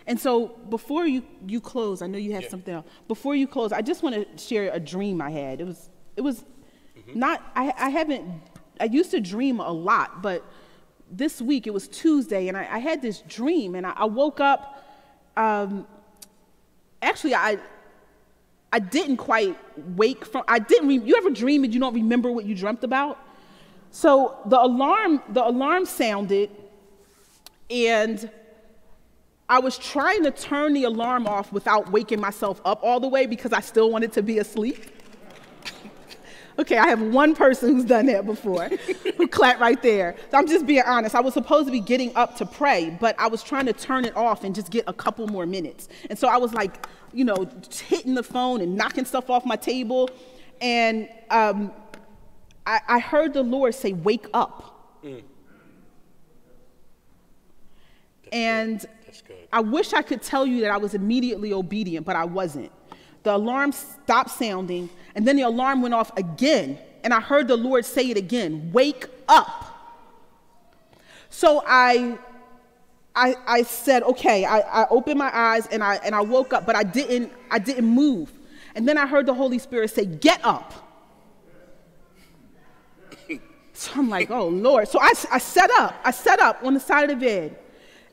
And 0.10 0.20
so 0.20 0.48
before 0.70 1.06
you, 1.08 1.22
you 1.48 1.62
close, 1.62 2.02
I 2.02 2.08
know 2.08 2.18
you 2.18 2.34
have 2.34 2.44
Yeah. 2.44 2.50
something 2.50 2.74
else. 2.74 2.86
Before 3.08 3.36
you 3.36 3.48
close, 3.48 3.72
I 3.72 3.82
just 3.82 4.02
want 4.04 4.16
to 4.16 4.44
share 4.44 4.72
a 4.74 4.80
dream 4.80 5.22
I 5.22 5.30
had. 5.30 5.62
It 5.62 5.68
was 5.68 5.90
it 6.18 6.22
was 6.22 6.44
not 7.14 7.42
I, 7.56 7.72
I 7.78 7.90
haven't 7.90 8.26
I 8.82 8.86
used 8.86 9.12
to 9.12 9.22
dream 9.22 9.60
a 9.60 9.72
lot, 9.72 10.22
but 10.24 10.44
this 11.12 11.42
week 11.42 11.68
it 11.68 11.74
was 11.74 11.88
Tuesday 11.88 12.48
and 12.50 12.58
I, 12.58 12.68
I 12.72 12.80
had 12.80 13.02
this 13.02 13.22
dream 13.22 13.76
and 13.76 13.86
I, 13.86 13.94
I 13.96 14.06
woke 14.06 14.40
up 14.40 14.62
um, 15.38 15.88
actually 17.02 17.36
I 17.36 17.60
I 18.74 18.80
didn't 18.80 19.18
quite 19.18 19.58
wake 19.96 20.26
from 20.26 20.44
I 20.48 20.60
didn't 20.60 20.88
re, 20.88 20.98
you 20.98 21.16
ever 21.18 21.30
dream 21.30 21.64
and 21.64 21.74
you 21.74 21.80
don't 21.80 21.94
remember 21.94 22.32
what 22.32 22.46
you 22.46 22.56
dreamt 22.56 22.84
about? 22.84 23.20
So 23.92 24.38
the 24.46 24.60
alarm 24.60 25.22
the 25.30 25.44
alarm 25.48 25.86
sounded 25.86 26.50
and 27.70 28.30
I 29.50 29.58
was 29.58 29.80
trying 29.80 30.24
to 30.24 30.32
turn 30.32 30.74
the 30.74 30.84
alarm 30.84 31.26
off 31.26 31.52
without 31.52 31.92
waking 31.92 32.22
myself 32.22 32.62
up 32.64 32.82
all 32.84 33.00
the 33.00 33.08
way 33.08 33.26
because 33.26 33.52
I 33.52 33.62
still 33.62 33.90
wanted 33.90 34.14
to 34.14 34.22
be 34.22 34.38
asleep. 34.38 34.86
okay, 36.60 36.78
I 36.78 36.88
have 36.88 37.02
one 37.02 37.34
person 37.34 37.76
who's 37.76 37.86
done 37.86 38.06
that 38.06 38.28
before 38.28 38.70
who 39.18 39.28
clapped 39.28 39.60
right 39.60 39.82
there. 39.82 40.16
So 40.30 40.38
I'm 40.38 40.46
just 40.46 40.68
being 40.68 40.84
honest. 40.86 41.16
I 41.16 41.22
was 41.22 41.34
supposed 41.34 41.66
to 41.66 41.72
be 41.72 41.80
getting 41.80 42.16
up 42.16 42.38
to 42.38 42.46
pray, 42.46 42.96
but 43.02 43.20
I 43.20 43.28
was 43.28 43.42
trying 43.42 43.66
to 43.66 43.74
turn 43.74 44.06
it 44.06 44.16
off 44.16 44.44
and 44.44 44.54
just 44.54 44.70
get 44.70 44.84
a 44.86 44.94
couple 44.94 45.26
more 45.26 45.48
minutes. 45.48 45.90
And 46.12 46.20
so 46.20 46.28
I 46.28 46.38
was 46.38 46.54
like, 46.54 46.88
you 47.12 47.26
know, 47.26 47.50
hitting 47.88 48.14
the 48.14 48.24
phone 48.24 48.62
and 48.62 48.76
knocking 48.76 49.06
stuff 49.06 49.32
off 49.32 49.48
my 49.48 49.56
table. 49.56 50.12
And 50.62 51.10
um, 51.32 51.72
I, 52.68 52.82
I 52.88 53.00
heard 53.00 53.34
the 53.34 53.42
Lord 53.42 53.74
say, 53.74 53.94
Wake 53.94 54.28
up. 54.32 54.76
And 58.32 58.80
That's 58.80 58.86
good. 58.86 58.99
I 59.52 59.62
wish 59.62 59.94
I 59.94 60.02
could 60.02 60.22
tell 60.22 60.46
you 60.46 60.62
that 60.62 60.72
I 60.72 60.78
was 60.78 60.94
immediately 60.94 61.54
obedient, 61.54 62.06
but 62.06 62.16
I 62.16 62.26
wasn't. 62.26 62.72
The 63.24 63.36
alarm 63.36 63.72
stopped 63.72 64.32
sounding, 64.32 64.90
and 65.16 65.28
then 65.28 65.36
the 65.36 65.44
alarm 65.44 65.82
went 65.82 65.94
off 65.94 66.16
again, 66.18 66.78
and 67.04 67.14
I 67.14 67.20
heard 67.20 67.48
the 67.48 67.58
Lord 67.58 67.86
say 67.86 68.10
it 68.10 68.18
again 68.18 68.72
Wake 68.72 69.08
up. 69.28 69.66
So 71.30 71.64
I, 71.66 72.18
I, 73.16 73.36
I 73.46 73.64
said, 73.64 74.04
okay, 74.04 74.46
I, 74.46 74.60
I 74.60 74.88
opened 74.90 75.20
my 75.20 75.30
eyes 75.34 75.68
and 75.68 75.84
I, 75.84 75.96
and 75.98 76.16
I 76.16 76.22
woke 76.22 76.54
up, 76.54 76.66
but 76.66 76.76
I 76.76 76.84
didn't, 76.84 77.32
I 77.52 77.60
didn't 77.60 77.86
move. 77.86 78.32
And 78.76 78.88
then 78.88 78.98
I 78.98 79.06
heard 79.06 79.26
the 79.26 79.34
Holy 79.34 79.60
Spirit 79.60 79.92
say, 79.92 80.06
Get 80.06 80.44
up. 80.44 80.74
So 83.80 83.94
I'm 83.96 84.10
like, 84.10 84.30
oh 84.30 84.50
Lord. 84.50 84.90
So 84.90 85.00
I, 85.00 85.14
I 85.32 85.38
set 85.38 85.72
up. 85.72 85.96
I 86.04 86.12
set 86.12 86.42
up 86.42 86.62
on 86.64 86.74
the 86.74 86.82
side 86.82 87.10
of 87.10 87.18
the 87.18 87.26
bed. 87.26 87.58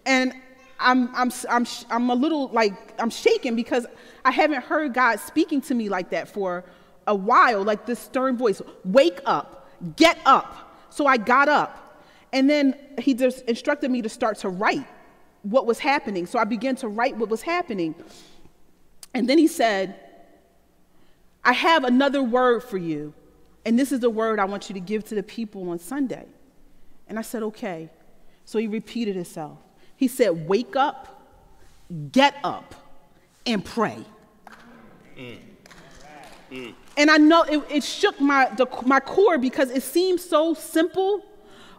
And 0.05 0.33
I'm, 0.79 1.15
I'm, 1.15 1.33
I'm, 1.49 1.67
I'm 1.91 2.11
a 2.11 2.15
little 2.15 2.49
like, 2.49 2.75
I'm 2.99 3.11
shaking 3.11 3.57
because 3.57 3.87
I 4.25 4.31
haven't 4.31 4.63
heard 4.65 4.95
God 4.95 5.21
speaking 5.21 5.61
to 5.63 5.75
me 5.75 5.89
like 5.89 6.11
that 6.11 6.29
for 6.29 6.65
a 7.07 7.15
while, 7.15 7.63
like 7.63 7.87
this 7.87 7.99
stern 7.99 8.37
voice 8.37 8.61
wake 8.85 9.21
up, 9.25 9.71
get 9.97 10.19
up. 10.27 10.77
So 10.91 11.07
I 11.07 11.17
got 11.17 11.49
up. 11.49 12.05
And 12.33 12.51
then 12.51 12.77
he 12.99 13.15
just 13.15 13.43
instructed 13.45 13.91
me 13.91 14.03
to 14.03 14.09
start 14.09 14.39
to 14.39 14.49
write 14.49 14.87
what 15.43 15.67
was 15.67 15.79
happening. 15.79 16.27
So 16.27 16.39
I 16.39 16.45
began 16.45 16.77
to 16.77 16.89
write 16.89 17.17
what 17.17 17.29
was 17.29 17.43
happening. 17.43 17.95
And 19.15 19.29
then 19.29 19.39
he 19.39 19.47
said, 19.47 19.95
I 21.45 21.53
have 21.53 21.85
another 21.85 22.23
word 22.23 22.65
for 22.65 22.77
you. 22.77 23.15
And 23.65 23.79
this 23.79 23.93
is 23.93 24.01
the 24.01 24.11
word 24.11 24.39
I 24.39 24.45
want 24.45 24.69
you 24.69 24.75
to 24.75 24.81
give 24.81 25.05
to 25.05 25.15
the 25.15 25.23
people 25.23 25.71
on 25.71 25.79
Sunday. 25.79 26.27
And 27.09 27.19
I 27.19 27.23
said, 27.23 27.43
okay. 27.45 27.89
So 28.45 28.59
he 28.59 28.67
repeated 28.67 29.15
himself. 29.15 29.59
He 29.97 30.09
said, 30.09 30.47
wake 30.47 30.77
up, 30.77 31.23
get 32.13 32.37
up, 32.45 32.75
and 33.47 33.65
pray. 33.65 34.05
And 36.97 37.11
I 37.11 37.17
know 37.17 37.43
it, 37.43 37.63
it 37.71 37.85
shook 37.85 38.21
my, 38.21 38.51
the, 38.57 38.67
my 38.85 39.01
core 39.01 39.39
because 39.39 39.71
it 39.71 39.83
seemed 39.83 40.21
so 40.21 40.55
simple. 40.55 41.25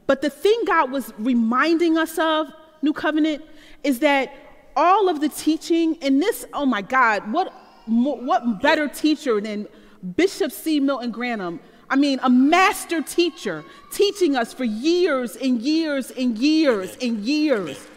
But 0.05 0.21
the 0.21 0.29
thing 0.29 0.63
God 0.65 0.91
was 0.91 1.13
reminding 1.17 1.97
us 1.97 2.17
of, 2.17 2.51
New 2.81 2.93
Covenant, 2.93 3.43
is 3.83 3.99
that 3.99 4.33
all 4.75 5.09
of 5.09 5.21
the 5.21 5.29
teaching, 5.29 5.97
and 6.01 6.21
this, 6.21 6.45
oh 6.53 6.65
my 6.65 6.81
God, 6.81 7.31
what, 7.31 7.53
what 7.85 8.61
better 8.61 8.87
teacher 8.87 9.41
than 9.41 9.67
Bishop 10.15 10.51
C. 10.51 10.79
Milton 10.79 11.11
Grantham? 11.11 11.59
I 11.89 11.95
mean, 11.95 12.19
a 12.21 12.29
master 12.29 13.01
teacher 13.01 13.63
teaching 13.91 14.35
us 14.35 14.53
for 14.53 14.65
years 14.65 15.35
and 15.35 15.61
years 15.61 16.11
and 16.11 16.37
years 16.37 16.97
and 17.01 17.19
years. 17.19 17.87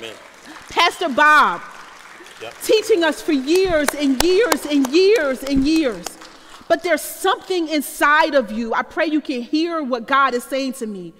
Amen. 0.00 0.14
Pastor 0.70 1.08
Bob 1.10 1.60
Yep. 2.40 2.54
teaching 2.62 3.04
us 3.04 3.20
for 3.20 3.32
years 3.32 3.88
and 3.94 4.22
years 4.24 4.64
and 4.64 4.86
years 4.88 5.42
and 5.42 5.66
years. 5.66 6.06
But 6.68 6.82
there's 6.82 7.02
something 7.02 7.68
inside 7.68 8.34
of 8.34 8.50
you. 8.50 8.72
I 8.72 8.82
pray 8.82 9.06
you 9.06 9.20
can 9.20 9.42
hear 9.42 9.82
what 9.82 10.06
God 10.06 10.32
is 10.32 10.44
saying 10.44 10.74
to 10.74 10.86
me. 10.86 11.12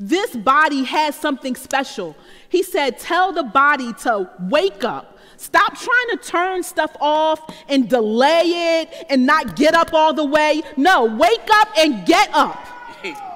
This 0.00 0.34
body 0.34 0.84
has 0.84 1.14
something 1.14 1.54
special. 1.56 2.16
He 2.48 2.62
said, 2.62 2.98
Tell 2.98 3.32
the 3.32 3.42
body 3.42 3.92
to 4.04 4.30
wake 4.40 4.82
up. 4.82 5.18
Stop 5.36 5.76
trying 5.76 6.08
to 6.12 6.16
turn 6.16 6.62
stuff 6.62 6.96
off 7.00 7.40
and 7.68 7.86
delay 7.88 8.80
it 8.80 9.06
and 9.10 9.26
not 9.26 9.56
get 9.56 9.74
up 9.74 9.92
all 9.92 10.14
the 10.14 10.24
way. 10.24 10.62
No, 10.78 11.04
wake 11.04 11.48
up 11.52 11.68
and 11.76 12.06
get 12.06 12.30
up. 12.32 12.58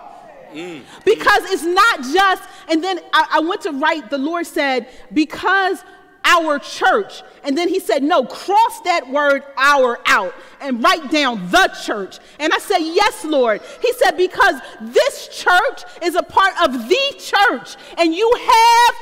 Mm. 0.56 0.82
Because 1.04 1.50
it's 1.50 1.64
not 1.64 2.00
just, 2.00 2.42
and 2.68 2.82
then 2.82 3.00
I, 3.12 3.26
I 3.34 3.40
went 3.40 3.62
to 3.62 3.72
write, 3.72 4.10
the 4.10 4.18
Lord 4.18 4.46
said, 4.46 4.88
because 5.12 5.82
our 6.26 6.58
church, 6.58 7.22
and 7.44 7.56
then 7.56 7.68
he 7.68 7.78
said, 7.78 8.02
no, 8.02 8.24
cross 8.24 8.80
that 8.80 9.08
word 9.08 9.44
our 9.56 10.00
out 10.06 10.34
and 10.60 10.82
write 10.82 11.10
down 11.10 11.48
the 11.50 11.68
church. 11.84 12.18
And 12.40 12.52
I 12.52 12.58
said, 12.58 12.80
yes, 12.80 13.24
Lord. 13.24 13.62
He 13.80 13.92
said, 13.92 14.16
because 14.16 14.56
this 14.80 15.28
church 15.28 15.84
is 16.02 16.16
a 16.16 16.22
part 16.22 16.54
of 16.62 16.88
the 16.88 17.14
church, 17.18 17.76
and 17.96 18.12
you 18.12 18.30
have 18.38 18.94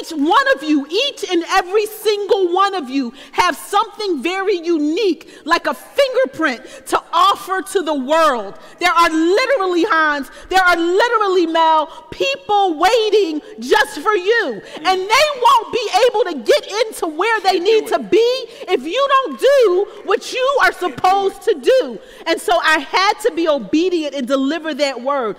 each 0.00 0.10
one 0.10 0.56
of 0.56 0.62
you, 0.62 0.86
each 0.86 1.24
and 1.28 1.44
every 1.48 1.86
single 1.86 2.52
one 2.52 2.74
of 2.74 2.88
you, 2.88 3.12
have 3.32 3.56
something 3.56 4.22
very 4.22 4.56
unique, 4.56 5.28
like 5.44 5.66
a 5.66 5.74
fingerprint 5.74 6.64
to 6.86 7.02
offer 7.12 7.62
to 7.62 7.82
the 7.82 7.94
world. 7.94 8.58
There 8.78 8.92
are 8.92 9.10
literally, 9.10 9.84
Hans, 9.84 10.30
there 10.48 10.62
are 10.62 10.76
literally, 10.76 11.46
Mel, 11.46 11.86
people 12.10 12.78
waiting 12.78 13.42
just 13.58 14.00
for 14.00 14.14
you. 14.14 14.62
And 14.76 15.00
they 15.00 15.26
won't 15.42 15.72
be 15.72 15.90
able 16.06 16.24
to 16.30 16.34
get 16.44 16.71
into 16.72 17.06
where 17.06 17.40
they 17.40 17.58
need 17.60 17.86
to 17.88 17.98
be 17.98 18.46
if 18.68 18.82
you 18.82 19.06
don't 19.08 19.40
do 19.40 20.02
what 20.04 20.32
you 20.32 20.58
are 20.62 20.72
supposed 20.72 21.42
to 21.42 21.54
do. 21.54 21.98
And 22.26 22.40
so 22.40 22.58
I 22.58 22.78
had 22.78 23.14
to 23.20 23.32
be 23.32 23.48
obedient 23.48 24.14
and 24.14 24.26
deliver 24.26 24.74
that 24.74 25.00
word. 25.00 25.36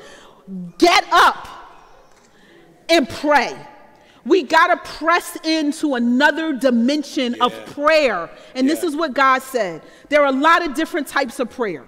Get 0.78 1.06
up 1.12 1.48
and 2.90 3.08
pray. 3.08 3.56
We 4.26 4.44
got 4.44 4.68
to 4.68 4.92
press 4.92 5.38
into 5.44 5.96
another 5.96 6.54
dimension 6.54 7.42
of 7.42 7.54
prayer. 7.68 8.30
And 8.56 8.70
this 8.70 8.84
is 8.84 8.96
what 8.96 9.14
God 9.14 9.42
said. 9.42 9.82
There 10.10 10.22
are 10.22 10.28
a 10.28 10.38
lot 10.38 10.66
of 10.66 10.76
different 10.76 11.08
types 11.08 11.40
of 11.40 11.50
prayer. 11.50 11.86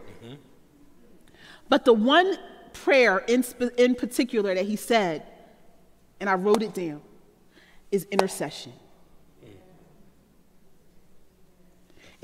But 1.69 1.85
the 1.85 1.93
one 1.93 2.37
prayer 2.73 3.19
in, 3.19 3.41
sp- 3.41 3.73
in 3.77 3.95
particular 3.95 4.53
that 4.53 4.65
he 4.65 4.75
said, 4.75 5.23
and 6.19 6.29
I 6.29 6.33
wrote 6.33 6.61
it 6.61 6.73
down, 6.73 7.01
is 7.91 8.05
intercession. 8.11 8.73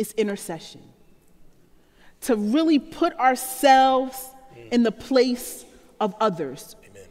It's 0.02 0.14
intercession. 0.14 0.82
To 2.22 2.36
really 2.36 2.80
put 2.80 3.14
ourselves 3.20 4.30
mm. 4.58 4.72
in 4.72 4.82
the 4.82 4.92
place 4.92 5.64
of 6.00 6.16
others. 6.20 6.76
Amen. 6.90 7.04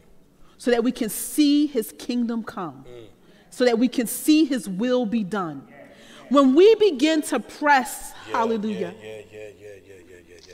so 0.57 0.71
that 0.71 0.83
we 0.83 0.91
can 0.91 1.07
see 1.07 1.67
his 1.67 1.93
kingdom 1.97 2.43
come, 2.43 2.83
mm. 2.85 3.05
so 3.49 3.63
that 3.63 3.79
we 3.79 3.87
can 3.87 4.07
see 4.07 4.43
his 4.43 4.67
will 4.67 5.05
be 5.05 5.23
done. 5.23 5.65
When 6.27 6.53
we 6.53 6.75
begin 6.75 7.21
to 7.23 7.39
press, 7.39 8.11
Yeah, 8.27 8.37
hallelujah, 8.37 8.93
Yeah, 9.01 9.21
yeah, 9.31 9.47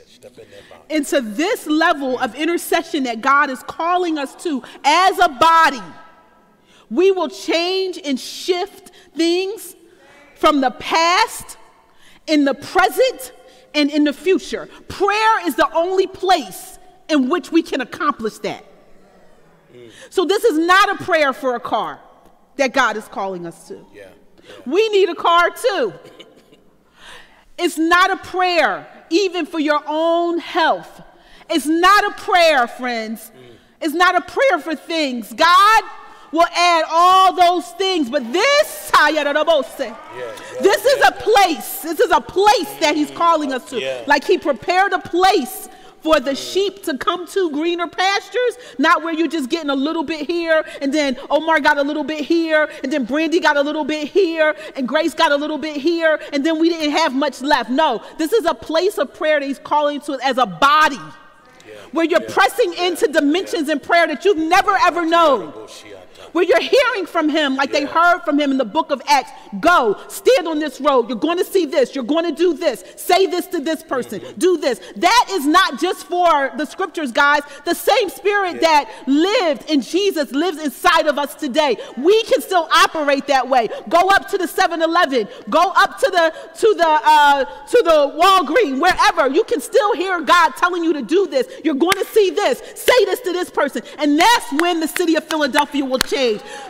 Step 0.06 0.38
in 0.38 0.96
into 0.96 1.20
this 1.20 1.66
level 1.66 2.18
of 2.20 2.36
intercession 2.36 3.02
that 3.04 3.20
God 3.20 3.50
is 3.50 3.62
calling 3.64 4.16
us 4.16 4.34
to 4.44 4.62
as 4.84 5.18
a 5.18 5.28
body, 5.28 5.82
we 6.88 7.10
will 7.10 7.28
change 7.28 7.98
and 8.04 8.18
shift 8.18 8.92
things 9.16 9.74
from 10.36 10.60
the 10.60 10.70
past, 10.70 11.56
in 12.28 12.44
the 12.44 12.54
present, 12.54 13.32
and 13.74 13.90
in 13.90 14.04
the 14.04 14.12
future. 14.12 14.68
Prayer 14.88 15.46
is 15.46 15.54
the 15.54 15.68
only 15.74 16.06
place 16.06 16.78
in 17.08 17.28
which 17.28 17.52
we 17.52 17.62
can 17.62 17.80
accomplish 17.80 18.38
that. 18.38 18.64
Mm. 19.72 19.90
So, 20.10 20.24
this 20.24 20.44
is 20.44 20.58
not 20.58 21.00
a 21.00 21.04
prayer 21.04 21.32
for 21.32 21.54
a 21.54 21.60
car 21.60 22.00
that 22.56 22.72
God 22.72 22.96
is 22.96 23.06
calling 23.08 23.46
us 23.46 23.68
to. 23.68 23.84
Yeah. 23.94 24.08
We 24.66 24.88
need 24.88 25.08
a 25.08 25.14
car 25.14 25.50
too. 25.50 25.92
It's 27.60 27.76
not 27.76 28.12
a 28.12 28.16
prayer, 28.16 28.86
even 29.10 29.44
for 29.44 29.58
your 29.58 29.82
own 29.84 30.38
health. 30.38 31.02
It's 31.50 31.66
not 31.66 32.04
a 32.04 32.12
prayer, 32.22 32.68
friends. 32.68 33.32
Mm. 33.34 33.56
It's 33.80 33.94
not 33.94 34.14
a 34.14 34.20
prayer 34.20 34.60
for 34.60 34.76
things. 34.76 35.32
God 35.32 35.82
will 36.32 36.46
add 36.54 36.84
all 36.90 37.34
those 37.34 37.68
things, 37.72 38.10
but 38.10 38.32
this, 38.32 38.90
this 40.60 40.84
is 40.84 41.06
a 41.06 41.12
place. 41.12 41.82
This 41.82 42.00
is 42.00 42.10
a 42.10 42.20
place 42.20 42.72
that 42.80 42.94
He's 42.96 43.10
calling 43.10 43.52
us 43.52 43.68
to. 43.70 43.80
Yeah. 43.80 44.04
Like 44.06 44.24
He 44.24 44.38
prepared 44.38 44.92
a 44.92 44.98
place 44.98 45.68
for 46.00 46.20
the 46.20 46.34
sheep 46.34 46.84
to 46.84 46.96
come 46.96 47.26
to 47.26 47.50
greener 47.50 47.88
pastures, 47.88 48.56
not 48.78 49.02
where 49.02 49.12
you're 49.12 49.28
just 49.28 49.50
getting 49.50 49.70
a 49.70 49.74
little 49.74 50.04
bit 50.04 50.26
here, 50.26 50.64
and 50.80 50.94
then 50.94 51.16
Omar 51.28 51.60
got 51.60 51.76
a 51.76 51.82
little 51.82 52.04
bit 52.04 52.24
here, 52.24 52.70
and 52.82 52.92
then 52.92 53.04
Brandy 53.04 53.40
got 53.40 53.56
a 53.56 53.62
little 53.62 53.84
bit 53.84 54.08
here, 54.08 54.54
and 54.76 54.86
Grace 54.86 55.14
got 55.14 55.32
a 55.32 55.36
little 55.36 55.58
bit 55.58 55.76
here, 55.76 56.20
and 56.32 56.46
then 56.46 56.60
we 56.60 56.68
didn't 56.68 56.92
have 56.92 57.14
much 57.14 57.40
left. 57.40 57.70
No, 57.70 58.02
this 58.16 58.32
is 58.32 58.44
a 58.44 58.54
place 58.54 58.96
of 58.98 59.12
prayer 59.12 59.40
that 59.40 59.46
He's 59.46 59.58
calling 59.58 60.00
to 60.02 60.18
as 60.22 60.38
a 60.38 60.46
body, 60.46 61.00
where 61.92 62.04
you're 62.04 62.20
pressing 62.20 62.74
into 62.74 63.08
dimensions 63.08 63.68
in 63.68 63.80
prayer 63.80 64.06
that 64.06 64.24
you've 64.24 64.38
never 64.38 64.76
ever 64.82 65.04
known 65.04 65.52
where 66.32 66.44
you're 66.44 66.60
hearing 66.60 67.06
from 67.06 67.28
him 67.28 67.56
like 67.56 67.72
they 67.72 67.84
heard 67.84 68.20
from 68.20 68.38
him 68.38 68.50
in 68.50 68.58
the 68.58 68.64
book 68.64 68.90
of 68.90 69.02
Acts. 69.08 69.30
Go, 69.60 69.96
stand 70.08 70.46
on 70.48 70.58
this 70.58 70.80
road. 70.80 71.08
You're 71.08 71.18
going 71.18 71.38
to 71.38 71.44
see 71.44 71.66
this. 71.66 71.94
You're 71.94 72.04
going 72.04 72.24
to 72.24 72.32
do 72.32 72.54
this. 72.54 72.84
Say 72.96 73.26
this 73.26 73.46
to 73.48 73.60
this 73.60 73.82
person. 73.82 74.22
Do 74.38 74.56
this. 74.58 74.80
That 74.96 75.26
is 75.30 75.46
not 75.46 75.80
just 75.80 76.06
for 76.06 76.52
the 76.56 76.64
scriptures, 76.64 77.12
guys. 77.12 77.42
The 77.64 77.74
same 77.74 78.08
spirit 78.10 78.60
that 78.60 78.90
lived 79.06 79.70
in 79.70 79.80
Jesus 79.80 80.32
lives 80.32 80.58
inside 80.58 81.06
of 81.06 81.18
us 81.18 81.34
today. 81.34 81.76
We 81.96 82.22
can 82.24 82.40
still 82.40 82.68
operate 82.72 83.26
that 83.28 83.48
way. 83.48 83.68
Go 83.88 84.08
up 84.08 84.28
to 84.30 84.38
the 84.38 84.46
7-Eleven. 84.46 85.28
Go 85.48 85.72
up 85.76 85.98
to 85.98 86.10
the 86.10 86.34
to 86.58 86.74
the 86.76 87.00
uh, 87.04 87.44
to 87.44 87.82
the 87.84 88.18
Walgreen, 88.20 88.80
wherever. 88.80 89.28
You 89.28 89.44
can 89.44 89.60
still 89.60 89.94
hear 89.94 90.20
God 90.20 90.50
telling 90.56 90.84
you 90.84 90.92
to 90.92 91.02
do 91.02 91.26
this. 91.26 91.46
You're 91.64 91.74
going 91.74 91.96
to 91.96 92.04
see 92.06 92.30
this. 92.30 92.58
Say 92.74 93.04
this 93.04 93.20
to 93.20 93.32
this 93.32 93.50
person. 93.50 93.82
And 93.98 94.18
that's 94.18 94.52
when 94.60 94.80
the 94.80 94.88
city 94.88 95.16
of 95.16 95.24
Philadelphia 95.24 95.84
will 95.84 95.98
change. 95.98 96.17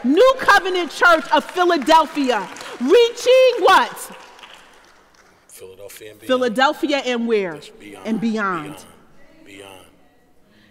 New 0.04 0.34
Covenant 0.38 0.90
Church 0.90 1.24
of 1.32 1.44
Philadelphia, 1.44 2.48
reaching 2.80 3.52
what? 3.60 4.16
Philadelphia 5.48 6.10
and 6.10 6.20
beyond. 6.20 6.26
Philadelphia 6.26 6.96
and 6.98 7.26
where? 7.26 7.60
Beyond, 7.80 8.06
and 8.06 8.20
beyond. 8.20 8.74
Beyond. 8.74 8.86
beyond. 9.44 9.86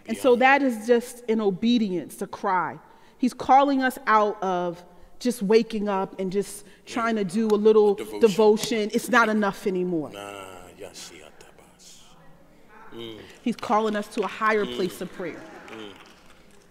And 0.07 0.17
so 0.17 0.36
that 0.38 0.61
is 0.61 0.88
just 0.88 1.23
an 1.30 1.41
obedience 1.41 2.15
to 2.17 2.28
cry. 2.28 2.80
He's 3.17 3.34
calling 3.34 3.82
us 3.84 3.97
out 4.07 4.41
of 4.41 4.84
just 5.19 5.41
waking 5.41 5.89
up 5.89 6.19
and 6.19 6.32
just 6.32 6.65
trying 6.86 7.15
to 7.15 7.23
do 7.23 7.47
a 7.47 7.57
little 7.57 7.95
Devotion. 7.95 8.19
devotion. 8.19 8.89
It's 8.93 9.09
not 9.09 9.30
enough 9.30 9.65
anymore. 9.65 10.11
Nah, 10.11 10.45
atabas. 10.80 12.01
Mm. 12.93 13.17
He's 13.41 13.55
calling 13.55 13.95
us 13.95 14.07
to 14.09 14.21
a 14.21 14.28
higher 14.28 14.65
mm. 14.65 14.75
place 14.75 15.01
of 15.01 15.11
prayer. 15.13 15.41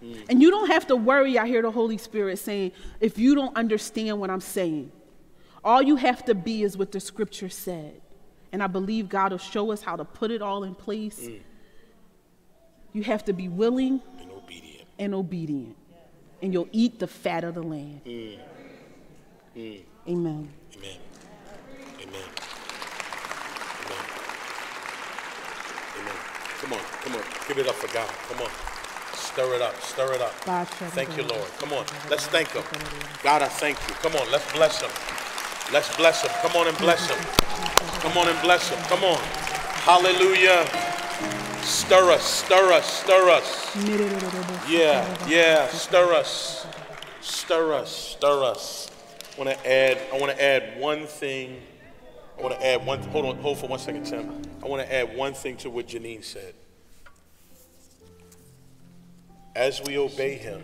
Mm. 0.06 0.26
And 0.28 0.42
you 0.42 0.50
don't 0.50 0.68
have 0.68 0.86
to 0.88 0.96
worry, 0.96 1.38
I 1.38 1.46
hear 1.46 1.62
the 1.62 1.70
Holy 1.70 1.98
Spirit 1.98 2.38
saying, 2.38 2.72
if 3.00 3.18
you 3.18 3.34
don't 3.34 3.56
understand 3.56 4.20
what 4.20 4.30
I'm 4.30 4.40
saying. 4.40 4.92
All 5.64 5.82
you 5.82 5.96
have 5.96 6.24
to 6.26 6.34
be 6.34 6.62
is 6.62 6.76
what 6.76 6.92
the 6.92 7.00
scripture 7.00 7.48
said. 7.48 8.00
And 8.52 8.62
I 8.62 8.68
believe 8.68 9.08
God 9.08 9.32
will 9.32 9.38
show 9.38 9.72
us 9.72 9.82
how 9.82 9.96
to 9.96 10.04
put 10.04 10.30
it 10.30 10.40
all 10.40 10.62
in 10.62 10.74
place. 10.76 11.18
Mm. 11.20 11.40
You 12.92 13.02
have 13.02 13.24
to 13.24 13.32
be 13.32 13.48
willing 13.48 14.00
And 14.20 14.30
obedient. 14.30 14.88
and 14.98 15.14
obedient, 15.14 15.76
and 16.40 16.52
you'll 16.52 16.68
eat 16.72 16.98
the 17.00 17.06
fat 17.06 17.42
of 17.44 17.54
the 17.56 17.62
land. 17.62 18.00
Mm. 18.06 18.38
Amen. 19.56 19.80
Amen. 20.08 20.48
Amen. 20.76 20.98
Amen. 22.00 22.28
Amen. 25.98 26.16
Come 26.60 26.72
on, 26.72 26.78
come 27.02 27.14
on. 27.16 27.22
Give 27.48 27.58
it 27.58 27.66
up 27.68 27.74
for 27.74 27.92
God. 27.92 28.08
Come 28.28 28.42
on. 28.42 28.75
Stir 29.36 29.54
it 29.54 29.60
up. 29.60 29.82
Stir 29.82 30.14
it 30.14 30.22
up. 30.22 30.32
Thank 30.96 31.14
you, 31.14 31.22
Lord. 31.22 31.46
Come 31.58 31.74
on. 31.74 31.84
Let's 32.08 32.26
thank 32.26 32.52
Him. 32.52 32.62
God, 33.22 33.42
I 33.42 33.48
thank 33.48 33.76
you. 33.86 33.94
Come 33.96 34.16
on. 34.16 34.30
Let's 34.32 34.50
bless 34.50 34.80
Him. 34.80 34.88
Let's 35.70 35.94
bless 35.94 36.22
Him. 36.22 36.30
Come 36.40 36.56
on 36.56 36.68
and 36.68 36.78
bless 36.78 37.06
Him. 37.06 37.18
Come 38.00 38.16
on 38.16 38.28
and 38.28 38.40
bless 38.40 38.70
Him. 38.70 38.78
Come 38.84 39.04
on. 39.04 39.18
Hallelujah. 39.84 40.64
Stir 41.62 42.12
us. 42.12 42.24
Stir 42.24 42.72
us. 42.72 42.86
Stir 43.02 43.28
us. 43.28 43.76
Yeah, 44.66 45.28
yeah, 45.28 45.68
stir 45.68 46.14
us. 46.14 46.66
Stir 47.20 47.74
us, 47.74 47.90
stir 47.90 48.42
us. 48.42 48.90
I 49.36 49.42
want 49.42 49.50
to 49.50 49.70
add, 49.70 49.98
I 50.14 50.18
want 50.18 50.32
to 50.32 50.42
add 50.42 50.80
one 50.80 51.06
thing. 51.06 51.60
I 52.38 52.42
want 52.42 52.58
to 52.58 52.66
add 52.66 52.86
one, 52.86 53.02
hold 53.02 53.26
on, 53.26 53.36
hold 53.38 53.58
for 53.58 53.66
one 53.66 53.80
second, 53.80 54.04
Tim. 54.04 54.40
I 54.64 54.66
want 54.66 54.80
to 54.82 54.94
add 54.94 55.14
one 55.14 55.34
thing 55.34 55.58
to 55.58 55.68
what 55.68 55.88
Janine 55.88 56.24
said. 56.24 56.54
As 59.56 59.80
we 59.80 59.96
obey 59.96 60.34
him, 60.34 60.62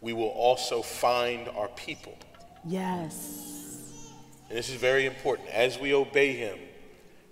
we 0.00 0.14
will 0.14 0.28
also 0.28 0.80
find 0.80 1.50
our 1.50 1.68
people. 1.68 2.16
Yes. 2.64 4.10
And 4.48 4.56
this 4.56 4.70
is 4.70 4.76
very 4.76 5.04
important. 5.04 5.50
As 5.50 5.78
we 5.78 5.92
obey 5.92 6.32
him, 6.32 6.58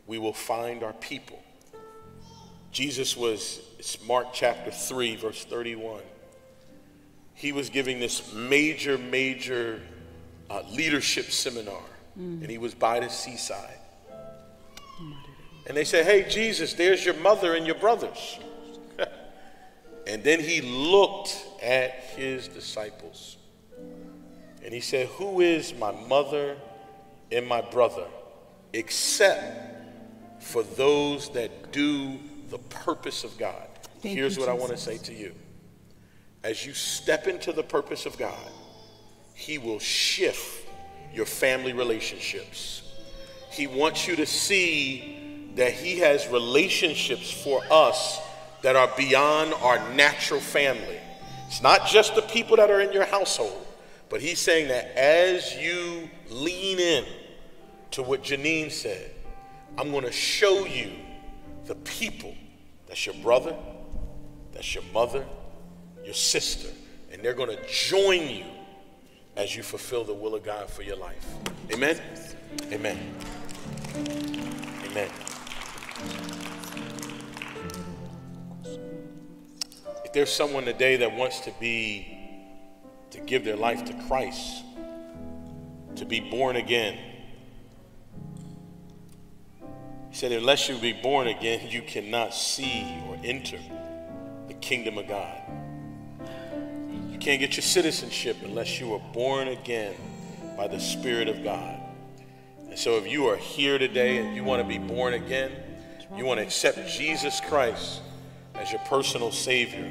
we 0.07 0.19
will 0.19 0.35
find 0.35 0.83
our 0.83 0.93
people. 0.93 1.43
Jesus 2.71 3.17
was, 3.17 3.61
it's 3.79 4.05
Mark 4.07 4.27
chapter 4.35 4.71
3, 4.71 5.17
verse 5.17 5.43
31. 5.47 6.03
He 7.33 7.53
was 7.53 7.71
giving 7.71 7.99
this 7.99 8.31
major, 8.35 8.99
major 8.99 9.81
uh, 10.51 10.65
leadership 10.71 11.31
seminar, 11.31 11.83
and 12.17 12.51
he 12.51 12.59
was 12.59 12.75
by 12.75 13.01
the 13.01 13.09
seaside. 13.09 13.79
And 15.67 15.75
they 15.75 15.85
said, 15.85 16.05
Hey, 16.05 16.29
Jesus, 16.29 16.75
there's 16.75 17.07
your 17.07 17.15
mother 17.15 17.55
and 17.55 17.65
your 17.67 17.77
brothers. 17.77 18.39
And 20.07 20.23
then 20.23 20.41
he 20.41 20.61
looked 20.61 21.47
at 21.63 21.93
his 22.17 22.49
disciples 22.49 23.37
and 24.65 24.73
he 24.73 24.81
said, 24.81 25.07
Who 25.09 25.41
is 25.41 25.75
my 25.75 25.93
mother 25.93 26.57
and 27.31 27.47
my 27.47 27.61
brother 27.61 28.07
except 28.73 29.83
for 30.41 30.63
those 30.63 31.31
that 31.31 31.73
do 31.73 32.19
the 32.49 32.59
purpose 32.59 33.25
of 33.25 33.37
God? 33.39 33.69
Thank 34.01 34.17
Here's 34.17 34.37
you, 34.37 34.43
what 34.43 34.49
I 34.49 34.55
want 34.55 34.71
to 34.71 34.77
say 34.77 34.99
to 34.99 35.15
you. 35.15 35.35
As 36.43 36.67
you 36.67 36.75
step 36.75 37.27
into 37.27 37.53
the 37.53 37.63
purpose 37.63 38.05
of 38.05 38.19
God, 38.19 38.51
He 39.35 39.57
will 39.57 39.79
shift 39.79 40.69
your 41.13 41.27
family 41.27 41.73
relationships. 41.73 42.83
He 43.51 43.67
wants 43.67 44.07
you 44.07 44.17
to 44.17 44.27
see 44.27 45.53
that 45.55 45.73
He 45.73 46.01
has 46.01 46.29
relationships 46.29 47.31
for 47.31 47.63
us 47.71 48.21
that 48.65 48.77
are 48.77 48.91
beyond 48.97 49.53
our 49.61 49.79
natural 49.91 50.41
family. 50.41 50.99
It's 51.47 51.61
not 51.61 51.87
just 51.87 52.15
the 52.15 52.23
people 52.23 52.57
that 52.57 52.71
are 52.71 52.81
in 52.81 52.95
your 52.95 53.05
household, 53.05 53.67
but 54.09 54.23
He's 54.23 54.39
saying 54.39 54.69
that 54.69 54.97
as 54.97 55.55
you 55.55 56.09
lean 56.31 56.79
in 56.79 57.05
to 57.91 58.03
what 58.03 58.23
Janine 58.23 58.73
said, 58.73 59.11
I'm 59.77 59.91
going 59.91 60.05
to 60.05 60.13
show 60.13 60.65
you 60.65 60.93
the 61.67 61.75
people 61.75 62.35
that's 62.87 63.05
your 63.05 63.15
brother, 63.17 63.55
that's 64.53 64.75
your 64.75 64.85
mother, 64.95 65.27
your 66.03 66.15
sister, 66.15 66.71
and 67.13 67.23
they're 67.23 67.35
going 67.35 67.55
to 67.55 67.69
join 67.69 68.31
you 68.31 68.47
as 69.37 69.55
you 69.55 69.63
fulfill 69.63 70.05
the 70.05 70.15
will 70.15 70.35
of 70.35 70.43
God 70.43 70.71
for 70.71 70.81
your 70.81 70.97
life. 70.97 71.27
Amen? 71.71 72.01
Amen. 72.73 72.99
Amen. 74.87 75.11
There's 80.15 80.33
someone 80.33 80.65
today 80.65 80.97
that 80.97 81.13
wants 81.15 81.41
to 81.41 81.53
be, 81.61 82.19
to 83.11 83.21
give 83.21 83.45
their 83.45 83.57
life 83.57 83.85
to 83.85 83.93
Christ, 84.07 84.65
to 85.97 86.05
be 86.05 86.21
born 86.21 86.57
again, 86.57 86.99
he 90.15 90.19
said, 90.21 90.31
unless 90.31 90.69
you 90.69 90.79
be 90.79 90.93
born 90.93 91.27
again, 91.27 91.69
you 91.69 91.83
cannot 91.83 92.33
see 92.33 92.87
or 93.09 93.19
enter 93.25 93.59
the 94.47 94.55
kingdom 94.55 94.97
of 94.97 95.09
God. 95.09 95.37
You 97.11 97.19
can't 97.19 97.41
get 97.41 97.57
your 97.57 97.63
citizenship 97.63 98.37
unless 98.45 98.79
you 98.79 98.95
are 98.95 99.03
born 99.13 99.49
again 99.49 99.97
by 100.57 100.69
the 100.69 100.79
Spirit 100.79 101.27
of 101.27 101.43
God. 101.43 101.81
And 102.69 102.79
so 102.79 102.97
if 102.97 103.09
you 103.09 103.27
are 103.27 103.37
here 103.37 103.77
today 103.77 104.19
and 104.19 104.37
you 104.37 104.45
want 104.45 104.63
to 104.63 104.69
be 104.69 104.79
born 104.79 105.15
again, 105.15 105.51
you 106.17 106.25
want 106.25 106.39
to 106.39 106.45
accept 106.45 106.89
Jesus 106.89 107.41
Christ 107.41 108.01
as 108.55 108.71
your 108.71 108.81
personal 108.83 109.33
Savior, 109.33 109.91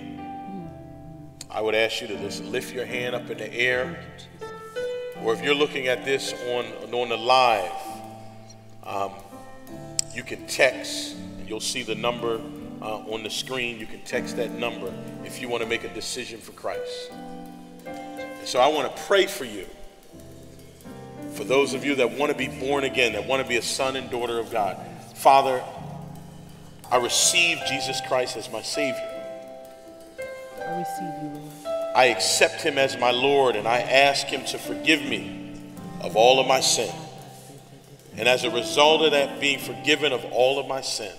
I 1.54 1.62
would 1.62 1.76
ask 1.76 2.02
you 2.02 2.08
to 2.08 2.18
just 2.18 2.44
lift 2.46 2.74
your 2.74 2.88
hand 2.88 3.14
up 3.14 3.30
in 3.30 3.38
the 3.38 3.54
air. 3.54 4.04
Or 5.22 5.34
if 5.34 5.44
you're 5.44 5.54
looking 5.54 5.88
at 5.88 6.04
this 6.04 6.34
on, 6.50 6.66
on 6.92 7.10
the 7.10 7.18
live, 7.18 7.72
um, 8.84 9.12
you 10.16 10.24
can 10.24 10.48
text, 10.48 11.16
and 11.16 11.48
you'll 11.48 11.60
see 11.60 11.84
the 11.84 11.94
number 11.94 12.42
uh, 12.82 12.98
on 13.02 13.22
the 13.22 13.30
screen. 13.30 13.80
You 13.80 13.86
can 13.86 14.02
text 14.02 14.36
that 14.38 14.52
number 14.52 14.92
if 15.24 15.42
you 15.42 15.48
want 15.48 15.62
to 15.62 15.70
make 15.70 15.84
a 15.84 15.94
decision 15.94 16.40
for 16.40 16.54
Christ. 16.54 17.12
So 18.46 18.60
I 18.60 18.68
want 18.68 18.94
to 18.94 19.04
pray 19.04 19.28
for 19.28 19.46
you. 19.46 19.68
For 21.36 21.44
those 21.44 21.76
of 21.76 21.86
you 21.86 21.94
that 21.96 22.18
want 22.18 22.32
to 22.32 22.38
be 22.38 22.48
born 22.48 22.84
again, 22.84 23.14
that 23.14 23.28
want 23.28 23.44
to 23.44 23.48
be 23.48 23.58
a 23.58 23.62
son 23.62 23.96
and 23.96 24.10
daughter 24.10 24.40
of 24.40 24.52
God. 24.52 24.84
Father, 25.14 25.64
I 26.92 26.98
receive 26.98 27.60
Jesus 27.68 28.02
Christ 28.08 28.38
as 28.38 28.52
my 28.52 28.64
Savior. 28.64 29.13
I 30.68 30.80
receive 30.80 31.24
you, 31.24 31.40
Lord. 31.40 31.96
I 31.96 32.06
accept 32.06 32.62
Him 32.62 32.78
as 32.78 32.98
my 32.98 33.12
Lord 33.12 33.56
and 33.56 33.68
I 33.68 33.80
ask 33.80 34.28
Him 34.28 34.46
to 34.46 34.58
forgive 34.58 35.02
me 35.02 35.60
of 36.02 36.16
all 36.16 36.40
of 36.40 36.48
my 36.48 36.60
sin. 36.60 36.94
And 38.18 38.28
as 38.28 38.44
a 38.44 38.52
result 38.52 39.02
of 39.04 39.12
that 39.12 39.40
being 39.40 39.60
forgiven 39.60 40.12
of 40.12 40.24
all 40.26 40.60
of 40.60 40.68
my 40.68 40.82
sin, 40.82 41.14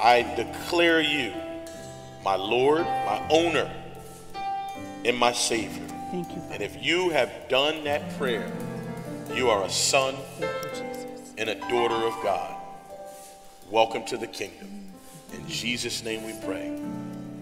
I 0.00 0.22
declare 0.36 1.00
you 1.00 1.32
my 2.24 2.36
Lord, 2.36 2.82
my 2.82 3.26
owner, 3.30 3.70
and 5.04 5.16
my 5.16 5.32
Savior. 5.32 5.86
Thank 6.10 6.28
you. 6.30 6.42
And 6.50 6.62
if 6.62 6.82
you 6.82 7.10
have 7.10 7.32
done 7.48 7.84
that 7.84 8.16
prayer, 8.18 8.50
you 9.34 9.48
are 9.48 9.64
a 9.64 9.70
son 9.70 10.14
you, 10.40 10.48
and 11.38 11.48
a 11.48 11.54
daughter 11.54 11.94
of 11.94 12.14
God. 12.22 12.54
Welcome 13.70 14.04
to 14.06 14.16
the 14.16 14.26
kingdom. 14.26 14.92
In 15.32 15.48
Jesus' 15.48 16.04
name 16.04 16.24
we 16.24 16.34
pray. 16.44 16.78